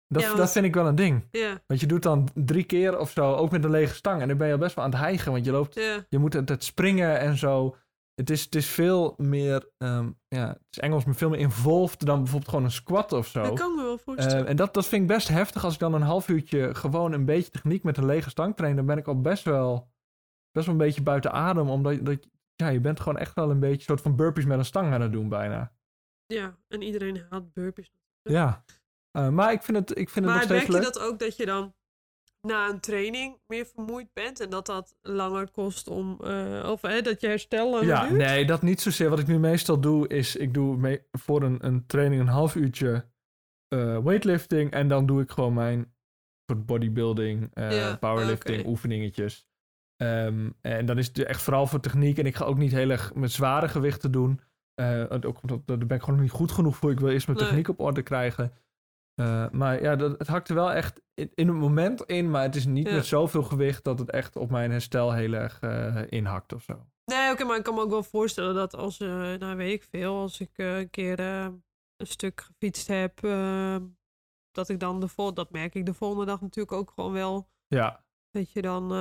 Dat, 0.07 0.21
Ja, 0.21 0.27
want- 0.27 0.39
dat 0.39 0.51
vind 0.51 0.65
ik 0.65 0.73
wel 0.73 0.87
een 0.87 0.95
ding. 0.95 1.27
Ja, 1.31 1.61
Want 1.67 1.79
je 1.79 1.87
doet 1.87 2.03
dan 2.03 2.29
drie 2.33 2.63
keer 2.63 2.99
of 2.99 3.11
zo, 3.11 3.33
ook 3.33 3.51
met 3.51 3.63
een 3.63 3.69
lege 3.69 3.95
stang. 3.95 4.21
En 4.21 4.27
dan 4.27 4.37
ben 4.37 4.47
je 4.47 4.53
al 4.53 4.59
best 4.59 4.75
wel 4.75 4.85
aan 4.85 4.91
het 4.91 4.99
hijgen, 4.99 5.31
want 5.31 5.45
je 5.45 5.51
loopt 5.51 5.75
ja. 5.75 6.05
je 6.09 6.17
moet 6.17 6.33
het, 6.33 6.49
het 6.49 6.63
springen 6.63 7.19
en 7.19 7.37
zo. 7.37 7.75
Het, 8.15 8.29
is, 8.29 8.43
het 8.43 8.55
is 8.55 8.65
veel 8.69 9.13
meer, 9.17 9.69
ehm, 9.77 10.11
ja, 10.27 10.47
het 10.47 10.67
is 10.69 10.79
Engels, 10.79 11.05
maar 11.05 11.15
veel 11.15 11.29
meer 11.29 11.39
involved 11.39 12.05
dan 12.05 12.17
bijvoorbeeld 12.17 12.49
gewoon 12.49 12.65
een 12.65 12.71
squat 12.71 13.11
of 13.11 13.27
zo. 13.27 13.43
Dat 13.43 13.59
kan 13.59 13.69
ik 13.69 13.75
me 13.75 13.81
wel 13.83 13.97
voorstellen. 13.97 14.43
Eh, 14.43 14.49
en 14.49 14.55
dat, 14.55 14.73
dat 14.73 14.85
vind 14.85 15.01
ik 15.01 15.07
best 15.07 15.27
heftig 15.27 15.63
als 15.63 15.73
ik 15.73 15.79
dan 15.79 15.93
een 15.93 16.01
half 16.01 16.27
uurtje 16.27 16.75
gewoon 16.75 17.11
een 17.11 17.25
beetje 17.25 17.51
techniek 17.51 17.83
met 17.83 17.97
een 17.97 18.05
lege 18.05 18.29
stang 18.29 18.55
train. 18.55 18.75
Dan 18.75 18.85
ben 18.85 18.97
ik 18.97 19.07
al 19.07 19.21
best 19.21 19.43
wel, 19.43 19.91
best 20.51 20.65
wel 20.65 20.75
een 20.75 20.81
beetje 20.81 21.03
buiten 21.03 21.31
adem. 21.31 21.69
Omdat 21.69 22.05
dat, 22.05 22.27
ja, 22.55 22.67
je 22.67 22.79
bent 22.79 22.99
gewoon 22.99 23.17
echt 23.17 23.35
wel 23.35 23.49
een 23.49 23.59
beetje 23.59 23.83
soort 23.83 24.01
van 24.01 24.15
burpees 24.15 24.45
met 24.45 24.57
een 24.57 24.65
stang 24.65 24.93
aan 24.93 25.01
het 25.01 25.11
doen 25.11 25.29
bijna. 25.29 25.73
ja, 26.25 26.57
en 26.67 26.81
iedereen 26.81 27.25
haat 27.29 27.53
burpees. 27.53 27.91
Ja. 28.21 28.63
Eh, 29.11 29.29
maar 29.29 29.51
ik 29.51 29.63
vind 29.63 29.77
het, 29.77 29.89
ik 29.89 30.09
vind 30.09 30.25
het 30.25 30.25
Maar 30.25 30.33
nog 30.35 30.43
steeds 30.43 30.61
merk 30.61 30.65
je 30.65 30.71
leuk. 30.71 30.93
dat 30.93 30.99
ook 31.03 31.19
dat 31.19 31.35
je 31.37 31.45
dan 31.45 31.73
na 32.47 32.69
een 32.69 32.79
training 32.79 33.37
meer 33.47 33.65
vermoeid 33.65 34.13
bent 34.13 34.39
en 34.39 34.49
dat 34.49 34.65
dat 34.65 34.95
langer 35.01 35.51
kost 35.51 35.87
om, 35.87 36.17
eh, 36.23 36.69
of 36.71 36.81
hè, 36.81 37.01
dat 37.01 37.21
je 37.21 37.27
herstel 37.27 37.69
langer 37.71 37.87
Ja, 37.87 38.07
duurt? 38.07 38.17
nee, 38.21 38.45
dat 38.45 38.61
niet 38.61 38.81
zozeer. 38.81 39.09
Wat 39.09 39.19
ik 39.19 39.27
nu 39.27 39.39
meestal 39.39 39.79
doe, 39.79 40.07
is 40.07 40.35
ik 40.35 40.53
doe 40.53 40.77
mee, 40.77 41.01
voor 41.11 41.43
een, 41.43 41.65
een 41.65 41.85
training 41.85 42.21
een 42.21 42.27
half 42.27 42.55
uurtje 42.55 43.05
eh, 43.67 43.97
weightlifting. 43.97 44.71
En 44.71 44.87
dan 44.87 45.05
doe 45.05 45.21
ik 45.21 45.31
gewoon 45.31 45.53
mijn 45.53 45.93
soort 46.45 46.65
bodybuilding, 46.65 47.49
eh, 47.53 47.71
Ja, 47.77 47.95
powerlifting 47.95 48.65
oefeningetjes. 48.65 49.47
Ehm, 49.95 50.49
en 50.61 50.85
dan 50.85 50.97
is 50.97 51.07
het 51.07 51.19
echt 51.23 51.41
vooral 51.41 51.67
voor 51.67 51.79
techniek. 51.79 52.17
En 52.17 52.25
ik 52.25 52.35
ga 52.35 52.45
ook 52.45 52.57
niet 52.57 52.71
heel 52.71 52.89
erg 52.89 53.13
met 53.13 53.31
zware 53.31 53.67
gewichten 53.67 54.11
doen. 54.11 54.39
Ook 55.21 55.41
omdat 55.41 55.61
daar 55.67 55.77
ben 55.77 55.97
ik 55.97 56.03
gewoon 56.03 56.19
niet 56.21 56.31
goed 56.31 56.51
genoeg 56.51 56.75
voor. 56.75 56.91
Ik 56.91 56.99
wil 56.99 57.09
eerst 57.09 57.27
mijn 57.27 57.39
Nee. 57.39 57.47
techniek 57.47 57.67
op 57.69 57.79
orde 57.79 58.01
krijgen. 58.01 58.51
Eh, 59.15 59.49
maar 59.51 59.81
ja, 59.81 59.95
dat, 59.95 60.17
het 60.17 60.27
hakt 60.27 60.49
er 60.49 60.55
wel 60.55 60.71
echt 60.71 61.01
in, 61.13 61.31
in 61.33 61.47
het 61.47 61.57
moment 61.57 62.01
in. 62.03 62.29
Maar 62.29 62.43
het 62.43 62.55
is 62.55 62.65
niet 62.65 62.87
Ja. 62.87 62.93
met 62.95 63.05
zoveel 63.05 63.43
gewicht 63.43 63.83
dat 63.83 63.99
het 63.99 64.11
echt 64.11 64.35
op 64.35 64.49
mijn 64.49 64.71
herstel 64.71 65.13
heel 65.13 65.33
erg 65.33 65.59
eh, 65.59 66.01
inhakt 66.09 66.53
of 66.53 66.63
zo. 66.63 66.85
Nee, 67.05 67.31
oké, 67.31 67.43
maar 67.43 67.57
ik 67.57 67.63
kan 67.63 67.73
me 67.75 67.81
ook 67.81 67.89
wel 67.89 68.03
voorstellen 68.03 68.55
dat 68.55 68.75
als, 68.75 68.99
eh 68.99 69.07
nou 69.33 69.55
weet 69.55 69.73
ik 69.73 69.87
veel, 69.91 70.15
als 70.15 70.39
ik 70.39 70.49
een 70.55 70.89
keer 70.89 71.19
een 71.19 71.63
stuk 71.97 72.41
gefietst 72.41 72.87
heb, 72.87 73.19
dat 74.51 74.69
ik 74.69 74.79
dan 74.79 74.99
de 74.99 75.07
vol, 75.07 75.33
dat 75.33 75.51
merk 75.51 75.75
ik 75.75 75.85
de 75.85 75.93
volgende 75.93 76.25
dag 76.25 76.41
natuurlijk 76.41 76.77
ook 76.77 76.91
gewoon 76.95 77.11
wel. 77.11 77.49
Ja, 77.67 78.03
Dat 78.31 78.51
je 78.51 78.61
dan, 78.61 78.91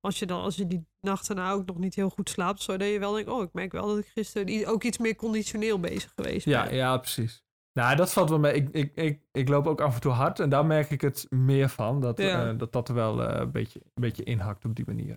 als 0.00 0.18
je 0.18 0.26
dan, 0.26 0.40
als 0.42 0.56
je 0.56 0.66
die 0.66 0.86
nacht 1.00 1.26
daarna 1.26 1.50
ook 1.52 1.66
nog 1.66 1.78
niet 1.78 1.94
heel 1.94 2.10
goed 2.10 2.28
slaapt, 2.30 2.62
zodat 2.62 2.88
je 2.88 2.98
wel 2.98 3.12
denkt, 3.12 3.30
oh, 3.30 3.42
ik 3.42 3.52
merk 3.52 3.72
wel 3.72 3.86
dat 3.86 3.98
ik 3.98 4.06
gisteren 4.06 4.66
ook 4.66 4.82
iets 4.84 4.98
meer 4.98 5.16
conditioneel 5.16 5.80
bezig 5.80 6.12
geweest 6.14 6.46
Ja, 6.46 6.64
ben. 6.64 6.74
ja, 6.74 6.96
precies. 6.98 7.44
Nou, 7.72 7.96
dat 7.96 8.12
valt 8.12 8.28
wel 8.28 8.38
mee. 8.38 8.52
Ik, 8.54 8.68
ik, 8.68 8.96
ik, 8.96 9.22
ik 9.32 9.48
loop 9.48 9.66
ook 9.66 9.80
af 9.80 9.94
en 9.94 10.00
toe 10.00 10.12
hard 10.12 10.40
en 10.40 10.48
daar 10.50 10.66
merk 10.66 10.90
ik 10.90 11.00
het 11.00 11.26
meer 11.30 11.68
van. 11.68 12.00
Dat 12.00 12.18
Ja. 12.18 12.50
eh, 12.50 12.58
dat, 12.58 12.72
dat 12.72 12.88
er 12.88 12.94
wel 12.94 13.22
eh, 13.22 13.40
een, 13.40 13.50
beetje, 13.50 13.80
een 13.84 14.02
beetje 14.02 14.22
inhakt 14.24 14.64
op 14.64 14.74
die 14.74 14.86
manier. 14.86 15.16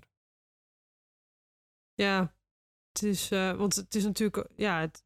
Ja, 1.93 2.35
het 2.91 3.03
is, 3.03 3.31
eh, 3.31 3.51
want 3.51 3.75
het 3.75 3.95
is 3.95 4.03
natuurlijk, 4.03 4.47
ja, 4.55 4.79
het, 4.79 5.05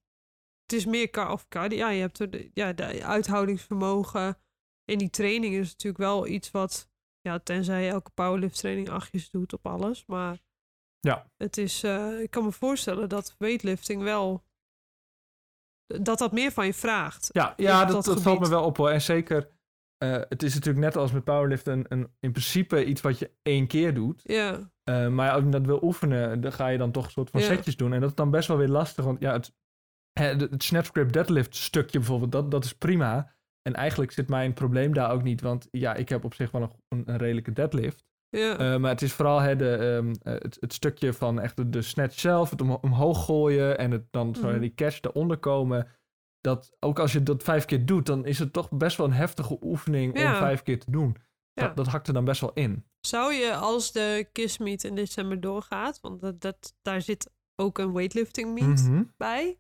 het 0.61 0.73
is 0.73 0.85
meer 0.85 1.09
car 1.09 1.31
of 1.31 1.47
cardio. 1.47 1.77
Ja, 1.77 1.89
je 1.89 1.99
hebt 2.01 2.19
er, 2.19 2.29
de- 2.29 2.51
ja, 2.53 2.73
de 2.73 3.03
uithoudingsvermogen 3.03 4.37
in 4.85 4.97
die 4.97 5.09
training 5.09 5.53
is 5.55 5.69
natuurlijk 5.71 6.03
wel 6.03 6.27
iets 6.27 6.51
wat, 6.51 6.89
ja, 7.21 7.39
tenzij 7.39 7.83
je 7.83 7.89
elke 7.91 8.11
powerlift 8.11 8.57
training 8.57 8.89
achtjes 8.89 9.29
doet 9.29 9.53
op 9.53 9.67
alles, 9.67 10.05
maar 10.05 10.39
Ja. 10.99 11.31
het 11.37 11.57
is, 11.57 11.83
ik 12.21 12.29
kan 12.29 12.43
me 12.43 12.51
voorstellen 12.51 13.09
dat 13.09 13.35
weightlifting 13.37 14.01
wel, 14.03 14.43
dat 15.87 16.17
dat 16.17 16.31
meer 16.31 16.51
van 16.51 16.65
je 16.65 16.73
vraagt. 16.73 17.29
Ja, 17.31 17.53
ja 17.57 17.85
dat, 17.85 17.95
dat 17.95 18.05
dat 18.05 18.21
valt 18.21 18.39
me 18.39 18.49
wel 18.49 18.63
op 18.63 18.77
hoor. 18.77 18.89
En 18.89 19.01
zeker, 19.01 19.49
eh, 19.97 20.11
het 20.29 20.43
is 20.43 20.53
natuurlijk 20.53 20.85
net 20.85 20.95
als 20.95 21.11
met 21.11 21.23
powerliften 21.23 21.73
een, 21.73 21.85
een, 21.89 22.07
in 22.19 22.31
principe 22.31 22.85
iets 22.85 23.01
wat 23.01 23.19
je 23.19 23.31
één 23.41 23.67
keer 23.67 23.93
doet. 23.93 24.21
Ja, 24.23 24.71
Eh, 24.83 25.07
maar 25.07 25.31
als 25.31 25.43
je 25.43 25.49
dat 25.49 25.65
wil 25.65 25.83
oefenen, 25.83 26.41
dan 26.41 26.51
ga 26.53 26.67
je 26.67 26.77
dan 26.77 26.91
toch 26.91 27.05
een 27.05 27.11
soort 27.11 27.29
van 27.29 27.41
Ja. 27.41 27.45
setjes 27.47 27.75
doen. 27.77 27.93
En 27.93 27.99
dat 27.99 28.09
is 28.09 28.15
dan 28.15 28.31
best 28.31 28.47
wel 28.47 28.57
weer 28.57 28.67
lastig. 28.67 29.05
Want 29.05 29.19
ja, 29.19 29.33
het, 29.33 29.53
het 30.13 31.13
deadlift 31.13 31.55
stukje 31.55 31.97
bijvoorbeeld, 31.97 32.31
dat, 32.31 32.51
dat 32.51 32.65
is 32.65 32.73
prima. 32.73 33.35
En 33.61 33.73
eigenlijk 33.73 34.11
zit 34.11 34.29
mijn 34.29 34.53
probleem 34.53 34.93
daar 34.93 35.11
ook 35.11 35.23
niet. 35.23 35.41
Want 35.41 35.67
ja, 35.71 35.93
ik 35.93 36.09
heb 36.09 36.23
op 36.23 36.33
zich 36.33 36.51
wel 36.51 36.61
een, 36.87 37.03
een 37.05 37.17
redelijke 37.17 37.53
deadlift. 37.53 38.05
Ja, 38.29 38.57
Eh, 38.57 38.77
maar 38.77 38.91
het 38.91 39.01
is 39.01 39.13
vooral 39.13 39.39
hè, 39.39 39.55
de, 39.55 39.75
ehm, 39.75 40.13
eh, 40.21 40.41
het, 40.41 40.57
het 40.59 40.73
stukje 40.73 41.13
van 41.13 41.39
echt 41.39 41.57
de, 41.57 41.69
de 41.69 41.81
snatch 41.81 42.19
zelf, 42.19 42.49
het 42.49 42.61
om, 42.61 42.71
omhoog 42.71 43.25
gooien 43.25 43.77
en 43.77 43.91
het 43.91 44.05
dan 44.11 44.35
zo 44.35 44.47
Mhm. 44.47 44.59
die 44.59 44.73
catch 44.73 45.01
eronder 45.01 45.37
komen. 45.37 45.87
Dat 46.41 46.75
ook 46.79 46.99
als 46.99 47.11
je 47.11 47.23
dat 47.23 47.43
vijf 47.43 47.65
keer 47.65 47.85
doet, 47.85 48.05
dan 48.05 48.25
is 48.25 48.39
het 48.39 48.53
toch 48.53 48.69
best 48.71 48.97
wel 48.97 49.05
een 49.07 49.13
heftige 49.13 49.57
oefening 49.61 50.13
om 50.13 50.35
vijf 50.35 50.63
keer 50.63 50.79
te 50.79 50.91
doen. 50.91 51.15
Ja. 51.53 51.63
Dat, 51.67 51.75
dat 51.75 51.87
hakt 51.87 52.07
er 52.07 52.13
dan 52.13 52.25
best 52.25 52.41
wel 52.41 52.53
in. 52.53 52.85
Zou 52.99 53.33
je 53.33 53.55
als 53.55 53.91
de 53.91 54.29
Kiss 54.31 54.57
Meet 54.57 54.83
in 54.83 54.95
december 54.95 55.39
doorgaat, 55.41 55.99
want 56.01 56.21
dat, 56.21 56.41
dat, 56.41 56.75
daar 56.81 57.01
zit 57.01 57.31
ook 57.55 57.77
een 57.77 57.93
weightlifting 57.93 58.53
meet 58.53 58.83
Mhm. 58.89 59.03
bij, 59.17 59.59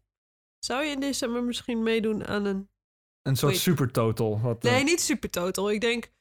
zou 0.59 0.83
je 0.83 0.91
in 0.91 0.99
december 0.99 1.43
misschien 1.43 1.83
meedoen 1.83 2.25
aan 2.27 2.45
een 2.45 2.69
Een 3.21 3.35
soort 3.35 3.51
Wait. 3.51 3.63
super 3.63 3.91
total. 3.91 4.39
Wat, 4.41 4.65
eh, 4.65 4.71
Nee, 4.71 4.83
niet 4.83 5.01
super 5.01 5.29
total. 5.29 5.71
Ik 5.71 5.81
denk 5.81 6.11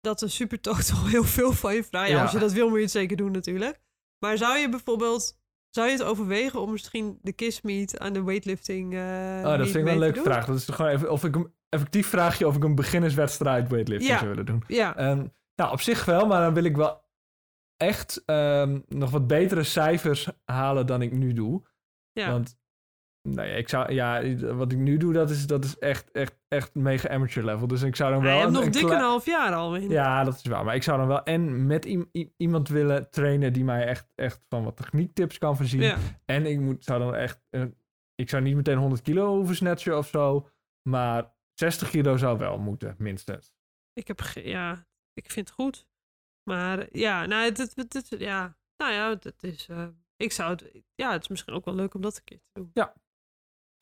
dat 0.00 0.22
een 0.22 0.30
super 0.30 0.60
total 0.60 1.06
heel 1.14 1.24
veel 1.24 1.52
van 1.52 1.74
je 1.74 1.84
vraagt. 1.84 2.08
Ja, 2.08 2.16
Ja. 2.16 2.22
als 2.22 2.32
je 2.32 2.38
dat 2.38 2.52
wil, 2.52 2.66
moet 2.68 2.76
je 2.76 2.82
het 2.82 2.90
zeker 2.90 3.16
doen 3.16 3.32
natuurlijk. 3.32 3.80
Maar 4.18 4.36
zou 4.38 4.58
je 4.58 4.68
bijvoorbeeld... 4.68 5.38
Zou 5.70 5.86
je 5.86 5.92
het 5.92 6.02
overwegen 6.02 6.60
om 6.60 6.70
misschien 6.70 7.18
de 7.22 7.32
kiss 7.32 7.60
meet 7.60 7.98
aan 7.98 8.12
de 8.12 8.22
weightlifting 8.24 8.94
eh 8.94 9.00
oh, 9.44 9.44
dat 9.44 9.60
vind 9.62 9.74
ik 9.74 9.84
wel 9.84 9.92
een 9.92 9.98
leuke 9.98 10.22
vraag. 10.22 10.46
Dat 10.46 10.56
is 10.56 10.64
toch 10.64 10.76
gewoon 10.76 10.90
even, 10.90 11.10
of 11.10 11.24
ik 11.24 11.36
een 11.36 11.54
effectief 11.68 12.06
vraagje 12.06 12.46
of 12.46 12.56
ik 12.56 12.64
een 12.64 12.74
beginnerswedstrijd 12.74 13.68
weightlifting 13.68 14.10
Ja. 14.10 14.18
zou 14.18 14.28
willen 14.30 14.46
doen. 14.46 14.62
Ja, 14.66 14.96
Ehm, 14.96 15.26
nou, 15.54 15.72
op 15.72 15.80
zich 15.80 16.04
wel, 16.04 16.26
maar 16.26 16.40
dan 16.40 16.54
wil 16.54 16.64
ik 16.64 16.76
wel 16.76 17.04
echt 17.76 18.22
ehm, 18.26 18.80
nog 18.88 19.10
wat 19.10 19.26
betere 19.26 19.62
cijfers 19.62 20.28
halen 20.44 20.86
dan 20.86 21.02
ik 21.02 21.12
nu 21.12 21.32
doe. 21.32 21.62
ja. 22.12 22.30
Want 22.30 22.56
nou 23.22 23.48
ja, 23.48 23.54
ik 23.54 23.68
zou, 23.68 23.92
ja, 23.92 24.34
wat 24.54 24.72
ik 24.72 24.78
nu 24.78 24.96
doe, 24.96 25.12
dat 25.12 25.30
is, 25.30 25.46
dat 25.46 25.64
is 25.64 25.78
echt, 25.78 26.10
echt, 26.10 26.38
echt 26.48 26.74
mega 26.74 27.08
amateur 27.08 27.44
level. 27.44 27.66
Dus 27.66 27.82
ik 27.82 27.96
zou 27.96 28.12
dan 28.12 28.22
wel. 28.22 28.34
je 28.34 28.40
hebt 28.40 28.52
nog 28.52 28.64
een 28.64 28.70
dik 28.70 28.82
klei- 28.84 28.96
een 28.98 29.04
half 29.06 29.26
jaar 29.26 29.54
al 29.54 29.76
in. 29.76 29.88
Ja, 29.90 30.24
dat 30.24 30.34
is 30.34 30.42
waar. 30.44 30.64
Maar 30.64 30.74
ik 30.74 30.82
zou 30.82 30.98
dan 30.98 31.06
wel 31.08 31.22
en 31.22 31.66
met 31.66 31.84
iemand 32.36 32.68
willen 32.68 33.10
trainen 33.10 33.52
die 33.52 33.64
mij 33.64 33.86
echt, 33.86 34.12
echt 34.14 34.44
van 34.48 34.64
wat 34.64 34.76
techniektips 34.76 35.38
kan 35.38 35.56
voorzien. 35.56 35.80
Ja. 35.82 35.96
En 36.24 36.46
ik 36.46 36.60
moet, 36.60 36.84
zou 36.84 36.98
dan 36.98 37.14
echt. 37.14 37.42
eh, 37.50 37.64
ik 38.14 38.28
zou 38.28 38.42
niet 38.42 38.56
meteen 38.56 38.78
100 38.78 39.02
kilo 39.02 39.36
hoeven 39.36 39.56
snatchen 39.56 39.98
of 39.98 40.08
zo. 40.08 40.48
Maar 40.88 41.32
60 41.54 41.90
kilo 41.90 42.16
zou 42.16 42.38
wel 42.38 42.58
moeten, 42.58 42.94
minstens. 42.98 43.52
Ik 43.92 44.08
heb... 44.08 44.20
Ja, 44.34 44.86
ik 45.12 45.30
vind 45.30 45.48
het 45.48 45.54
goed. 45.56 45.88
Maar 46.50 46.86
ja, 46.92 47.26
nou, 47.26 47.44
het, 47.44 47.58
het, 47.58 47.72
het- 47.76 47.92
het- 47.92 48.20
ja, 48.20 48.56
nou 48.76 48.92
ja, 48.92 49.10
het 49.10 49.42
is... 49.42 49.66
eh, 49.68 49.86
ik 50.16 50.32
zou 50.32 50.50
het... 50.50 50.70
Ja, 50.94 51.12
het 51.12 51.22
is 51.22 51.28
misschien 51.28 51.54
ook 51.54 51.64
wel 51.64 51.74
leuk 51.74 51.94
om 51.94 52.00
dat 52.00 52.16
een 52.16 52.24
keer 52.24 52.38
te 52.38 52.60
doen. 52.60 52.70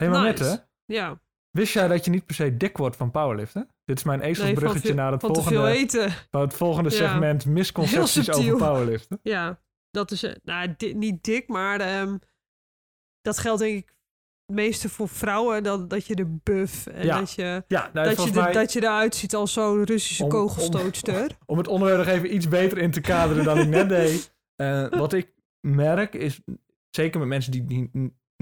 Helemaal 0.03 0.22
Nice. 0.22 0.42
met, 0.44 0.53
hè? 0.53 0.94
Ja. 0.94 1.20
Wist 1.51 1.72
jij 1.72 1.88
dat 1.88 2.05
je 2.05 2.11
niet 2.11 2.26
per 2.26 2.34
se 2.34 2.57
dik 2.57 2.76
wordt 2.76 2.96
van 2.96 3.11
powerliften? 3.11 3.68
Dit 3.84 3.96
is 3.99 4.05
mijn 4.05 4.18
Nee, 4.18 4.28
ezelsbruggetje 4.28 4.86
veel- 4.86 4.96
naar 4.96 5.12
het 5.12 5.20
volgende, 5.20 6.11
van 6.30 6.40
het 6.40 6.55
volgende 6.55 6.90
Ja. 6.90 6.96
segment 6.96 7.46
misconcepties 7.46 8.30
over 8.30 8.57
powerliften. 8.57 9.18
Ja, 9.22 9.61
dat 9.90 10.11
is, 10.11 10.22
eh, 10.22 10.34
nou, 10.42 10.74
di- 10.76 10.94
niet 10.94 11.24
dik, 11.24 11.49
maar 11.49 11.80
ehm, 11.80 12.16
dat 13.20 13.38
geldt 13.38 13.61
denk 13.61 13.76
ik 13.78 13.94
het 14.46 14.57
meeste 14.57 14.88
voor 14.88 15.09
vrouwen. 15.09 15.62
Dat, 15.62 15.90
dat 15.90 16.07
je 16.07 16.14
de 16.14 16.38
buff 16.42 16.86
en 16.86 17.05
Ja. 17.05 17.18
dat 17.18 17.32
je, 17.32 17.64
Ja, 17.68 17.80
nou, 17.80 17.92
dat, 17.92 18.09
je 18.09 18.14
volgens 18.14 18.36
de- 18.36 18.42
mij, 18.42 18.53
dat 18.53 18.72
je 18.72 18.82
eruit 18.82 19.14
ziet 19.14 19.34
als 19.34 19.53
zo'n 19.53 19.84
Russische 19.84 20.24
Om- 20.24 20.28
kogelstootster. 20.30 21.36
om 21.46 21.59
het 21.59 21.68
onderwerp 21.68 21.99
nog 22.07 22.14
even 22.14 22.34
iets 22.34 22.49
beter 22.49 22.78
in 22.78 22.90
te 22.90 23.01
kaderen 23.01 23.44
dan 23.44 23.59
ik 23.59 23.68
net 23.68 23.88
deed. 23.99 24.34
Eh, 24.57 24.88
wat 24.88 25.12
ik 25.12 25.32
merk 25.61 26.14
is, 26.14 26.40
zeker 26.90 27.18
met 27.20 27.28
mensen 27.28 27.53
die, 27.53 27.64
die, 27.64 27.90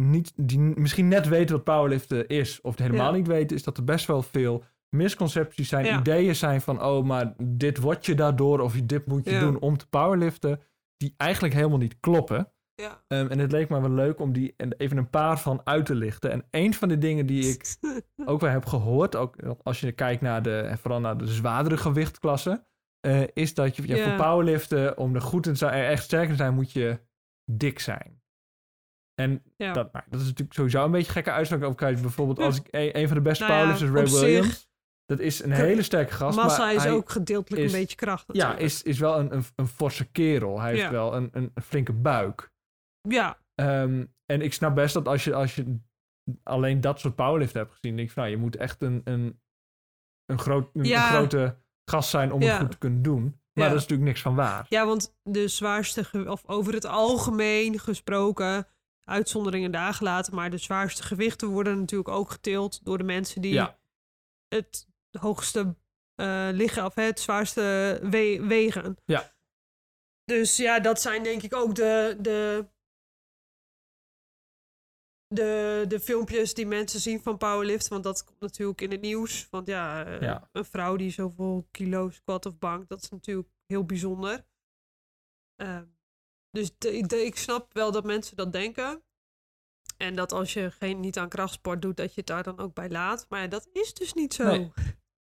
niet, 0.01 0.33
die 0.37 0.59
misschien 0.59 1.09
net 1.09 1.29
weten 1.29 1.55
wat 1.55 1.65
powerliften 1.65 2.29
is, 2.29 2.61
of 2.61 2.71
het 2.71 2.81
helemaal 2.81 3.11
Ja. 3.11 3.17
niet 3.17 3.27
weten, 3.27 3.57
is 3.57 3.63
dat 3.63 3.77
er 3.77 3.85
best 3.85 4.07
wel 4.07 4.23
veel 4.23 4.65
misconcepties 4.97 5.69
zijn, 5.69 5.85
Ja. 5.85 5.99
ideeën 5.99 6.37
zijn 6.37 6.61
van, 6.61 6.83
oh, 6.85 7.05
maar 7.05 7.35
dit 7.43 7.79
word 7.79 8.07
je 8.07 8.15
daardoor, 8.15 8.61
of 8.61 8.75
dit 8.75 9.07
moet 9.07 9.25
je 9.25 9.31
Ja. 9.31 9.41
doen 9.41 9.59
om 9.59 9.77
te 9.77 9.89
powerliften, 9.89 10.61
die 10.97 11.15
eigenlijk 11.17 11.55
helemaal 11.55 11.79
niet 11.79 12.01
kloppen. 12.01 12.53
Ja. 12.75 13.03
Ehm, 13.09 13.27
en 13.27 13.39
het 13.39 13.53
leek 13.53 13.69
me 13.69 13.81
wel 13.81 13.91
leuk 13.91 14.21
om 14.21 14.33
die 14.33 14.55
en 14.57 14.73
even 14.73 14.97
een 14.97 15.11
paar 15.11 15.41
van 15.41 15.61
uit 15.65 15.87
te 15.87 15.95
lichten. 15.95 16.31
En 16.31 16.45
een 16.51 16.75
van 16.75 16.89
de 16.89 16.99
dingen 16.99 17.27
die 17.27 17.45
ik 17.49 17.77
ook 18.31 18.41
wel 18.41 18.51
heb 18.51 18.67
gehoord, 18.67 19.17
ook 19.17 19.37
als 19.63 19.81
je 19.81 19.93
kijkt 19.93 20.21
naar 20.23 20.43
de, 20.43 20.59
en 20.59 20.79
vooral 20.79 21.01
naar 21.01 21.19
de 21.19 21.27
zwaardere 21.27 21.77
gewichtklassen, 21.77 22.67
eh, 23.01 23.23
is 23.33 23.55
dat 23.55 23.77
je 23.77 23.87
ja, 23.87 24.05
voor 24.09 24.27
powerliften, 24.27 24.99
om 24.99 25.15
er 25.15 25.21
goed 25.21 25.47
in 25.47 25.53
te 25.53 25.59
zijn, 25.59 25.85
echt 25.85 26.03
sterk 26.03 26.29
te 26.29 26.35
zijn, 26.37 26.55
moet 26.55 26.73
je 26.73 27.01
dik 27.51 27.79
zijn. 27.79 28.16
En 29.21 29.43
Ja. 29.57 29.73
dat, 29.73 29.93
nou, 29.93 30.05
dat 30.11 30.21
is 30.21 30.27
natuurlijk 30.27 30.55
sowieso 30.55 30.85
een 30.85 30.91
beetje 30.91 31.13
gekke 31.13 31.31
uitspraak 31.33 31.63
over 31.63 31.77
kijken. 31.77 32.03
Bijvoorbeeld 32.03 32.39
als 32.39 32.57
ik 32.57 32.67
een, 32.71 32.99
een 32.99 33.07
van 33.07 33.17
de 33.17 33.23
beste 33.23 33.45
Nou 33.45 33.55
ja, 33.57 33.63
powerlifters, 33.63 33.95
Ray 33.95 34.03
op 34.03 34.09
zich- 34.09 34.21
Williams, 34.21 34.69
dat 35.07 35.19
is 35.21 35.43
een 35.43 35.53
hele 35.53 35.83
sterke 35.83 36.13
gast. 36.13 36.37
Massa 36.37 36.65
maar 36.65 36.75
is 36.75 36.83
hij, 36.83 36.93
ook 36.93 37.11
gedeeltelijk 37.11 37.63
is- 37.63 37.73
een 37.73 37.79
beetje 37.81 37.97
kracht 37.97 38.25
ja, 38.33 38.57
is, 38.57 38.83
is 38.83 38.99
wel 38.99 39.19
een, 39.19 39.35
een, 39.35 39.45
een 39.57 39.67
forse 39.67 40.05
kerel. 40.11 40.61
Hij 40.61 40.75
heeft 40.75 40.91
wel 40.91 41.15
een, 41.15 41.29
een, 41.33 41.51
een 41.55 41.63
flinke 41.63 41.93
buik. 41.93 42.53
Ja, 43.09 43.39
Ehm, 43.55 44.05
en 44.27 44.41
ik 44.43 44.53
snap 44.53 44.75
best 44.75 44.95
dat 44.95 45.09
als 45.09 45.25
je, 45.25 45.35
als 45.35 45.55
je 45.55 45.79
alleen 46.43 46.81
dat 46.81 47.01
soort 47.01 47.15
powerlift 47.15 47.55
hebt 47.55 47.73
gezien, 47.73 47.97
denk 47.97 48.09
ik 48.09 48.15
van, 48.15 48.23
nou, 48.23 48.35
je 48.35 48.41
moet 48.43 48.57
echt 48.57 48.83
een, 48.83 49.01
een, 49.05 49.41
een, 50.27 50.39
groot, 50.39 50.71
een, 50.73 50.87
grote 50.87 51.57
gast 51.91 52.11
zijn 52.11 52.33
om 52.33 52.41
het 52.43 52.59
goed 52.59 52.71
te 52.71 52.79
kunnen 52.79 53.03
doen. 53.03 53.23
Maar 53.53 53.69
dat 53.69 53.77
is 53.77 53.81
natuurlijk 53.83 54.09
niks 54.09 54.21
van 54.23 54.35
waar. 54.35 54.67
ja, 54.69 54.87
want 54.87 55.17
de 55.23 55.49
zwaarste, 55.49 56.25
of 56.29 56.43
over 56.47 56.73
het 56.75 56.85
algemeen 56.87 57.79
gesproken, 57.79 58.67
uitzonderingen 59.09 59.71
daar 59.71 59.95
gelaten. 59.95 60.35
Maar 60.35 60.51
de 60.51 60.59
zwaarste 60.59 61.03
gewichten 61.03 61.49
worden 61.49 61.79
natuurlijk 61.79 62.09
ook 62.11 62.31
getild 62.31 62.85
door 62.85 62.99
de 62.99 63.05
mensen 63.05 63.41
die 63.43 63.53
Ja. 63.53 63.79
het 64.49 64.89
hoogste 65.19 65.77
eh 66.15 66.49
liggen, 66.53 66.85
of 66.85 66.95
het 66.95 67.21
zwaarste 67.21 67.61
we- 68.03 68.45
wegen. 68.47 68.97
Ja. 69.05 69.35
Dus 70.25 70.57
ja, 70.57 70.81
dat 70.81 71.01
zijn 71.01 71.23
denk 71.23 71.43
ik 71.43 71.55
ook 71.55 71.75
de, 71.75 72.17
de, 72.21 72.67
de, 75.27 75.85
de 75.89 76.01
filmpjes 76.01 76.55
die 76.55 76.67
mensen 76.67 77.01
zien 77.01 77.21
van 77.23 77.37
powerlift. 77.39 77.89
Want 77.89 78.05
dat 78.05 78.25
komt 78.25 78.41
natuurlijk 78.41 78.81
in 78.81 78.91
het 78.91 79.01
nieuws. 79.01 79.49
Want 79.51 79.67
ja, 79.67 80.05
eh, 80.05 80.21
Ja. 80.21 80.49
een 80.53 80.65
vrouw 80.65 80.97
die 80.97 81.11
zoveel 81.11 81.69
kilo 81.71 82.11
squat 82.11 82.47
of 82.47 82.59
bank, 82.59 82.89
dat 82.89 83.03
is 83.03 83.09
natuurlijk 83.11 83.49
heel 83.67 83.85
bijzonder. 83.85 84.47
Ehm, 85.57 85.87
dus 86.57 86.79
de- 86.79 87.07
de- 87.07 87.25
ik 87.25 87.37
snap 87.37 87.73
wel 87.73 87.93
dat 87.93 88.05
mensen 88.05 88.37
dat 88.37 88.53
denken. 88.53 89.03
En 89.97 90.17
dat 90.17 90.33
als 90.33 90.53
je 90.53 90.71
geen, 90.71 91.01
niet 91.01 91.19
aan 91.19 91.29
krachtsport 91.29 91.83
doet, 91.83 91.97
dat 91.97 92.09
je 92.15 92.21
het 92.21 92.27
daar 92.27 92.43
dan 92.43 92.59
ook 92.59 92.75
bij 92.75 92.91
laat. 92.91 93.27
Maar 93.29 93.41
ja, 93.41 93.47
dat 93.47 93.69
is 93.73 93.95
dus 93.95 94.15
niet 94.15 94.35
zo. 94.35 94.45
Nee. 94.45 94.73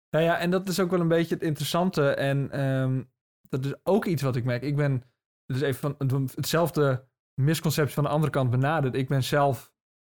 Nou 0.10 0.26
ja, 0.26 0.38
en 0.40 0.50
dat 0.52 0.68
is 0.68 0.80
ook 0.80 0.90
wel 0.92 1.00
een 1.00 1.08
beetje 1.08 1.34
het 1.34 1.44
interessante. 1.44 2.10
En 2.10 2.52
ehm, 2.52 3.04
dat 3.50 3.66
is 3.66 3.74
ook 3.84 4.06
iets 4.06 4.22
wat 4.22 4.36
ik 4.36 4.44
merk. 4.44 4.62
Ik 4.62 4.76
ben 4.76 5.04
dus 5.46 5.62
even 5.62 5.96
van 6.10 6.30
hetzelfde 6.36 7.08
misconceptie 7.42 7.94
van 7.96 8.04
de 8.04 8.10
andere 8.10 8.32
kant 8.32 8.50
benaderd. 8.50 8.96
Ik 8.96 9.08
ben 9.08 9.24
zelf 9.24 9.74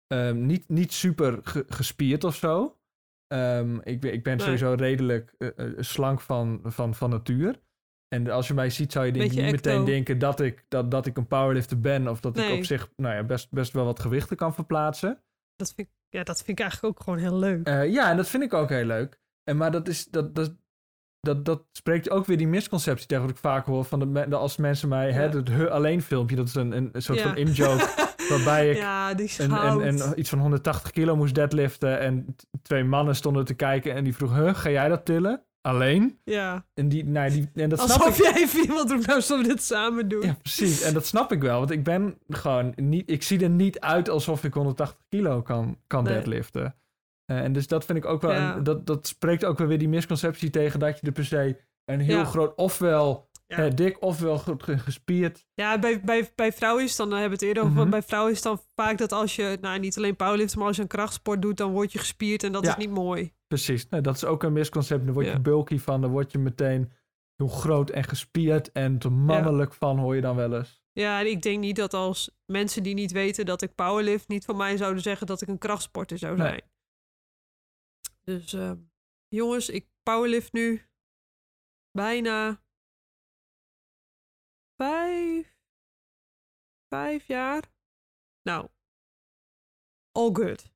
ehm, 0.06 0.46
niet, 0.46 0.68
niet 0.68 0.92
super 0.92 1.38
ge- 1.42 1.64
gespierd 1.68 2.24
of 2.24 2.36
zo. 2.36 2.78
Ehm, 3.26 3.78
ik, 3.82 4.00
ben- 4.00 4.12
ik 4.12 4.22
ben 4.22 4.36
Nee. 4.36 4.44
sowieso 4.44 4.72
redelijk 4.74 5.34
eh, 5.38 5.48
eh, 5.58 5.72
slank 5.78 6.20
van, 6.20 6.60
van, 6.64 6.94
van 6.94 7.10
natuur. 7.10 7.60
En 8.08 8.30
als 8.30 8.48
je 8.48 8.54
mij 8.54 8.70
ziet, 8.70 8.92
zou 8.92 9.06
je 9.06 9.12
denk 9.12 9.30
niet 9.30 9.50
meteen 9.50 9.84
denken 9.84 10.18
dat 10.18 10.40
ik, 10.40 10.64
dat, 10.68 10.90
dat 10.90 11.06
ik 11.06 11.16
een 11.16 11.26
powerlifter 11.26 11.80
ben. 11.80 12.08
Of 12.08 12.20
dat 12.20 12.36
ik 12.38 12.52
op 12.52 12.64
zich 12.64 12.90
nou 12.96 13.14
ja, 13.14 13.24
best, 13.24 13.50
best 13.50 13.72
wel 13.72 13.84
wat 13.84 14.00
gewichten 14.00 14.36
kan 14.36 14.54
verplaatsen. 14.54 15.22
Dat, 15.56 15.72
vind 15.76 15.88
ik, 15.88 15.94
ja, 16.08 16.22
dat 16.22 16.36
vind 16.36 16.48
ik 16.48 16.60
eigenlijk 16.60 16.94
ook 16.98 17.04
gewoon 17.04 17.18
heel 17.18 17.38
leuk. 17.38 17.66
Eh, 17.66 17.92
ja, 17.92 18.10
en 18.10 18.16
dat 18.16 18.28
vind 18.28 18.42
ik 18.42 18.54
ook 18.54 18.68
heel 18.68 18.84
leuk. 18.84 19.20
En, 19.44 19.56
maar 19.56 19.70
dat, 19.70 19.88
is, 19.88 20.04
dat, 20.04 20.34
dat, 20.34 20.54
dat, 21.20 21.44
dat 21.44 21.62
spreekt 21.72 22.10
ook 22.10 22.26
weer 22.26 22.36
die 22.36 22.48
misconceptie 22.48 23.06
tegen 23.06 23.24
wat 23.24 23.32
ik 23.32 23.40
vaak 23.40 23.66
hoor. 23.66 23.84
Van 23.84 24.12
de, 24.12 24.36
als 24.36 24.56
mensen 24.56 24.88
mij, 24.88 25.12
hè, 25.12 25.28
het 25.28 25.48
he 25.48 25.70
alleen 25.70 26.02
filmpje, 26.02 26.36
dat 26.36 26.48
is 26.48 26.54
een, 26.54 26.76
een, 26.76 26.88
een 26.92 27.02
soort 27.02 27.18
Ja. 27.18 27.24
van 27.24 27.36
in-joke. 27.36 28.12
waarbij 28.28 28.70
ik 28.70 28.76
ja, 28.76 29.16
en, 29.16 29.28
schout. 29.28 29.80
en, 29.80 30.00
en 30.00 30.18
iets 30.18 30.28
van 30.28 30.38
180 30.38 30.90
kilo 30.90 31.16
moest 31.16 31.34
deadliften. 31.34 31.98
En 31.98 32.36
twee 32.62 32.84
mannen 32.84 33.16
stonden 33.16 33.44
te 33.44 33.54
kijken 33.54 33.94
en 33.94 34.04
die 34.04 34.14
vroegen, 34.14 34.44
huh, 34.44 34.54
ga 34.54 34.70
jij 34.70 34.88
dat 34.88 35.04
tillen? 35.04 35.42
Alleen? 35.66 36.18
ja. 36.24 36.64
En, 36.74 36.88
die, 36.88 37.04
nou, 37.04 37.30
die, 37.30 37.50
en 37.54 37.68
dat 37.68 37.80
snap 37.80 38.00
Alsof 38.00 38.18
ik. 38.18 38.24
jij 38.24 38.42
even 38.42 38.60
iemand 38.62 38.90
roept, 38.90 39.06
nou 39.06 39.20
zullen 39.20 39.42
we 39.42 39.48
dit 39.48 39.62
samen 39.62 40.08
doen. 40.08 40.22
Ja, 40.22 40.36
precies. 40.42 40.82
En 40.82 40.94
dat 40.94 41.06
snap 41.06 41.32
ik 41.32 41.40
wel. 41.42 41.58
Want 41.58 41.70
ik 41.70 41.84
ben 41.84 42.18
gewoon 42.28 42.72
niet... 42.76 43.10
Ik 43.10 43.22
zie 43.22 43.40
er 43.42 43.50
niet 43.50 43.80
uit 43.80 44.08
alsof 44.08 44.44
ik 44.44 44.54
180 44.54 44.98
kilo 45.08 45.42
kan, 45.42 45.78
kan 45.86 46.04
Nee. 46.04 46.12
deadliften. 46.12 46.74
Eh, 47.24 47.38
en 47.42 47.52
dus 47.52 47.66
dat 47.66 47.84
vind 47.84 47.98
ik 47.98 48.04
ook 48.04 48.22
wel... 48.22 48.32
Ja. 48.32 48.56
een- 48.56 48.62
dat, 48.62 48.86
dat 48.86 49.06
spreekt 49.06 49.44
ook 49.44 49.58
wel 49.58 49.66
weer 49.66 49.78
die 49.78 49.88
misconceptie 49.88 50.50
tegen... 50.50 50.80
dat 50.80 51.00
je 51.00 51.06
er 51.06 51.12
per 51.12 51.24
se 51.24 51.56
een 51.84 52.00
heel 52.00 52.18
Ja. 52.18 52.24
groot... 52.24 52.54
ofwel 52.56 53.28
Ja. 53.56 53.64
eh, 53.64 53.74
dik 53.74 54.02
ofwel 54.02 54.38
goed 54.38 54.62
ge- 54.62 54.78
gespierd... 54.78 55.46
Ja, 55.54 55.78
bij, 55.78 56.00
bij, 56.00 56.32
bij 56.34 56.52
vrouwen 56.52 56.84
is 56.84 56.96
dan, 56.96 57.10
hebben 57.10 57.26
we 57.28 57.34
het 57.34 57.42
eerder 57.42 57.62
over, 57.62 57.80
Mhm. 57.80 57.90
bij 57.90 58.02
vrouwen 58.02 58.32
is 58.32 58.42
dan 58.42 58.60
vaak 58.74 58.98
dat 58.98 59.12
als 59.12 59.36
je, 59.36 59.58
nou 59.60 59.78
niet 59.78 59.96
alleen 59.96 60.16
powerliften, 60.16 60.58
maar 60.58 60.66
als 60.66 60.76
je 60.76 60.82
een 60.82 60.88
krachtsport 60.88 61.42
doet, 61.42 61.56
dan 61.56 61.72
word 61.72 61.92
je 61.92 61.98
gespierd 61.98 62.42
en 62.42 62.52
dat 62.52 62.64
Ja. 62.64 62.70
is 62.70 62.76
niet 62.76 62.90
mooi. 62.94 63.32
Precies. 63.46 63.88
Nee, 63.88 64.00
dat 64.00 64.14
is 64.16 64.24
ook 64.24 64.42
een 64.42 64.52
misconcept. 64.52 65.04
Dan 65.04 65.14
word 65.14 65.26
je 65.26 65.32
Ja. 65.32 65.38
bulky 65.40 65.78
van. 65.78 66.00
Dan 66.00 66.10
word 66.10 66.32
je 66.32 66.38
meteen 66.38 66.92
heel 67.36 67.48
groot 67.48 67.90
en 67.90 68.04
gespierd... 68.04 68.72
en 68.72 68.98
te 68.98 69.08
mannelijk 69.10 69.74
van, 69.74 69.98
hoor 69.98 70.14
je 70.14 70.20
dan 70.20 70.36
wel 70.36 70.54
eens. 70.56 70.82
Ja, 70.92 71.20
en 71.20 71.26
ik 71.26 71.42
denk 71.42 71.60
niet 71.60 71.76
dat 71.76 71.94
als 71.94 72.30
mensen 72.46 72.82
die 72.82 72.94
niet 72.94 73.12
weten 73.12 73.46
dat 73.46 73.62
ik 73.62 73.74
powerlift, 73.74 74.28
niet 74.28 74.44
van 74.44 74.56
mij 74.56 74.76
zouden 74.76 75.02
zeggen 75.02 75.26
dat 75.26 75.42
ik 75.42 75.48
een 75.48 75.58
krachtsporter 75.58 76.18
zou 76.18 76.36
Nee. 76.36 76.46
zijn. 76.48 76.62
Dus 78.24 78.52
eh, 78.52 78.72
jongens, 79.28 79.68
ik 79.68 79.86
powerlift 80.02 80.52
nu 80.52 80.82
bijna 81.90 82.62
vijf, 84.88 85.56
vijf 86.88 87.26
jaar. 87.26 87.62
Nou, 88.42 88.68
all 90.12 90.30
good. 90.32 90.72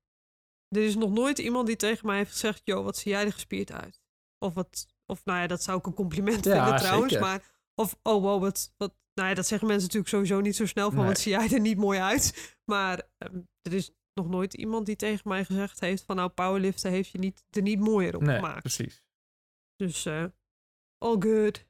Er 0.69 0.83
is 0.83 0.95
nog 0.97 1.11
nooit 1.11 1.39
iemand 1.39 1.67
die 1.67 1.77
tegen 1.77 2.07
mij 2.07 2.17
heeft 2.17 2.31
gezegd, 2.31 2.61
joh, 2.65 2.85
wat 2.85 2.97
zie 2.97 3.11
jij 3.13 3.25
er 3.25 3.33
gespierd 3.33 3.73
uit? 3.73 4.03
Of 4.39 4.55
wat, 4.55 4.87
of 5.07 5.25
nou 5.25 5.39
ja, 5.41 5.47
dat 5.47 5.63
zou 5.63 5.79
ik 5.79 5.87
een 5.87 5.95
compliment 5.95 6.45
Ja, 6.45 6.53
vinden 6.65 6.81
trouwens, 6.81 7.13
zeker. 7.13 7.27
maar 7.29 7.43
of, 7.75 7.99
oh 8.03 8.23
wow, 8.23 8.41
wat, 8.41 8.75
wat, 8.77 8.95
nou 9.15 9.29
ja, 9.29 9.35
dat 9.35 9.47
zeggen 9.47 9.67
mensen 9.69 9.87
natuurlijk 9.87 10.15
sowieso 10.15 10.41
niet 10.41 10.57
zo 10.57 10.67
snel 10.67 10.89
van, 10.91 10.99
Nee. 10.99 11.07
wat 11.07 11.19
zie 11.19 11.33
jij 11.33 11.49
er 11.53 11.61
niet 11.61 11.79
mooi 11.79 11.99
uit? 12.01 12.57
Maar 12.71 13.09
ehm, 13.19 13.41
er 13.63 13.73
is 13.73 13.91
nog 14.15 14.29
nooit 14.29 14.55
iemand 14.55 14.87
die 14.87 14.97
tegen 14.97 15.29
mij 15.29 15.45
gezegd 15.45 15.81
heeft 15.81 16.03
van, 16.05 16.17
nou, 16.17 16.29
powerliften 16.29 16.91
heeft 16.91 17.11
je 17.11 17.19
niet, 17.19 17.45
er 17.51 17.63
niet 17.63 17.81
mooier 17.81 18.15
op 18.17 18.23
Nee, 18.23 18.37
gemaakt. 18.37 18.61
precies. 18.61 19.03
Dus, 19.77 20.05
eh, 20.07 20.25
all 20.99 21.17
good. 21.19 21.67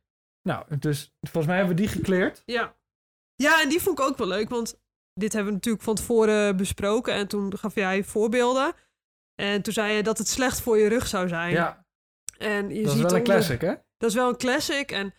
Nou, 0.48 0.78
dus 0.78 1.14
volgens 1.20 1.46
mij 1.46 1.56
hebben 1.56 1.76
we 1.76 1.82
die 1.82 1.90
gekleerd. 1.90 2.42
Ja. 2.44 2.74
Ja, 3.34 3.62
en 3.62 3.68
die 3.68 3.80
vond 3.82 3.98
ik 3.98 4.04
ook 4.04 4.18
wel 4.18 4.26
leuk, 4.26 4.48
want 4.48 4.80
dit 5.14 5.32
hebben 5.32 5.50
we 5.50 5.56
natuurlijk 5.56 5.84
van 5.84 5.94
tevoren 5.94 6.56
besproken 6.56 7.14
en 7.14 7.28
toen 7.28 7.58
gaf 7.58 7.74
jij 7.74 8.04
voorbeelden. 8.04 8.72
En 9.34 9.62
toen 9.62 9.72
zei 9.72 9.92
je 9.92 10.02
dat 10.02 10.18
het 10.18 10.28
slecht 10.28 10.60
voor 10.60 10.78
je 10.78 10.88
rug 10.88 11.06
zou 11.06 11.28
zijn. 11.28 11.50
Ja, 11.50 11.86
En 12.38 12.68
je 12.74 12.82
dat 12.82 12.94
is 12.94 13.00
wel 13.00 13.14
een 13.14 13.22
classic, 13.22 13.60
hè? 13.60 13.74
Dat 13.96 14.08
is 14.10 14.14
wel 14.14 14.28
een 14.28 14.36
classic. 14.36 14.90
En 14.90 15.14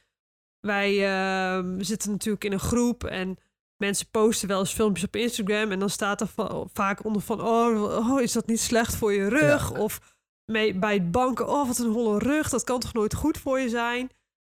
wij 0.60 1.08
ehm, 1.08 1.82
zitten 1.82 2.12
natuurlijk 2.12 2.44
in 2.44 2.52
een 2.52 2.60
groep 2.60 3.04
en 3.04 3.38
mensen 3.78 4.08
posten 4.12 4.48
wel 4.48 4.60
eens 4.60 4.74
filmpjes 4.74 5.06
op 5.06 5.16
Instagram. 5.16 5.72
En 5.72 5.80
dan 5.80 5.90
staat 5.90 6.22
er 6.22 6.28
va- 6.28 6.66
vaak 6.74 7.06
onder 7.06 7.22
van, 7.22 7.42
oh, 7.42 8.10
oh, 8.12 8.22
is 8.22 8.32
dat 8.32 8.48
niet 8.48 8.60
slecht 8.60 8.96
voor 8.96 9.14
je 9.14 9.28
rug? 9.28 9.72
Ja. 9.74 9.80
Of 9.80 10.16
mee, 10.46 10.74
bij 10.74 10.94
het 10.94 11.12
banken, 11.12 11.48
oh, 11.48 11.68
wat 11.68 11.78
een 11.78 11.92
holle 11.92 12.20
rug. 12.20 12.50
Dat 12.50 12.64
kan 12.64 12.80
toch 12.80 12.94
nooit 12.94 13.14
goed 13.14 13.38
voor 13.38 13.60
je 13.60 13.70
zijn? 13.70 14.10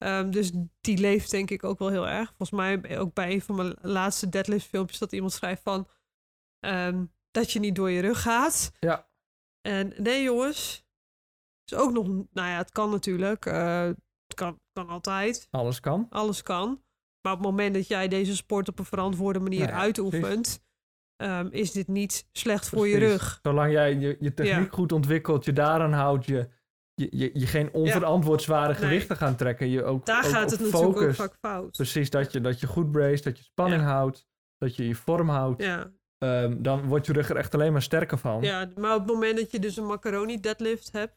Ehm, 0.03 0.31
dus 0.31 0.53
die 0.81 0.99
leeft 0.99 1.31
denk 1.31 1.51
ik 1.51 1.65
ook 1.65 1.79
wel 1.79 1.89
heel 1.89 2.09
erg. 2.09 2.29
Volgens 2.37 2.51
mij 2.51 2.99
ook 2.99 3.15
bij 3.15 3.33
een 3.33 3.41
van 3.43 3.55
mijn 3.57 3.75
laatste 3.81 4.29
deadlift 4.29 4.67
filmpjes 4.67 4.99
dat 4.99 5.13
iemand 5.13 5.33
schrijft 5.33 5.63
van... 5.63 5.89
ehm, 6.61 7.05
dat 7.31 7.51
je 7.53 7.59
niet 7.59 7.75
door 7.75 7.91
je 7.91 8.01
rug 8.01 8.23
gaat. 8.23 8.73
Ja. 8.79 9.09
En 9.61 9.93
nee 9.97 10.23
jongens, 10.23 10.85
is 11.65 11.75
ook 11.79 11.93
nog, 11.93 12.07
nou 12.07 12.49
ja, 12.49 12.57
het 12.57 12.71
kan 12.71 12.91
natuurlijk. 12.91 13.47
eh, 13.47 13.83
het 14.27 14.35
kan, 14.35 14.61
kan 14.73 14.89
altijd. 14.89 15.49
Alles 15.51 15.81
kan. 15.81 16.07
Alles 16.11 16.43
kan. 16.43 16.83
Maar 17.21 17.33
op 17.33 17.39
het 17.39 17.49
moment 17.49 17.75
dat 17.75 17.87
jij 17.89 18.09
deze 18.09 18.37
sport 18.37 18.69
op 18.69 18.79
een 18.79 18.85
verantwoorde 18.85 19.41
manier 19.41 19.69
Ja, 19.69 19.73
uitoefent, 19.73 20.63
ehm, 21.17 21.49
is 21.51 21.73
dit 21.73 21.89
niet 21.89 22.29
slecht 22.33 22.69
voor 22.69 22.89
je 22.89 22.99
rug. 22.99 23.39
Zolang 23.43 23.73
jij 23.73 23.95
je, 23.95 24.17
je 24.21 24.35
techniek 24.35 24.71
Ja. 24.71 24.77
goed 24.77 24.93
ontwikkelt, 24.93 25.45
je 25.45 25.53
daaraan 25.53 25.93
houdt, 25.93 26.25
je, 26.27 26.49
je, 27.01 27.09
je, 27.19 27.31
je 27.35 27.47
geen 27.47 27.73
onverantwoord 27.73 28.43
zware 28.43 28.67
Nee. 28.73 28.77
gewichten 28.77 29.17
gaan 29.17 29.37
trekken. 29.37 29.69
Je 29.69 29.85
ook, 29.85 30.07
Daar 30.07 30.25
ook 30.25 30.31
gaat 30.31 30.51
het 30.51 30.61
natuurlijk 30.61 31.01
ook 31.03 31.15
vaak 31.15 31.37
fout. 31.41 31.71
Precies, 31.77 32.11
dat 32.11 32.33
je, 32.33 32.41
dat 32.41 32.61
je 32.61 32.67
goed 32.67 32.91
brace, 32.93 33.23
dat 33.23 33.39
je 33.39 33.45
spanning 33.45 33.83
Ja. 33.83 33.89
houdt, 33.89 34.27
dat 34.59 34.77
je 34.77 34.87
je 34.89 34.95
vorm 34.95 35.29
houdt. 35.29 35.63
Ja, 35.63 35.91
Ehm, 36.19 36.63
dan 36.63 36.87
wordt 36.87 37.07
je 37.07 37.13
rug 37.13 37.29
er 37.31 37.37
echt 37.37 37.55
alleen 37.55 37.73
maar 37.73 37.83
sterker 37.83 38.19
van. 38.19 38.43
ja, 38.43 38.69
maar 38.77 38.95
op 38.95 39.01
het 39.07 39.13
moment 39.15 39.37
dat 39.37 39.51
je 39.51 39.59
dus 39.59 39.77
een 39.77 39.87
macaroni 39.87 40.41
deadlift 40.41 40.93
hebt, 40.93 41.17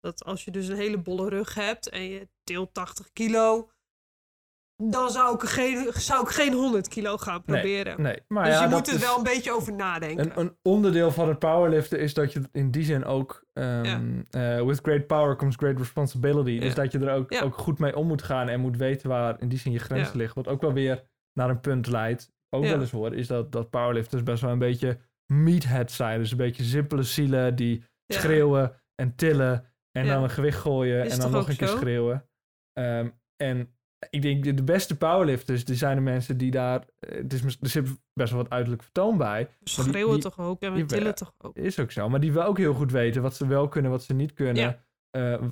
dat 0.00 0.24
als 0.24 0.44
je 0.44 0.50
dus 0.50 0.68
een 0.68 0.76
hele 0.76 0.98
bolle 0.98 1.28
rug 1.28 1.54
hebt 1.54 1.88
en 1.88 2.02
je 2.02 2.28
tilt 2.42 2.74
80 2.74 3.12
kilo, 3.12 3.70
dan 4.90 5.10
zou 5.10 5.34
ik 5.34 5.40
geen, 5.40 5.92
zou 5.92 6.22
ik 6.22 6.28
geen 6.28 6.52
100 6.52 6.88
kilo 6.88 7.16
gaan 7.16 7.42
proberen. 7.42 8.02
Nee, 8.02 8.18
maar 8.28 8.44
dus 8.44 8.54
ja, 8.54 8.62
je 8.62 8.68
moet 8.68 8.92
er 8.92 9.00
wel 9.00 9.16
een 9.16 9.22
beetje 9.22 9.52
over 9.52 9.72
nadenken. 9.72 10.24
een, 10.24 10.40
een 10.40 10.56
onderdeel 10.62 11.10
van 11.10 11.28
het 11.28 11.38
powerliften 11.38 11.98
is 12.00 12.14
dat 12.14 12.32
je 12.32 12.42
in 12.52 12.70
die 12.70 12.84
zin 12.84 13.04
ook... 13.04 13.44
ehm, 13.52 14.22
eh, 14.30 14.62
with 14.62 14.80
great 14.82 15.06
power 15.06 15.36
comes 15.36 15.56
great 15.56 15.78
responsibility. 15.78 16.58
Dus 16.58 16.74
dat 16.74 16.92
je 16.92 16.98
er 16.98 17.14
ook, 17.14 17.42
ook 17.42 17.56
goed 17.56 17.78
mee 17.78 17.96
om 17.96 18.06
moet 18.06 18.22
gaan 18.22 18.48
en 18.48 18.60
moet 18.60 18.76
weten 18.76 19.08
waar 19.08 19.36
in 19.40 19.48
die 19.48 19.58
zin 19.58 19.72
je 19.72 19.78
grenzen 19.78 20.16
liggen. 20.16 20.42
Wat 20.42 20.52
ook 20.52 20.60
wel 20.60 20.72
weer 20.72 21.02
naar 21.32 21.50
een 21.50 21.60
punt 21.60 21.86
leidt. 21.86 22.32
Ook 22.50 22.64
wel 22.64 22.80
eens 22.80 22.90
hoor, 22.90 23.14
is 23.14 23.26
dat, 23.26 23.52
dat 23.52 23.70
powerlifters 23.70 24.22
best 24.22 24.42
wel 24.42 24.50
een 24.50 24.58
beetje 24.58 24.98
meathead 25.32 25.90
zijn. 25.90 26.18
Dus 26.18 26.30
een 26.30 26.36
beetje 26.36 26.62
simpele 26.62 27.02
zielen 27.02 27.56
die 27.56 27.84
schreeuwen 28.08 28.82
en 28.94 29.14
tillen 29.14 29.64
en 29.90 30.06
dan 30.06 30.22
een 30.22 30.30
gewicht 30.30 30.58
gooien 30.58 31.04
Is 31.04 31.12
en 31.12 31.20
dan 31.20 31.30
nog 31.30 31.48
een 31.48 31.56
keer 31.56 31.68
zo? 31.68 31.76
schreeuwen. 31.76 32.28
Ehm, 32.72 33.08
en 33.36 33.73
ik 34.10 34.22
denk 34.22 34.56
de, 34.56 34.62
beste 34.64 34.96
powerlifters, 34.96 35.64
die 35.64 35.76
zijn 35.76 35.96
de 35.96 36.02
mensen 36.02 36.36
die 36.36 36.50
daar... 36.50 36.84
eh, 36.98 37.16
Het 37.16 37.32
is, 37.32 37.42
er 37.44 37.56
zit 37.60 37.88
best 38.12 38.32
wel 38.32 38.42
wat 38.42 38.50
uiterlijk 38.52 38.82
vertoon 38.82 39.16
bij. 39.18 39.48
Die- 39.58 39.74
schreeuwen 39.74 40.12
die- 40.14 40.22
toch 40.22 40.38
ook 40.38 40.60
en 40.62 40.74
we 40.74 40.84
tillen 40.84 41.14
toch 41.14 41.34
ook. 41.38 41.56
Is 41.56 41.78
ook 41.78 41.90
zo. 41.92 42.08
Maar 42.08 42.20
die 42.20 42.32
wel 42.32 42.44
ook 42.44 42.58
heel 42.58 42.74
goed 42.74 42.92
weten 42.92 43.22
wat 43.22 43.34
ze 43.36 43.46
wel 43.46 43.68
kunnen, 43.68 43.90
wat 43.90 44.02
ze 44.02 44.14
niet 44.14 44.32
kunnen. 44.32 44.62
Ja. 44.62 44.78
eh, 45.10 45.42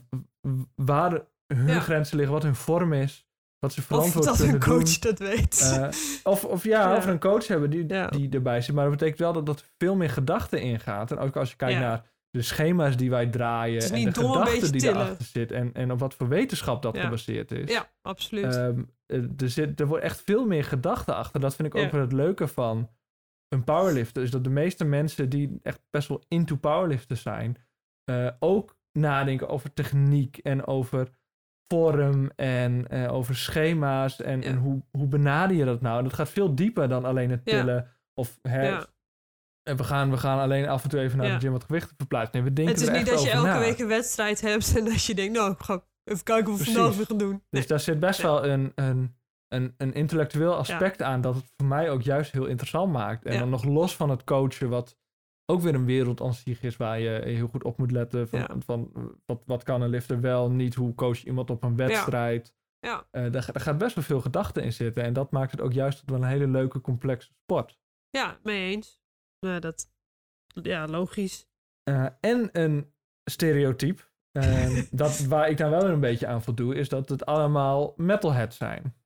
waar 0.75 1.21
hun 1.55 1.67
Ja. 1.67 1.81
grenzen 1.81 2.17
liggen, 2.17 2.35
wat 2.35 2.43
hun 2.43 2.55
vorm 2.55 2.93
is. 2.93 3.27
Wat 3.59 3.73
ze 3.73 3.81
Of 3.81 3.87
verantwoord 3.87 4.25
dat 4.25 4.37
kunnen 4.37 4.55
een 4.55 4.61
coach 4.61 4.99
doen. 4.99 5.11
dat 5.11 5.19
weet. 5.19 5.61
Eh, 5.61 5.89
of, 6.33 6.45
of 6.45 6.65
ja, 6.65 6.97
of 6.97 7.07
een 7.07 7.19
coach 7.19 7.47
hebben 7.47 7.71
die, 7.71 7.87
die 8.09 8.29
erbij 8.31 8.61
zit. 8.61 8.75
Maar 8.75 8.85
dat 8.85 8.93
betekent 8.93 9.19
wel 9.19 9.33
dat, 9.33 9.47
dat 9.47 9.61
er 9.61 9.67
veel 9.79 9.97
meer 9.97 10.11
gedachten 10.11 10.61
ingaat. 10.61 11.11
En 11.11 11.19
ook 11.19 11.37
als 11.37 11.51
je 11.51 11.57
kijkt 11.57 11.81
naar 11.81 12.11
de 12.37 12.43
schema's 12.43 12.97
die 12.97 13.11
wij 13.11 13.26
draaien. 13.26 13.74
Het 13.74 13.83
is 13.83 13.91
En 13.91 14.05
de 14.05 14.11
dom 14.11 14.24
een 14.24 14.30
gedachten 14.33 14.61
beetje 14.61 14.70
die 14.78 14.89
erachter 14.89 15.24
zit. 15.24 15.53
En, 15.53 15.72
en 15.72 15.93
op 15.93 15.99
wat 15.99 16.14
voor 16.14 16.28
wetenschap 16.28 16.83
dat 16.83 16.97
Ja. 16.97 17.03
gebaseerd 17.03 17.51
is. 17.53 17.70
ja, 17.72 17.91
absoluut. 18.03 18.45
Ehm, 18.57 18.83
eh, 19.07 19.18
er, 19.41 19.51
zit, 19.51 19.80
er 19.80 19.87
wordt 19.87 20.05
echt 20.05 20.20
veel 20.20 20.47
meer 20.47 20.64
gedachten 20.64 21.14
achter. 21.14 21.41
Dat 21.41 21.55
vind 21.55 21.68
ik 21.68 21.74
ook 21.74 21.91
wel 21.91 22.01
het 22.01 22.12
leuke 22.12 22.49
van, 22.49 22.91
een 23.49 23.64
powerlifter 23.64 24.22
is 24.22 24.30
dat 24.30 24.45
de 24.45 24.51
meeste 24.51 24.85
mensen 24.85 25.28
die 25.28 25.59
echt 25.62 25.80
best 25.91 26.09
wel 26.09 26.22
into 26.28 26.57
powerlifters 26.57 27.22
zijn, 27.22 27.57
eh, 28.05 28.28
ook 28.39 28.76
nadenken 28.99 29.49
over 29.49 29.72
techniek 29.72 30.37
en 30.39 30.66
over 30.66 31.09
vorm 31.72 32.30
en 32.37 32.89
eh, 32.89 33.12
over 33.12 33.37
schema's 33.37 34.20
en, 34.20 34.41
Ja. 34.41 34.47
en 34.47 34.57
hoe, 34.57 34.83
hoe 34.91 35.07
benader 35.07 35.57
je 35.57 35.64
dat 35.64 35.80
nou? 35.80 35.99
En 35.99 36.05
dat 36.05 36.12
gaat 36.12 36.28
veel 36.30 36.55
dieper 36.55 36.89
dan 36.89 37.05
alleen 37.05 37.30
het 37.30 37.45
tillen 37.45 37.91
of 38.14 38.39
hè. 38.43 38.78
En 39.63 39.77
we 39.77 39.85
gaan, 39.85 40.11
we 40.11 40.17
gaan 40.17 40.39
alleen 40.39 40.69
af 40.69 40.83
en 40.85 40.91
toe 40.91 41.01
even 41.01 41.19
naar 41.19 41.27
Ja. 41.27 41.35
de 41.35 41.41
gym 41.41 41.53
wat 41.53 41.65
gewichten 41.65 41.97
verplaatsen. 41.97 42.33
Nee, 42.35 42.43
we 42.43 42.53
denken 42.53 42.75
Het 42.75 42.83
is 42.83 42.91
niet 42.91 43.07
dat 43.07 43.23
je 43.23 43.31
elke 43.31 43.47
na. 43.47 43.59
week 43.59 43.79
een 43.79 43.89
wedstrijd 43.89 44.41
hebt 44.41 44.77
en 44.77 44.85
dat 44.85 45.05
je 45.05 45.15
denkt, 45.15 45.33
nou, 45.37 45.53
ik 45.53 45.59
ga 45.61 45.85
even 46.05 46.25
kijken 46.25 46.51
wat 46.51 46.59
we 46.61 46.65
vandaag 46.73 46.97
weer 46.97 47.07
gaan 47.07 47.17
doen. 47.19 47.43
Dus 47.51 47.67
daar 47.67 47.81
zit 47.81 48.01
best 48.01 48.23
Nee. 48.23 48.31
wel 48.33 48.47
een, 48.47 48.73
een, 48.75 49.17
een, 49.49 49.75
een 49.77 49.93
intellectueel 49.93 50.55
aspect 50.57 51.03
aan 51.03 51.21
dat 51.21 51.35
het 51.35 51.53
voor 51.57 51.67
mij 51.67 51.91
ook 51.91 52.03
juist 52.03 52.33
heel 52.33 52.47
interessant 52.47 52.93
maakt. 52.93 53.25
En 53.25 53.33
Ja. 53.33 53.39
dan 53.39 53.51
nog 53.51 53.65
los 53.65 53.97
van 53.97 54.11
het 54.11 54.25
coachen, 54.25 54.69
wat 54.69 54.97
ook 55.47 55.61
weer 55.61 55.75
een 55.75 55.85
wereld 55.85 56.21
aan 56.21 56.35
zich 56.35 56.63
is 56.63 56.77
waar 56.77 57.01
je 57.01 57.21
heel 57.25 57.47
goed 57.47 57.65
op 57.65 57.79
moet 57.79 57.91
letten. 57.91 58.29
Van, 58.29 58.63
van 58.65 58.93
wat, 59.27 59.43
wat 59.47 59.63
kan 59.63 59.83
een 59.83 59.89
lifter 59.91 60.21
wel, 60.21 60.51
niet, 60.51 60.75
hoe 60.75 60.95
coach 60.95 61.19
je 61.19 61.27
iemand 61.27 61.51
op 61.51 61.63
een 61.65 61.77
wedstrijd. 61.77 62.55
Ja. 62.79 63.07
Eh, 63.11 63.23
daar, 63.23 63.31
daar 63.53 63.61
gaat 63.63 63.79
best 63.79 63.95
wel 63.95 64.05
veel 64.05 64.21
gedachten 64.21 64.63
in 64.63 64.73
zitten. 64.73 65.03
En 65.03 65.13
dat 65.13 65.31
maakt 65.31 65.51
het 65.51 65.61
ook 65.61 65.73
juist 65.73 65.99
tot 65.99 66.11
wel 66.11 66.19
een 66.23 66.29
hele 66.29 66.49
leuke, 66.49 66.81
complexe 66.81 67.33
sport. 67.43 67.79
Ja, 68.11 68.39
mee 68.43 68.71
eens. 68.71 69.02
Nou, 69.47 69.61
dat, 69.61 69.90
ja, 70.47 70.86
logisch. 70.86 71.47
Eh, 71.82 72.07
en 72.20 72.49
een 72.53 72.93
stereotype, 73.24 74.03
eh, 74.32 74.82
dat, 74.90 75.18
waar 75.18 75.49
ik 75.49 75.57
dan 75.57 75.70
wel 75.70 75.82
weer 75.82 75.90
een 75.90 76.01
beetje 76.01 76.26
aan 76.26 76.43
voldoe, 76.43 76.74
is 76.74 76.88
dat 76.88 77.09
het 77.09 77.26
allemaal 77.26 77.95
metalheads 77.97 78.57
zijn. 78.57 78.97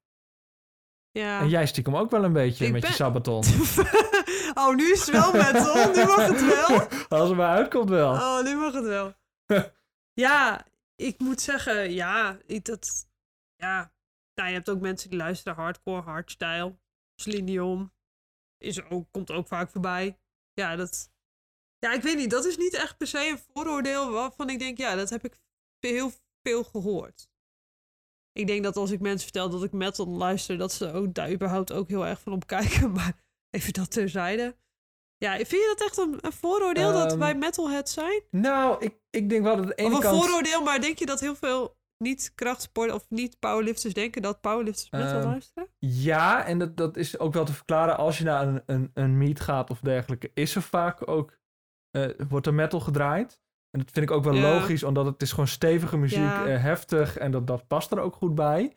Ja. 1.11 1.41
En 1.41 1.49
jij 1.49 1.67
stiekem 1.67 1.97
ook 1.97 2.11
wel 2.11 2.25
een 2.25 2.33
beetje 2.33 2.67
Ik 2.67 2.73
met 2.73 2.87
je 2.87 2.93
sabaton. 2.93 3.45
oh, 4.61 4.75
nu 4.75 4.93
is 4.93 5.07
het 5.07 5.11
wel 5.11 5.33
metal. 5.33 5.93
Nu 5.93 6.05
mag 6.05 6.27
het 6.27 6.47
wel. 6.47 6.89
Als 7.19 7.29
het 7.29 7.39
maar 7.39 7.57
uitkomt 7.57 7.89
wel. 7.89 8.13
Oh, 8.13 8.43
nu 8.43 8.57
mag 8.57 8.73
het 8.73 8.85
wel. 8.85 9.15
ja, 10.13 10.67
ik 10.97 11.19
moet 11.19 11.41
zeggen, 11.41 11.93
ja, 11.93 12.39
ik, 12.47 12.65
dat, 12.65 13.09
ja. 13.57 13.95
Nou, 14.35 14.49
je 14.49 14.55
hebt 14.55 14.71
ook 14.71 14.81
mensen 14.81 15.11
die 15.11 15.19
luisteren 15.19 15.59
hardcore, 15.59 16.03
hardstyle. 16.03 16.77
Celine 17.15 17.47
Dion 17.47 17.93
is 18.59 18.83
ook, 18.83 19.09
komt 19.11 19.31
ook 19.31 19.47
vaak 19.47 19.71
voorbij. 19.71 20.19
Ja, 20.61 20.77
dat, 20.77 21.11
ja, 21.79 21.93
ik 21.93 22.03
weet 22.03 22.17
niet, 22.17 22.31
dat 22.31 22.45
is 22.45 22.57
niet 22.57 22.75
echt 22.75 22.97
per 22.97 23.07
se 23.07 23.29
een 23.29 23.39
vooroordeel 23.39 24.11
waarvan 24.11 24.51
ik 24.51 24.59
denk, 24.59 24.79
ja, 24.79 24.95
dat 24.95 25.11
heb 25.11 25.25
ik 25.25 25.39
heel 25.81 26.13
veel 26.43 26.65
gehoord. 26.65 27.29
Ik 28.33 28.47
denk 28.47 28.63
dat 28.65 28.77
als 28.77 28.91
ik 28.91 29.01
mensen 29.01 29.23
vertel 29.23 29.51
dat 29.51 29.65
ik 29.65 29.73
metal 29.73 30.09
luister, 30.09 30.59
dat 30.59 30.73
ze 30.73 30.93
ook 30.93 31.15
daar 31.15 31.33
überhaupt 31.33 31.73
ook 31.73 31.89
heel 31.89 32.07
erg 32.07 32.21
van 32.21 32.33
opkijken. 32.33 32.93
Maar 32.99 33.25
even 33.51 33.73
dat 33.73 33.91
terzijde. 33.91 34.57
Ja, 35.17 35.37
vind 35.37 35.51
je 35.51 35.75
dat 35.77 35.87
echt 35.87 35.97
een, 35.97 36.19
een 36.21 36.33
vooroordeel 36.33 36.93
dat 36.93 37.11
Ehm, 37.11 37.19
wij 37.19 37.35
metalheads 37.35 37.93
zijn? 37.93 38.23
Nou, 38.31 38.85
ik, 38.85 38.95
ik 39.11 39.29
denk 39.29 39.43
wel 39.43 39.57
dat 39.57 39.67
de 39.67 39.75
ene 39.75 39.89
Of 39.89 39.95
een 39.95 40.01
kant... 40.01 40.23
vooroordeel, 40.23 40.63
maar 40.63 40.81
denk 40.81 40.99
je 40.99 41.07
dat 41.07 41.21
heel 41.21 41.37
veel 41.37 41.77
niet-krachtsport 41.99 42.93
of 42.93 43.07
niet-powerlifters 43.09 43.95
denken 43.95 44.23
dat 44.23 44.41
powerlifters 44.41 44.91
metal 44.91 45.19
Ehm, 45.19 45.29
luisteren? 45.29 45.69
Ja, 45.79 46.45
en 46.47 46.59
dat, 46.59 46.77
dat 46.77 46.97
is 46.97 47.19
ook 47.19 47.33
wel 47.35 47.45
te 47.45 47.53
verklaren. 47.53 47.97
Als 47.97 48.19
je 48.19 48.25
naar 48.25 48.47
een, 48.47 48.63
een, 48.67 48.91
een 48.95 49.19
meet 49.19 49.41
gaat 49.41 49.71
of 49.71 49.81
dergelijke, 49.81 50.31
is 50.35 50.55
er 50.55 50.63
vaak 50.63 51.09
ook... 51.09 51.39
eh, 51.91 52.09
wordt 52.29 52.47
er 52.47 52.55
metal 52.55 52.81
gedraaid. 52.81 53.41
En 53.71 53.81
dat 53.83 53.91
vind 53.93 54.11
ik 54.11 54.17
ook 54.17 54.25
wel 54.25 54.35
Ja. 54.35 54.41
logisch, 54.41 54.83
omdat 54.83 55.07
het 55.07 55.23
is 55.23 55.31
gewoon 55.31 55.47
stevige 55.49 55.97
muziek, 55.97 56.19
Ja. 56.37 56.45
eh, 56.45 56.63
heftig. 56.63 57.17
En 57.19 57.31
dat, 57.31 57.47
dat 57.47 57.67
past 57.67 57.91
er 57.93 57.99
ook 58.01 58.15
goed 58.15 58.35
bij. 58.35 58.77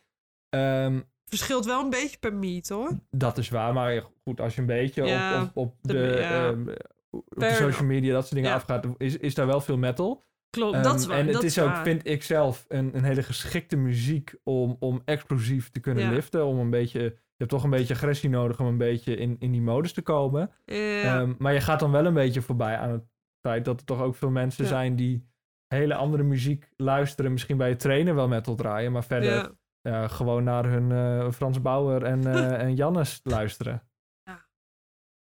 Ehm, 0.49 0.99
Verschilt 1.25 1.65
wel 1.65 1.83
een 1.83 1.89
beetje 1.89 2.17
per 2.17 2.33
meet 2.33 2.69
hoor. 2.69 2.91
dat 3.09 3.37
is 3.37 3.49
waar, 3.49 3.73
maar 3.73 4.03
goed, 4.23 4.39
als 4.41 4.55
je 4.55 4.61
een 4.61 4.67
beetje 4.67 5.03
Ja, 5.05 5.41
op, 5.41 5.47
op, 5.47 5.55
op 5.55 5.75
de- 5.81 6.19
ehm, 6.19 6.67
op 7.11 7.23
de 7.39 7.53
social 7.53 7.87
media, 7.87 8.13
dat 8.13 8.23
soort 8.23 8.35
dingen 8.35 8.53
afgaat, 8.53 8.85
is, 8.97 9.17
is 9.17 9.33
daar 9.35 9.47
wel 9.47 9.61
veel 9.61 9.77
metal. 9.77 10.23
Klopt, 10.49 10.83
dat 10.83 10.95
is 10.95 11.01
Ehm, 11.01 11.09
waar. 11.09 11.19
En 11.19 11.27
het 11.27 11.43
is 11.43 11.59
ook, 11.59 11.75
vind 11.75 12.07
ik 12.07 12.23
zelf, 12.23 12.65
een, 12.67 12.95
een 12.95 13.03
hele 13.03 13.23
geschikte 13.23 13.75
muziek 13.75 14.35
om, 14.43 14.75
om 14.79 15.01
explosief 15.05 15.69
te 15.69 15.79
kunnen 15.79 16.03
Ja. 16.03 16.09
liften. 16.09 16.45
Om 16.45 16.59
een 16.59 16.69
beetje, 16.69 16.99
je 17.01 17.13
hebt 17.37 17.49
toch 17.49 17.63
een 17.63 17.69
beetje 17.69 17.93
agressie 17.93 18.29
nodig 18.29 18.59
om 18.59 18.65
een 18.65 18.77
beetje 18.77 19.15
in, 19.15 19.35
in 19.39 19.51
die 19.51 19.61
modus 19.61 19.93
te 19.93 20.01
komen. 20.01 20.51
Ja, 20.65 21.19
Ehm, 21.19 21.33
maar 21.37 21.53
je 21.53 21.61
gaat 21.61 21.79
dan 21.79 21.91
wel 21.91 22.05
een 22.05 22.13
beetje 22.13 22.41
voorbij 22.41 22.77
aan 22.77 22.89
het 22.91 23.03
feit 23.47 23.65
dat 23.65 23.79
er 23.79 23.85
toch 23.85 24.01
ook 24.01 24.15
veel 24.15 24.29
mensen 24.29 24.63
Ja. 24.63 24.69
zijn 24.69 24.95
die 24.95 25.27
hele 25.67 25.95
andere 25.95 26.23
muziek 26.23 26.69
luisteren. 26.77 27.31
Misschien 27.31 27.57
bij 27.57 27.69
het 27.69 27.79
trainen 27.79 28.15
wel 28.15 28.27
metal 28.27 28.55
draaien, 28.55 28.91
maar 28.91 29.03
verder 29.03 29.33
ja. 29.33 29.51
ja, 29.81 30.07
gewoon 30.07 30.43
naar 30.43 30.65
hun 30.65 30.91
eh, 30.91 31.31
Frans 31.31 31.61
Bauer 31.61 32.03
en, 32.03 32.27
eh, 32.27 32.61
en 32.65 32.75
Jannes 32.75 33.19
luisteren. 33.23 33.83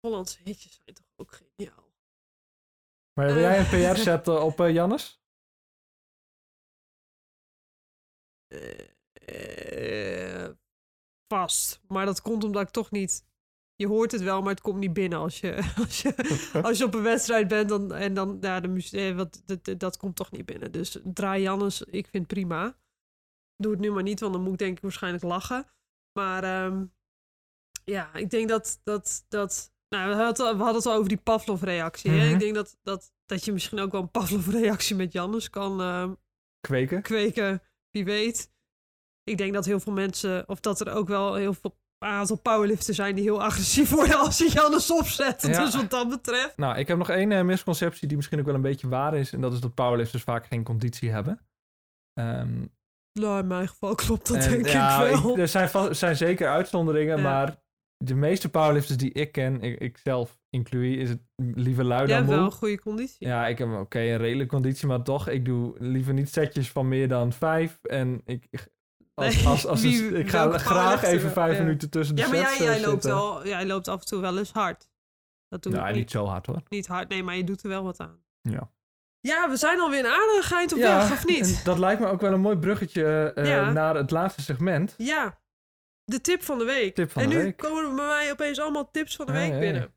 Hollandse 0.07 0.39
hitjes 0.43 0.81
zijn 0.83 0.95
toch 0.95 1.05
ook 1.15 1.31
geniaal. 1.55 1.84
Maar 3.15 3.25
wil 3.25 3.37
jij 3.37 3.59
een 3.59 3.93
PR 3.93 3.99
zetten 3.99 4.43
op 4.43 4.59
eh, 4.59 4.73
Jannes? 4.73 5.23
Eh, 8.47 8.89
eh, 10.45 10.49
vast. 11.27 11.81
Maar 11.87 12.05
dat 12.05 12.21
komt 12.21 12.43
omdat 12.43 12.61
ik 12.61 12.69
toch 12.69 12.91
niet... 12.91 13.25
Je 13.75 13.87
hoort 13.87 14.11
het 14.11 14.21
wel, 14.21 14.41
maar 14.41 14.49
het 14.49 14.61
komt 14.61 14.79
niet 14.79 14.93
binnen 14.93 15.19
als 15.19 15.39
je, 15.39 15.55
als 15.83 16.01
je, 16.01 16.15
als 16.67 16.77
je 16.77 16.83
op 16.83 16.93
een 16.93 17.01
wedstrijd 17.01 17.47
bent. 17.47 17.69
Dan, 17.69 17.93
en 17.93 18.13
dan, 18.13 18.37
ja, 18.41 18.59
de 18.59 18.67
muziek, 18.67 18.99
eh, 18.99 19.15
wat, 19.15 19.41
dat, 19.45 19.65
dat, 19.65 19.79
dat 19.79 19.97
komt 19.97 20.15
toch 20.15 20.31
niet 20.31 20.45
binnen. 20.45 20.71
Dus 20.71 20.99
draai 21.03 21.41
Jannes, 21.41 21.81
ik 21.81 22.07
vind 22.07 22.27
prima. 22.27 22.77
Doe 23.55 23.71
het 23.71 23.79
nu 23.79 23.91
maar 23.91 24.03
niet, 24.03 24.19
want 24.19 24.33
dan 24.33 24.41
moet 24.41 24.51
ik 24.51 24.57
denk 24.57 24.77
ik 24.77 24.83
waarschijnlijk 24.83 25.23
lachen. 25.23 25.67
Maar 26.19 26.43
ehm, 26.43 26.85
ja, 27.83 28.13
ik 28.13 28.29
denk 28.29 28.49
dat... 28.49 28.79
dat, 28.83 29.25
dat 29.27 29.74
nou, 29.89 30.09
we, 30.09 30.23
hadden, 30.23 30.45
we 30.57 30.63
hadden 30.63 30.75
het 30.75 30.85
al 30.85 30.93
over 30.95 31.07
die 31.09 31.17
Pavlov-reactie. 31.17 32.11
Mhm. 32.11 32.33
Ik 32.33 32.39
denk 32.39 32.55
dat, 32.55 32.77
dat, 32.83 33.11
dat 33.25 33.45
je 33.45 33.51
misschien 33.51 33.79
ook 33.79 33.91
wel 33.91 34.01
een 34.01 34.11
Pavlov-reactie 34.11 34.95
met 34.95 35.11
Jannes 35.11 35.49
kan... 35.49 35.81
ehm, 35.81 36.13
Kweken? 36.59 37.01
kweken, 37.01 37.61
wie 37.91 38.05
weet. 38.05 38.51
Ik 39.23 39.37
denk 39.37 39.53
dat 39.53 39.65
heel 39.65 39.79
veel 39.79 39.93
mensen, 39.93 40.43
of 40.49 40.59
dat 40.59 40.79
er 40.79 40.91
ook 40.93 41.07
wel 41.07 41.33
heel 41.35 41.53
veel 41.53 41.77
een 41.99 42.07
aantal 42.11 42.35
powerlifters 42.37 42.97
zijn 42.97 43.15
die 43.15 43.23
heel 43.23 43.43
agressief 43.43 43.89
worden 43.89 44.17
als 44.19 44.37
ze 44.37 44.49
Jannes 44.49 44.91
opzetten. 44.91 45.49
Ja. 45.49 45.63
Dus 45.65 45.75
wat 45.75 45.89
dat 45.89 46.09
betreft. 46.09 46.57
Nou, 46.57 46.77
ik 46.77 46.87
heb 46.87 46.97
nog 46.97 47.09
één 47.09 47.31
eh, 47.31 47.41
misconceptie 47.43 48.07
die 48.07 48.15
misschien 48.17 48.39
ook 48.39 48.45
wel 48.45 48.55
een 48.55 48.61
beetje 48.61 48.87
waar 48.89 49.15
is. 49.15 49.33
En 49.33 49.41
dat 49.41 49.53
is 49.53 49.59
dat 49.59 49.73
powerlifters 49.73 50.23
vaak 50.23 50.45
geen 50.45 50.63
conditie 50.63 51.09
hebben. 51.09 51.39
Ehm, 52.13 52.65
Nou, 53.13 53.39
in 53.39 53.47
mijn 53.47 53.67
geval 53.67 53.95
klopt 53.95 54.27
dat 54.27 54.37
en 54.37 54.49
denk 54.51 54.67
ja, 54.67 55.03
ik 55.05 55.15
wel. 55.15 55.31
ik- 55.33 55.37
er 55.37 55.47
zijn, 55.47 55.95
zijn 55.95 56.15
zeker 56.15 56.49
uitzonderingen, 56.49 57.17
Ja. 57.17 57.23
maar 57.23 57.63
de 57.97 58.15
meeste 58.15 58.49
powerlifters 58.49 58.97
die 58.97 59.11
ik 59.11 59.31
ken, 59.31 59.61
ik, 59.61 59.79
ik 59.79 59.97
zelf 59.97 60.37
inclui, 60.49 60.97
is 60.99 61.09
het 61.09 61.21
liever 61.35 61.83
lui 61.83 61.99
Jij 61.99 62.07
dan 62.07 62.17
hebt 62.17 62.29
wel 62.29 62.37
moe. 62.37 62.45
een 62.47 62.57
goede 62.57 62.79
conditie. 62.81 63.27
Ja, 63.27 63.47
ik 63.47 63.57
heb 63.57 63.69
oké, 63.71 63.99
een 63.99 64.17
redelijke 64.17 64.53
conditie, 64.53 64.87
maar 64.87 65.01
toch, 65.03 65.27
ik 65.29 65.45
doe 65.45 65.75
liever 65.79 66.13
niet 66.13 66.29
setjes 66.29 66.71
van 66.71 66.87
meer 66.87 67.07
dan 67.07 67.33
vijf. 67.33 67.79
En 67.83 68.21
ik, 68.25 68.47
als, 69.13 69.35
Nee, 69.35 69.47
als, 69.47 69.65
als, 69.67 69.81
wie- 69.87 70.17
ik 70.17 70.29
ga 70.29 70.57
graag 70.57 71.03
even 71.03 71.31
vijf 71.31 71.57
ja. 71.57 71.63
minuten 71.63 71.89
tussen 71.89 72.15
de 72.15 72.21
Ja, 72.21 72.27
maar 72.27 72.37
sets 72.37 72.57
jij, 72.57 72.67
eh, 72.67 72.73
jij, 72.79 72.85
loopt 72.87 73.03
wel, 73.03 73.47
jij 73.47 73.65
loopt 73.65 73.87
af 73.87 73.99
en 73.99 74.05
toe 74.05 74.21
wel 74.21 74.37
eens 74.37 74.51
hard. 74.51 74.89
Dat 75.47 75.63
doe 75.63 75.73
Ja, 75.73 75.79
ik 75.79 75.85
niet 75.87 75.95
niet, 75.95 76.11
zo 76.11 76.25
hard 76.25 76.45
hoor. 76.45 76.61
niet 76.69 76.87
hard. 76.87 77.09
Nee, 77.09 77.23
maar 77.23 77.35
je 77.35 77.43
doet 77.43 77.63
er 77.63 77.69
wel 77.69 77.83
wat 77.83 77.99
aan. 77.99 78.23
Ja. 78.41 78.71
Ja, 79.19 79.49
we 79.49 79.55
zijn 79.57 79.79
alweer 79.79 79.99
een 79.99 80.11
aardige 80.11 80.55
eind 80.55 80.73
op 80.73 80.79
weg, 80.79 81.11
of 81.11 81.25
niet? 81.25 81.55
en 81.57 81.63
dat 81.63 81.77
lijkt 81.79 82.01
me 82.01 82.07
ook 82.07 82.21
wel 82.21 82.33
een 82.33 82.39
mooi 82.41 82.57
bruggetje 82.57 83.31
eh, 83.35 83.45
Ja. 83.47 83.71
naar 83.71 83.95
het 83.95 84.11
laatste 84.11 84.41
segment. 84.41 84.93
Ja, 84.97 85.39
de 86.05 86.21
tip 86.21 86.43
van 86.43 86.57
de 86.57 86.65
week. 86.65 87.09
Van 87.11 87.23
en 87.23 87.29
de 87.29 87.35
nu 87.35 87.43
week. 87.43 87.57
komen 87.57 87.83
er 87.83 87.95
bij 87.95 88.05
mij 88.05 88.31
opeens 88.31 88.59
allemaal 88.59 88.91
tips 88.91 89.15
van 89.15 89.25
de 89.25 89.31
week 89.31 89.59
binnen. 89.59 89.95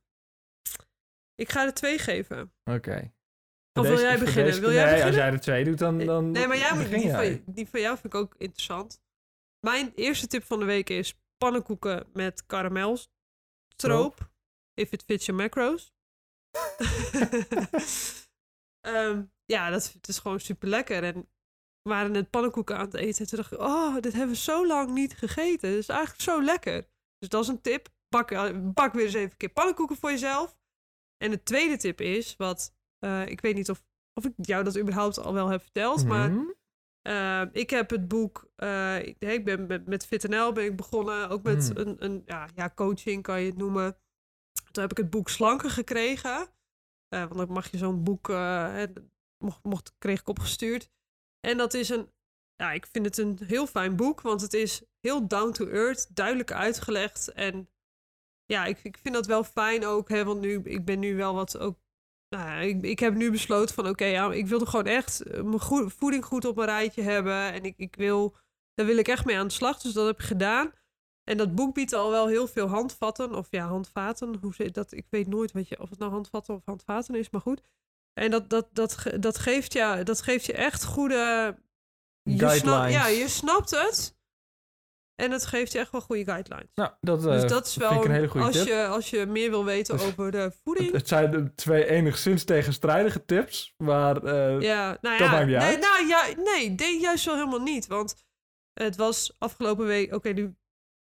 Ik 1.35 1.51
ga 1.51 1.65
er 1.65 1.75
twee 1.75 1.99
geven. 1.99 2.53
Oké. 2.65 3.13
Of 3.73 3.87
Voor 3.87 3.95
wil 3.95 4.05
jij 4.05 4.19
beginnen? 4.19 4.61
Wil 4.61 4.69
nee, 4.69 4.79
jij 4.79 4.85
als 4.85 4.95
beginnen? 4.95 5.21
jij 5.21 5.33
er 5.33 5.41
twee 5.41 5.65
doet, 5.65 5.79
dan, 5.79 5.99
dan 5.99 6.31
nee, 6.31 6.47
maar 6.47 6.57
jij 6.57 6.75
moet, 6.75 6.89
die, 6.91 7.11
van, 7.11 7.43
die 7.47 7.69
van 7.69 7.81
jou 7.81 7.99
vind 7.99 8.15
ik 8.15 8.21
ook 8.21 8.35
interessant. 8.39 9.01
Mijn 9.61 9.93
eerste 9.95 10.27
tip 10.27 10.45
van 10.45 10.59
de 10.59 10.65
week 10.65 10.91
is 10.91 11.21
pannenkoeken 11.37 12.07
met 12.13 12.47
karamelstroop. 12.47 14.31
If 14.75 14.93
it 14.93 15.03
fits 15.07 15.27
your 15.27 15.43
macros. 15.43 15.93
Ehm, 18.81 19.23
ja, 19.45 19.71
dat 19.71 19.99
is 20.03 20.19
gewoon 20.19 20.41
super 20.41 20.69
lekker. 20.69 21.05
En 21.05 21.29
waren 21.89 22.13
net 22.13 22.31
pannenkoeken 22.31 22.77
aan 22.77 22.85
het 22.85 22.95
eten. 22.95 23.21
En 23.25 23.27
toen 23.27 23.39
dacht 23.39 23.53
ik, 23.53 23.59
oh, 23.59 23.95
dit 24.01 24.13
hebben 24.13 24.31
we 24.35 24.37
zo 24.41 24.67
lang 24.67 24.91
niet 24.91 25.17
gegeten. 25.17 25.69
Het 25.69 25.79
is 25.79 25.89
eigenlijk 25.89 26.21
zo 26.21 26.43
lekker. 26.43 26.89
Dus 27.19 27.29
dat 27.29 27.43
is 27.43 27.49
een 27.49 27.61
tip. 27.61 27.89
Bak, 28.09 28.31
eh, 28.31 28.51
bak 28.63 28.93
weer 28.93 29.05
eens 29.05 29.15
even 29.15 29.31
een 29.31 29.37
keer 29.37 29.49
pannenkoeken 29.53 29.97
voor 29.97 30.11
jezelf. 30.11 30.57
En 31.25 31.31
de 31.31 31.43
tweede 31.43 31.77
tip 31.77 32.01
is, 32.01 32.37
wat 32.37 32.75
eh, 32.99 33.27
ik 33.27 33.41
weet 33.41 33.55
niet 33.55 33.71
of, 33.71 33.85
of 34.15 34.25
ik 34.25 34.33
jou 34.37 34.65
dat 34.65 34.79
überhaupt 34.79 35.19
al 35.19 35.33
wel 35.35 35.49
heb 35.49 35.63
verteld, 35.63 36.07
maar 36.07 36.31
Mhm. 36.31 36.45
uh, 37.09 37.43
ik 37.53 37.71
heb 37.71 37.91
het 37.91 38.09
boek, 38.09 38.51
uh, 38.57 38.99
ik, 39.07 39.17
ik 39.19 39.45
ben 39.45 39.67
met, 39.67 39.87
met 39.87 40.07
FitNL 40.07 40.53
ben 40.53 40.65
ik 40.65 40.77
begonnen, 40.77 41.29
ook 41.29 41.43
met 41.43 41.71
Mm. 41.71 41.77
een, 41.77 42.05
een 42.05 42.23
ja, 42.27 42.49
ja, 42.55 42.71
coaching 42.75 43.23
kan 43.23 43.41
je 43.41 43.47
het 43.47 43.57
noemen. 43.57 43.97
Toen 44.71 44.83
heb 44.83 44.91
ik 44.91 44.97
het 44.97 45.11
boek 45.11 45.29
Slanken 45.29 45.71
gekregen, 45.71 46.49
want 47.09 47.35
dan 47.37 47.53
mag 47.53 47.71
je 47.71 47.79
zo'n 47.79 48.03
boek, 48.05 48.29
mocht, 49.45 49.63
mocht, 49.63 49.95
kreeg 49.99 50.21
ik 50.21 50.29
opgestuurd. 50.29 50.91
En 51.41 51.57
dat 51.57 51.75
is 51.75 51.89
een, 51.89 52.11
ja, 52.55 52.73
ik 52.73 52.87
vind 52.87 53.05
het 53.05 53.19
een 53.19 53.39
heel 53.47 53.67
fijn 53.67 53.97
boek, 53.97 54.21
want 54.21 54.41
het 54.41 54.55
is 54.55 54.83
heel 55.01 55.29
down 55.29 55.53
to 55.53 55.67
earth, 55.67 56.17
duidelijk 56.17 56.53
uitgelegd 56.53 57.33
en 57.33 57.69
ja, 58.53 58.65
ik, 58.65 58.79
ik 58.83 58.99
vind 58.99 59.15
dat 59.15 59.27
wel 59.27 59.45
fijn 59.45 59.87
ook, 59.87 60.09
hè, 60.09 60.25
want 60.25 60.41
nu, 60.41 60.61
ik 60.65 60.85
ben 60.85 60.99
nu 60.99 61.17
wel 61.17 61.35
wat 61.35 61.59
ook... 61.59 61.79
Nou, 62.29 62.63
ik, 62.63 62.83
ik 62.83 62.99
heb 62.99 63.15
nu 63.15 63.31
besloten 63.31 63.75
van, 63.75 63.89
oké, 63.89 64.05
ja, 64.05 64.33
ik 64.33 64.47
wilde 64.47 64.67
gewoon 64.67 64.87
echt 64.87 65.23
eh, 65.23 65.43
mijn 65.43 65.91
voeding 65.91 66.25
goed 66.25 66.45
op 66.45 66.57
mijn 66.57 66.69
rijtje 66.69 67.03
hebben. 67.03 67.53
En 67.53 67.65
ik, 67.65 67.75
ik 67.77 67.97
wil, 67.97 68.37
daar 68.75 68.87
wil 68.87 68.97
ik 68.97 69.09
echt 69.09 69.25
mee 69.25 69.39
aan 69.39 69.47
de 69.47 69.53
slag, 69.53 69.81
dus 69.81 69.93
dat 69.93 70.07
heb 70.07 70.19
ik 70.19 70.25
gedaan. 70.25 70.73
En 71.25 71.37
dat 71.37 71.55
boek 71.55 71.75
biedt 71.75 71.93
al 71.93 72.11
wel 72.11 72.27
heel 72.27 72.47
veel 72.47 72.67
handvatten, 72.67 73.35
of 73.35 73.51
ja, 73.51 73.67
handvaten. 73.67 74.37
Hoe 74.41 74.55
zit 74.55 74.75
dat? 74.75 74.93
Ik 74.93 75.07
weet 75.11 75.27
nooit 75.27 75.53
wat 75.53 75.69
je, 75.69 75.81
of 75.81 75.91
het 75.91 75.99
nou 75.99 76.11
handvatten 76.11 76.55
of 76.55 76.65
handvaten 76.65 77.15
is, 77.15 77.31
maar 77.31 77.41
goed. 77.41 77.63
En 78.19 78.31
dat, 78.31 78.51
dat, 78.51 78.69
dat, 78.73 79.03
dat, 79.21 79.39
geeft, 79.39 79.73
ja, 79.73 80.03
dat 80.03 80.23
geeft 80.23 80.45
je 80.47 80.53
echt 80.53 80.85
goede... 80.85 81.57
Je 82.23 82.49
snap- 82.49 82.89
ja, 82.89 83.07
je 83.07 83.29
snapt 83.29 83.71
het. 83.71 84.17
En 85.15 85.31
het 85.31 85.47
geeft 85.47 85.73
je 85.73 85.79
echt 85.79 85.91
wel 85.93 86.01
goede 86.01 86.25
guidelines. 86.25 86.71
Nou, 86.75 86.93
dat, 87.01 87.23
Dus 87.23 87.43
eh, 87.43 87.49
dat 87.49 87.67
is 87.67 87.77
wel, 87.77 88.05
een 88.05 88.11
hele 88.11 88.29
goede 88.29 88.47
als, 88.47 88.57
tip. 88.57 88.67
je, 88.67 88.87
als 88.87 89.11
je 89.11 89.27
meer 89.27 89.51
wil 89.51 89.65
weten 89.65 89.97
Dus- 89.97 90.07
over 90.07 90.31
de 90.31 90.53
voeding. 90.63 90.93
Het 90.93 91.09
zijn 91.09 91.31
de 91.31 91.55
twee 91.55 91.87
enigszins 91.87 92.45
tegenstrijdige 92.45 93.25
tips, 93.25 93.75
maar 93.77 94.23
eh, 94.25 94.61
ja, 94.61 94.99
nou 95.01 95.19
dat 95.19 95.27
ja, 95.27 95.33
maakt 95.33 95.47
niet 95.47 95.57
nee, 95.57 95.67
uit. 95.67 95.81
nou, 95.81 96.07
ja, 96.07 96.27
nee, 96.37 96.71
nee, 96.71 97.01
juist 97.01 97.25
wel 97.25 97.35
helemaal 97.35 97.63
niet. 97.63 97.87
Want 97.87 98.15
het 98.73 98.97
was 98.97 99.35
afgelopen 99.39 99.87
week, 99.87 100.15
oké, 100.15 100.29
nu, 100.29 100.57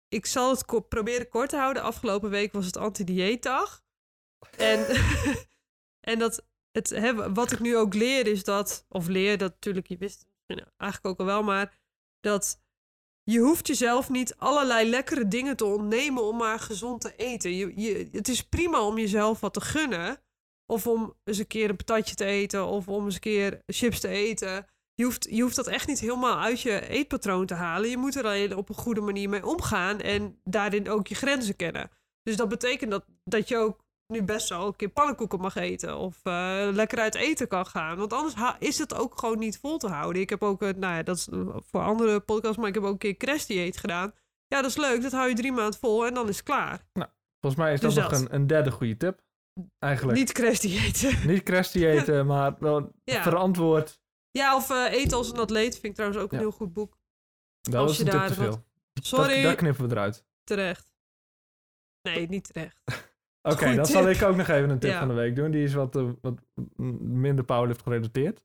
ik 0.07 0.25
zal 0.25 0.49
het 0.49 0.65
ko- 0.65 0.79
proberen 0.81 1.29
kort 1.29 1.49
te 1.49 1.57
houden. 1.57 1.83
Afgelopen 1.83 2.29
week 2.29 2.53
was 2.53 2.65
het 2.65 2.77
anti-dieetdag. 2.77 3.81
En, 4.57 4.85
en 6.11 6.19
dat, 6.19 6.45
het, 6.73 7.01
wat 7.33 7.51
ik 7.51 7.59
nu 7.59 7.77
ook 7.77 7.93
leer 7.93 8.27
is 8.27 8.43
dat, 8.43 8.85
of 8.89 9.07
leer, 9.07 9.37
dat 9.37 9.51
natuurlijk, 9.51 9.87
je 9.87 9.97
wist 9.97 10.25
eigenlijk 10.77 11.05
ook 11.05 11.19
al 11.19 11.25
wel, 11.25 11.43
maar 11.43 11.77
dat 12.19 12.61
je 13.23 13.39
hoeft 13.39 13.67
jezelf 13.67 14.09
niet 14.09 14.35
allerlei 14.37 14.89
lekkere 14.89 15.27
dingen 15.27 15.55
te 15.55 15.65
ontnemen 15.65 16.23
om 16.23 16.37
maar 16.37 16.59
gezond 16.59 17.01
te 17.01 17.15
eten. 17.15 17.55
Je, 17.55 17.73
je, 17.75 18.07
het 18.11 18.27
is 18.27 18.43
prima 18.43 18.81
om 18.81 18.97
jezelf 18.97 19.39
wat 19.39 19.53
te 19.53 19.61
gunnen. 19.61 20.21
Of 20.65 20.87
om 20.87 21.13
eens 21.23 21.37
een 21.37 21.47
keer 21.47 21.69
een 21.69 21.75
patatje 21.75 22.15
te 22.15 22.25
eten. 22.25 22.65
Of 22.65 22.87
om 22.87 23.05
eens 23.05 23.13
een 23.13 23.19
keer 23.19 23.61
chips 23.65 23.99
te 23.99 24.07
eten. 24.07 24.65
Je 24.93 25.03
hoeft, 25.03 25.27
je 25.29 25.41
hoeft 25.41 25.55
dat 25.55 25.67
echt 25.67 25.87
niet 25.87 25.99
helemaal 25.99 26.39
uit 26.39 26.61
je 26.61 26.87
eetpatroon 26.87 27.45
te 27.45 27.53
halen. 27.53 27.89
Je 27.89 27.97
moet 27.97 28.15
er 28.15 28.23
alleen 28.23 28.55
op 28.55 28.69
een 28.69 28.75
goede 28.75 29.01
manier 29.01 29.29
mee 29.29 29.45
omgaan. 29.45 29.99
En 29.99 30.39
daarin 30.43 30.89
ook 30.89 31.07
je 31.07 31.15
grenzen 31.15 31.55
kennen. 31.55 31.89
Dus 32.23 32.35
dat 32.35 32.49
betekent 32.49 32.91
dat, 32.91 33.05
dat 33.23 33.47
je 33.47 33.57
ook 33.57 33.82
nu 34.13 34.23
best 34.23 34.49
wel 34.49 34.67
een 34.67 34.75
keer 34.75 34.89
pannenkoeken 34.89 35.39
mag 35.39 35.55
eten. 35.55 35.97
Of 35.97 36.19
eh, 36.23 36.67
lekker 36.71 36.99
uit 36.99 37.15
eten 37.15 37.47
kan 37.47 37.65
gaan. 37.65 37.97
Want 37.97 38.13
anders 38.13 38.33
is 38.59 38.77
het 38.77 38.93
ook 38.95 39.19
gewoon 39.19 39.39
niet 39.39 39.59
vol 39.59 39.77
te 39.77 39.87
houden. 39.87 40.21
Ik 40.21 40.29
heb 40.29 40.43
ook, 40.43 40.59
nou 40.59 40.79
ja, 40.79 41.03
dat 41.03 41.17
is 41.17 41.27
eh, 41.29 41.39
voor 41.61 41.81
andere 41.81 42.19
podcasts, 42.19 42.57
maar 42.57 42.67
ik 42.67 42.73
heb 42.73 42.83
ook 42.83 42.91
een 42.91 42.97
keer 42.97 43.17
crashdieet 43.17 43.77
gedaan. 43.77 44.13
Ja, 44.47 44.61
dat 44.61 44.69
is 44.69 44.77
leuk. 44.77 45.01
Dat 45.01 45.11
hou 45.11 45.29
je 45.29 45.35
drie 45.35 45.51
maanden 45.51 45.79
vol 45.79 46.05
en 46.05 46.13
dan 46.13 46.27
is 46.29 46.35
het 46.35 46.45
klaar. 46.45 46.87
volgens 47.39 47.61
mij 47.63 47.73
is 47.73 47.79
dat 47.79 47.93
Dus 47.93 48.03
nog 48.03 48.11
dat. 48.11 48.21
een, 48.21 48.33
een 48.35 48.47
derde 48.47 48.71
goede 48.71 48.97
tip. 48.97 49.21
Eigenlijk 49.79 50.17
niet, 50.17 50.27
Niet 50.27 50.35
crashdiëten. 50.37 51.27
niet 51.31 51.43
crash 51.43 51.71
diëten, 51.71 52.25
maar 52.25 52.55
wel 52.59 52.91
Ja. 53.03 53.21
verantwoord. 53.21 54.01
Ja, 54.31 54.55
of 54.55 54.69
eh, 54.69 54.91
eten 54.91 55.17
als 55.17 55.31
een 55.31 55.37
atleet 55.39 55.71
vind 55.73 55.85
ik 55.85 55.93
trouwens 55.95 56.21
ook 56.23 56.31
een 56.31 56.37
Ja. 56.37 56.43
heel 56.43 56.51
goed 56.53 56.73
boek. 56.73 56.97
Dat 57.61 57.73
Als 57.75 57.91
is 57.91 57.97
je 57.97 58.03
een 58.03 58.09
tip 58.09 58.19
daar 58.19 58.27
te 58.31 58.35
wat- 58.35 58.45
veel. 58.45 58.63
Sorry, 59.03 59.33
Dat, 59.33 59.43
dat 59.43 59.55
knippen 59.55 59.85
we 59.87 59.91
eruit. 59.91 60.25
terecht. 60.43 60.93
Nee, 62.01 62.27
niet 62.27 62.43
terecht. 62.53 62.81
Oké, 63.43 63.65
dan 63.65 63.83
tip. 63.83 63.85
zal 63.95 64.09
ik 64.09 64.21
ook 64.21 64.35
nog 64.35 64.47
even 64.47 64.69
een 64.69 64.79
tip 64.79 64.89
Ja. 64.91 64.99
van 64.99 65.07
de 65.07 65.13
week 65.13 65.35
doen. 65.35 65.51
Die 65.51 65.63
is 65.63 65.73
wat, 65.73 65.95
eh, 65.95 66.09
wat 66.21 66.41
minder 66.99 67.45
powerlift 67.45 67.81
gerelateerd. 67.81 68.43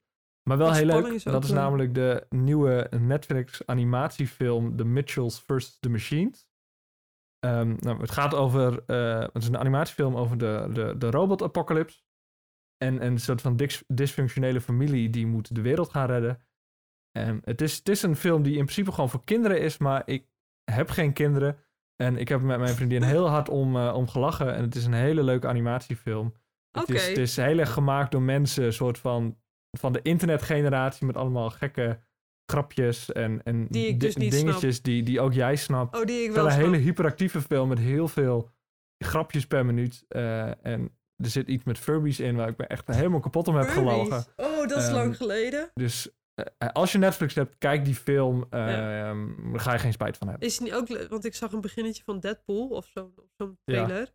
Maar 0.48 0.58
wel 0.58 0.72
heel 0.72 0.86
leuk. 0.86 1.06
is 1.12 1.22
dat 1.22 1.42
is 1.44 1.50
leuk. 1.50 1.58
namelijk 1.58 1.94
de 1.94 2.26
nieuwe 2.28 2.90
Netflix 3.00 3.66
animatiefilm 3.66 4.76
The 4.76 4.84
Mitchells 4.84 5.40
vs. 5.46 5.78
The 5.80 5.88
Machines. 5.88 6.48
Ehm, 7.38 7.74
nou, 7.78 8.00
het 8.00 8.10
gaat 8.10 8.34
over... 8.34 8.82
eh, 8.86 9.20
het 9.20 9.42
is 9.42 9.48
een 9.48 9.58
animatiefilm 9.58 10.16
over 10.16 10.38
de, 10.38 10.68
de, 10.72 10.94
de 10.98 11.10
robot-apocalypse. 11.10 12.02
En, 12.76 12.98
en 13.00 13.12
een 13.12 13.18
soort 13.20 13.40
van 13.40 13.56
dis- 13.56 13.84
dysfunctionele 13.86 14.60
familie 14.60 15.10
die 15.10 15.26
moet 15.26 15.54
de 15.54 15.60
wereld 15.62 15.90
gaan 15.90 16.06
redden. 16.06 16.42
En 17.18 17.40
het, 17.44 17.60
is, 17.60 17.76
het 17.76 17.88
is 17.88 18.02
een 18.02 18.16
film 18.16 18.42
die 18.42 18.56
in 18.56 18.62
principe 18.64 18.92
gewoon 18.92 19.10
voor 19.10 19.24
kinderen 19.24 19.60
is, 19.60 19.78
maar 19.78 20.02
ik 20.04 20.26
heb 20.70 20.90
geen 20.90 21.12
kinderen. 21.12 21.58
En 22.02 22.16
ik 22.16 22.28
heb 22.28 22.40
met 22.40 22.58
mijn 22.58 22.74
vriendin 22.74 23.02
heel 23.02 23.28
hard 23.34 23.48
om, 23.48 23.76
eh, 23.76 23.94
om 23.94 24.08
gelachen. 24.08 24.54
En 24.54 24.62
het 24.62 24.74
is 24.74 24.84
een 24.84 24.92
hele 24.92 25.22
leuke 25.22 25.46
animatiefilm. 25.48 26.34
Het, 26.70 26.88
is, 26.88 27.00
Oké. 27.00 27.08
het 27.08 27.18
is 27.18 27.36
heel 27.36 27.58
erg 27.58 27.72
gemaakt 27.72 28.10
door 28.10 28.22
mensen, 28.22 28.64
een 28.64 28.72
soort 28.72 28.98
van, 28.98 29.36
van 29.78 29.92
de 29.92 30.02
internetgeneratie 30.02 31.06
met 31.06 31.16
allemaal 31.16 31.50
gekke 31.50 31.98
grapjes 32.52 33.12
en, 33.12 33.42
en 33.42 33.66
Die 33.70 33.96
dus 33.96 34.14
dingetjes 34.14 34.82
die, 34.82 35.02
die 35.02 35.20
ook 35.20 35.32
jij 35.32 35.56
snapt. 35.56 35.96
Oh, 35.96 36.04
die 36.04 36.22
ik 36.22 36.32
wel 36.32 36.44
een 36.46 36.52
snap. 36.52 36.64
hele 36.64 36.76
hyperactieve 36.76 37.40
film 37.40 37.68
met 37.68 37.78
heel 37.78 38.08
veel 38.08 38.50
grapjes 39.04 39.46
per 39.46 39.66
minuut. 39.66 40.04
Eh, 40.08 40.66
en 40.66 40.98
er 41.16 41.28
zit 41.30 41.48
iets 41.48 41.64
met 41.64 41.78
Furbies 41.78 42.20
in 42.20 42.36
waar 42.36 42.48
ik 42.48 42.56
me 42.56 42.66
echt 42.66 42.86
helemaal 42.86 43.20
kapot 43.20 43.48
om 43.48 43.56
heb 43.56 43.66
Furbies. 43.68 43.92
gelachen. 43.92 44.32
Oh, 44.36 44.68
dat 44.68 44.78
is 44.78 44.84
Ehm, 44.86 44.94
lang 44.94 45.16
geleden. 45.16 45.70
Dus 45.74 46.10
als 46.72 46.92
je 46.92 46.98
Netflix 46.98 47.34
hebt, 47.34 47.58
kijk 47.58 47.84
die 47.84 47.94
film. 47.94 48.46
eh, 48.50 48.58
Ja. 48.70 49.08
ehm, 49.08 49.50
daar 49.50 49.60
ga 49.60 49.72
je 49.72 49.78
geen 49.78 49.92
spijt 49.92 50.16
van 50.16 50.28
hebben. 50.28 50.46
Is 50.46 50.54
het 50.58 50.64
niet 50.64 50.74
ook 50.74 51.08
Want 51.08 51.24
ik 51.24 51.34
zag 51.34 51.52
een 51.52 51.60
beginnetje 51.60 52.02
van 52.04 52.20
Deadpool 52.20 52.68
of 52.68 52.86
zo- 52.86 53.12
of 53.16 53.24
zo'n 53.36 53.58
Ja. 53.64 53.74
trailer. 53.86 54.06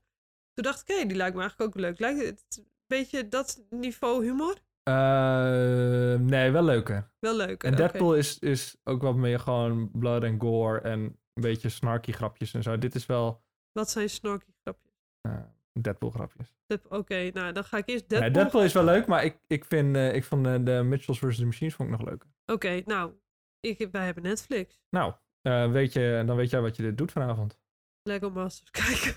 Toen 0.53 0.63
dacht 0.63 0.81
ik, 0.89 0.95
hé, 0.95 1.05
die 1.05 1.17
lijkt 1.17 1.35
me 1.35 1.41
eigenlijk 1.41 1.69
ook 1.75 1.81
leuk. 1.81 1.99
Lijkt 1.99 2.25
het 2.25 2.57
een 2.57 2.67
beetje 2.87 3.27
dat 3.27 3.65
niveau 3.69 4.23
humor? 4.25 4.55
Eh, 4.83 6.19
nee, 6.19 6.51
wel 6.51 6.63
leuker. 6.63 7.11
Wel 7.19 7.35
leuk. 7.35 7.63
En 7.63 7.75
Deadpool 7.75 8.15
is, 8.15 8.39
is 8.39 8.77
ook 8.83 9.01
wat 9.01 9.15
meer 9.15 9.39
gewoon 9.39 9.91
blood 9.91 10.23
en 10.23 10.39
gore 10.41 10.79
en 10.79 10.99
een 11.33 11.41
beetje 11.41 11.69
snarky 11.69 12.11
grapjes 12.11 12.53
en 12.53 12.63
zo. 12.63 12.77
Dit 12.77 12.95
is 12.95 13.05
wel 13.05 13.43
Wat 13.71 13.89
zijn 13.89 14.09
snorky 14.09 14.51
grapjes? 14.63 14.91
eh, 15.21 15.35
Deadpool 15.81 16.09
grapjes. 16.09 16.55
Oké, 16.89 17.29
nou 17.33 17.51
dan 17.51 17.63
ga 17.63 17.77
ik 17.77 17.83
eerst 17.89 18.09
Deadpool, 18.09 18.19
Deadpool. 18.19 18.41
Deadpool 18.43 18.63
is 18.63 18.73
wel 18.73 18.83
leuk, 18.83 19.05
maar 19.07 19.23
ik, 19.23 19.37
ik 19.47 19.65
vind, 19.65 19.95
eh, 19.95 20.15
ik 20.15 20.23
vond 20.23 20.45
eh, 20.47 20.55
de 20.61 20.81
Mitchells 20.83 21.19
vs. 21.19 21.35
The 21.37 21.45
Machines 21.45 21.73
vond 21.73 21.89
ik 21.91 21.97
nog 21.97 22.07
leuker. 22.07 22.27
Oké, 22.45 22.81
nou, 22.85 23.11
ik, 23.59 23.87
wij 23.91 24.05
hebben 24.05 24.23
Netflix. 24.23 24.81
Nou, 24.89 25.13
eh, 25.41 25.71
weet 25.71 25.93
je, 25.93 26.23
dan 26.25 26.35
weet 26.35 26.49
jij 26.49 26.61
wat 26.61 26.75
je 26.75 26.83
dit 26.83 26.97
doet 26.97 27.11
vanavond. 27.11 27.59
Lego 28.03 28.29
Masters 28.29 28.69
kijken. 28.85 29.15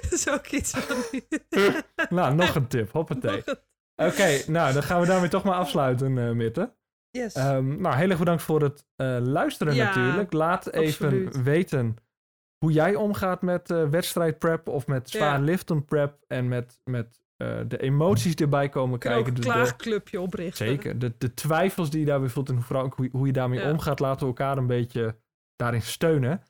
dat 0.00 0.12
is 0.12 0.28
ook 0.28 0.46
iets 0.46 0.70
van... 0.70 1.20
nou, 2.08 2.34
nog 2.34 2.54
een 2.54 2.66
tip. 2.68 2.92
Hoppatee. 2.92 3.42
Een- 3.44 3.56
Oké, 4.06 4.50
nou, 4.50 4.72
dan 4.72 4.82
gaan 4.82 5.00
we 5.00 5.06
daarmee 5.06 5.28
toch 5.28 5.44
maar 5.44 5.54
afsluiten, 5.54 6.36
Mitte. 6.36 6.74
Yes. 7.10 7.34
Ehm, 7.34 7.80
nou, 7.80 7.96
heel 7.96 8.08
erg 8.10 8.18
bedankt 8.18 8.42
voor 8.42 8.62
het 8.62 8.84
luisteren 9.22 9.74
Ja, 9.74 9.84
natuurlijk. 9.86 10.32
Laat 10.32 10.70
even 10.72 11.42
weten 11.42 11.96
hoe 12.58 12.72
jij 12.72 12.94
omgaat 12.94 13.42
met 13.42 13.70
eh 13.70 13.88
wedstrijdprep 13.88 14.68
of 14.68 14.86
met 14.86 15.10
zwaar 15.10 15.38
Ja. 15.38 15.44
liften 15.44 15.84
prep 15.84 16.24
en 16.26 16.48
met, 16.48 16.80
met 16.84 17.20
eh, 17.36 17.58
de 17.68 17.78
emoties 17.80 18.34
die 18.36 18.44
erbij 18.44 18.68
komen 18.68 18.94
Ik 18.94 19.00
kan 19.00 19.12
ook 19.12 19.24
kijken. 19.24 19.44
een 19.44 19.50
klaagclubje 19.50 20.20
oprichten. 20.20 20.66
zeker. 20.66 20.98
De, 20.98 21.14
de 21.18 21.34
twijfels 21.34 21.90
die 21.90 22.00
je 22.00 22.06
daarbij 22.06 22.28
voelt 22.28 22.48
en 22.48 22.62
vooral 22.62 22.84
ook 22.84 22.94
hoe, 22.96 23.08
hoe 23.12 23.26
je 23.26 23.32
daarmee 23.32 23.60
Ja. 23.60 23.70
omgaat, 23.70 24.00
laten 24.00 24.20
we 24.20 24.26
elkaar 24.26 24.56
een 24.58 24.66
beetje 24.66 25.16
daarin 25.56 25.82
steunen. 25.82 26.42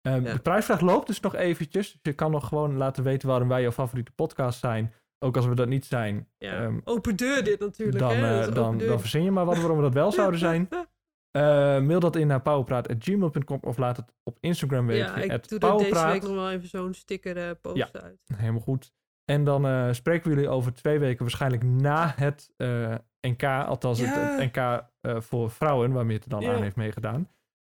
Ehm, 0.00 0.24
Ja. 0.24 0.32
De 0.32 0.38
prijsvraag 0.38 0.80
loopt 0.80 1.06
dus 1.06 1.20
nog 1.20 1.34
eventjes. 1.34 1.92
Dus 1.92 1.98
je 2.02 2.12
kan 2.12 2.30
nog 2.30 2.48
gewoon 2.48 2.76
laten 2.76 3.04
weten 3.04 3.28
waarom 3.28 3.48
wij 3.48 3.62
jouw 3.62 3.70
favoriete 3.72 4.12
podcast 4.12 4.58
zijn. 4.60 4.92
Ook 5.24 5.36
als 5.36 5.46
we 5.46 5.54
dat 5.54 5.68
niet 5.68 5.84
zijn, 5.86 6.28
Ja. 6.38 6.52
ehm, 6.52 6.78
open 6.84 7.16
deur 7.16 7.44
dit 7.44 7.60
natuurlijk. 7.60 7.98
dan, 7.98 8.10
hè? 8.16 8.40
eh, 8.46 8.54
dan, 8.54 8.78
dan 8.78 9.00
verzin 9.00 9.22
je 9.22 9.30
maar 9.30 9.44
wat 9.44 9.56
waarom 9.58 9.76
we 9.76 9.82
dat 9.82 9.94
wel 9.94 10.12
zouden 10.12 10.40
zijn. 10.40 10.68
Eh, 11.38 11.80
mail 11.82 12.00
dat 12.00 12.16
in 12.16 12.26
naar 12.26 12.42
powerpraat.gmail.com 12.42 13.58
of 13.60 13.76
laat 13.76 13.96
het 13.96 14.14
op 14.22 14.36
Instagram 14.40 14.86
weten. 14.86 15.06
Ja, 15.06 15.16
ik 15.16 15.30
het 15.30 15.48
doe 15.48 15.58
er 15.58 15.78
deze 15.78 16.06
week 16.06 16.22
nog 16.22 16.32
wel 16.34 16.50
even 16.50 16.68
zo'n 16.68 16.94
sticker 16.94 17.36
eh, 17.36 17.50
post 17.60 17.76
Ja. 17.76 17.88
uit. 17.92 18.18
Helemaal 18.34 18.60
goed. 18.60 18.92
En 19.24 19.44
dan 19.44 19.66
eh, 19.66 19.88
spreken 19.92 20.28
we 20.28 20.34
jullie 20.34 20.50
over 20.50 20.74
twee 20.74 20.98
weken 20.98 21.22
waarschijnlijk 21.22 21.62
na 21.62 22.12
het 22.16 22.50
NK. 23.20 23.42
Althans 23.44 23.98
het, 23.98 24.08
Ja. 24.08 24.36
het 24.36 24.52
NK 24.54 24.84
voor 25.22 25.50
vrouwen, 25.50 25.92
waar 25.92 26.06
Meerte 26.06 26.28
dan 26.28 26.40
Ja. 26.40 26.54
aan 26.54 26.62
heeft 26.62 26.76
meegedaan. 26.76 27.28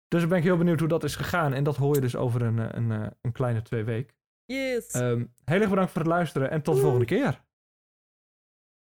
Dus 0.08 0.20
dan 0.20 0.28
ben 0.28 0.38
ik 0.38 0.44
heel 0.44 0.56
benieuwd 0.56 0.78
hoe 0.80 0.88
dat 0.88 1.04
is 1.04 1.16
gegaan. 1.16 1.52
En 1.52 1.64
dat 1.64 1.76
hoor 1.76 1.94
je 1.94 2.00
dus 2.00 2.16
over 2.16 2.42
een, 2.42 2.76
een, 2.76 3.12
een 3.20 3.32
kleine 3.32 3.62
twee 3.62 3.84
weken. 3.84 4.16
Yes. 4.44 4.90
Ehm 4.90 5.24
heel 5.44 5.60
erg 5.60 5.68
bedankt 5.70 5.90
voor 5.92 6.00
het 6.00 6.10
luisteren 6.10 6.50
en 6.50 6.62
tot 6.62 6.74
de 6.74 6.80
volgende 6.80 7.04
keer. 7.04 7.40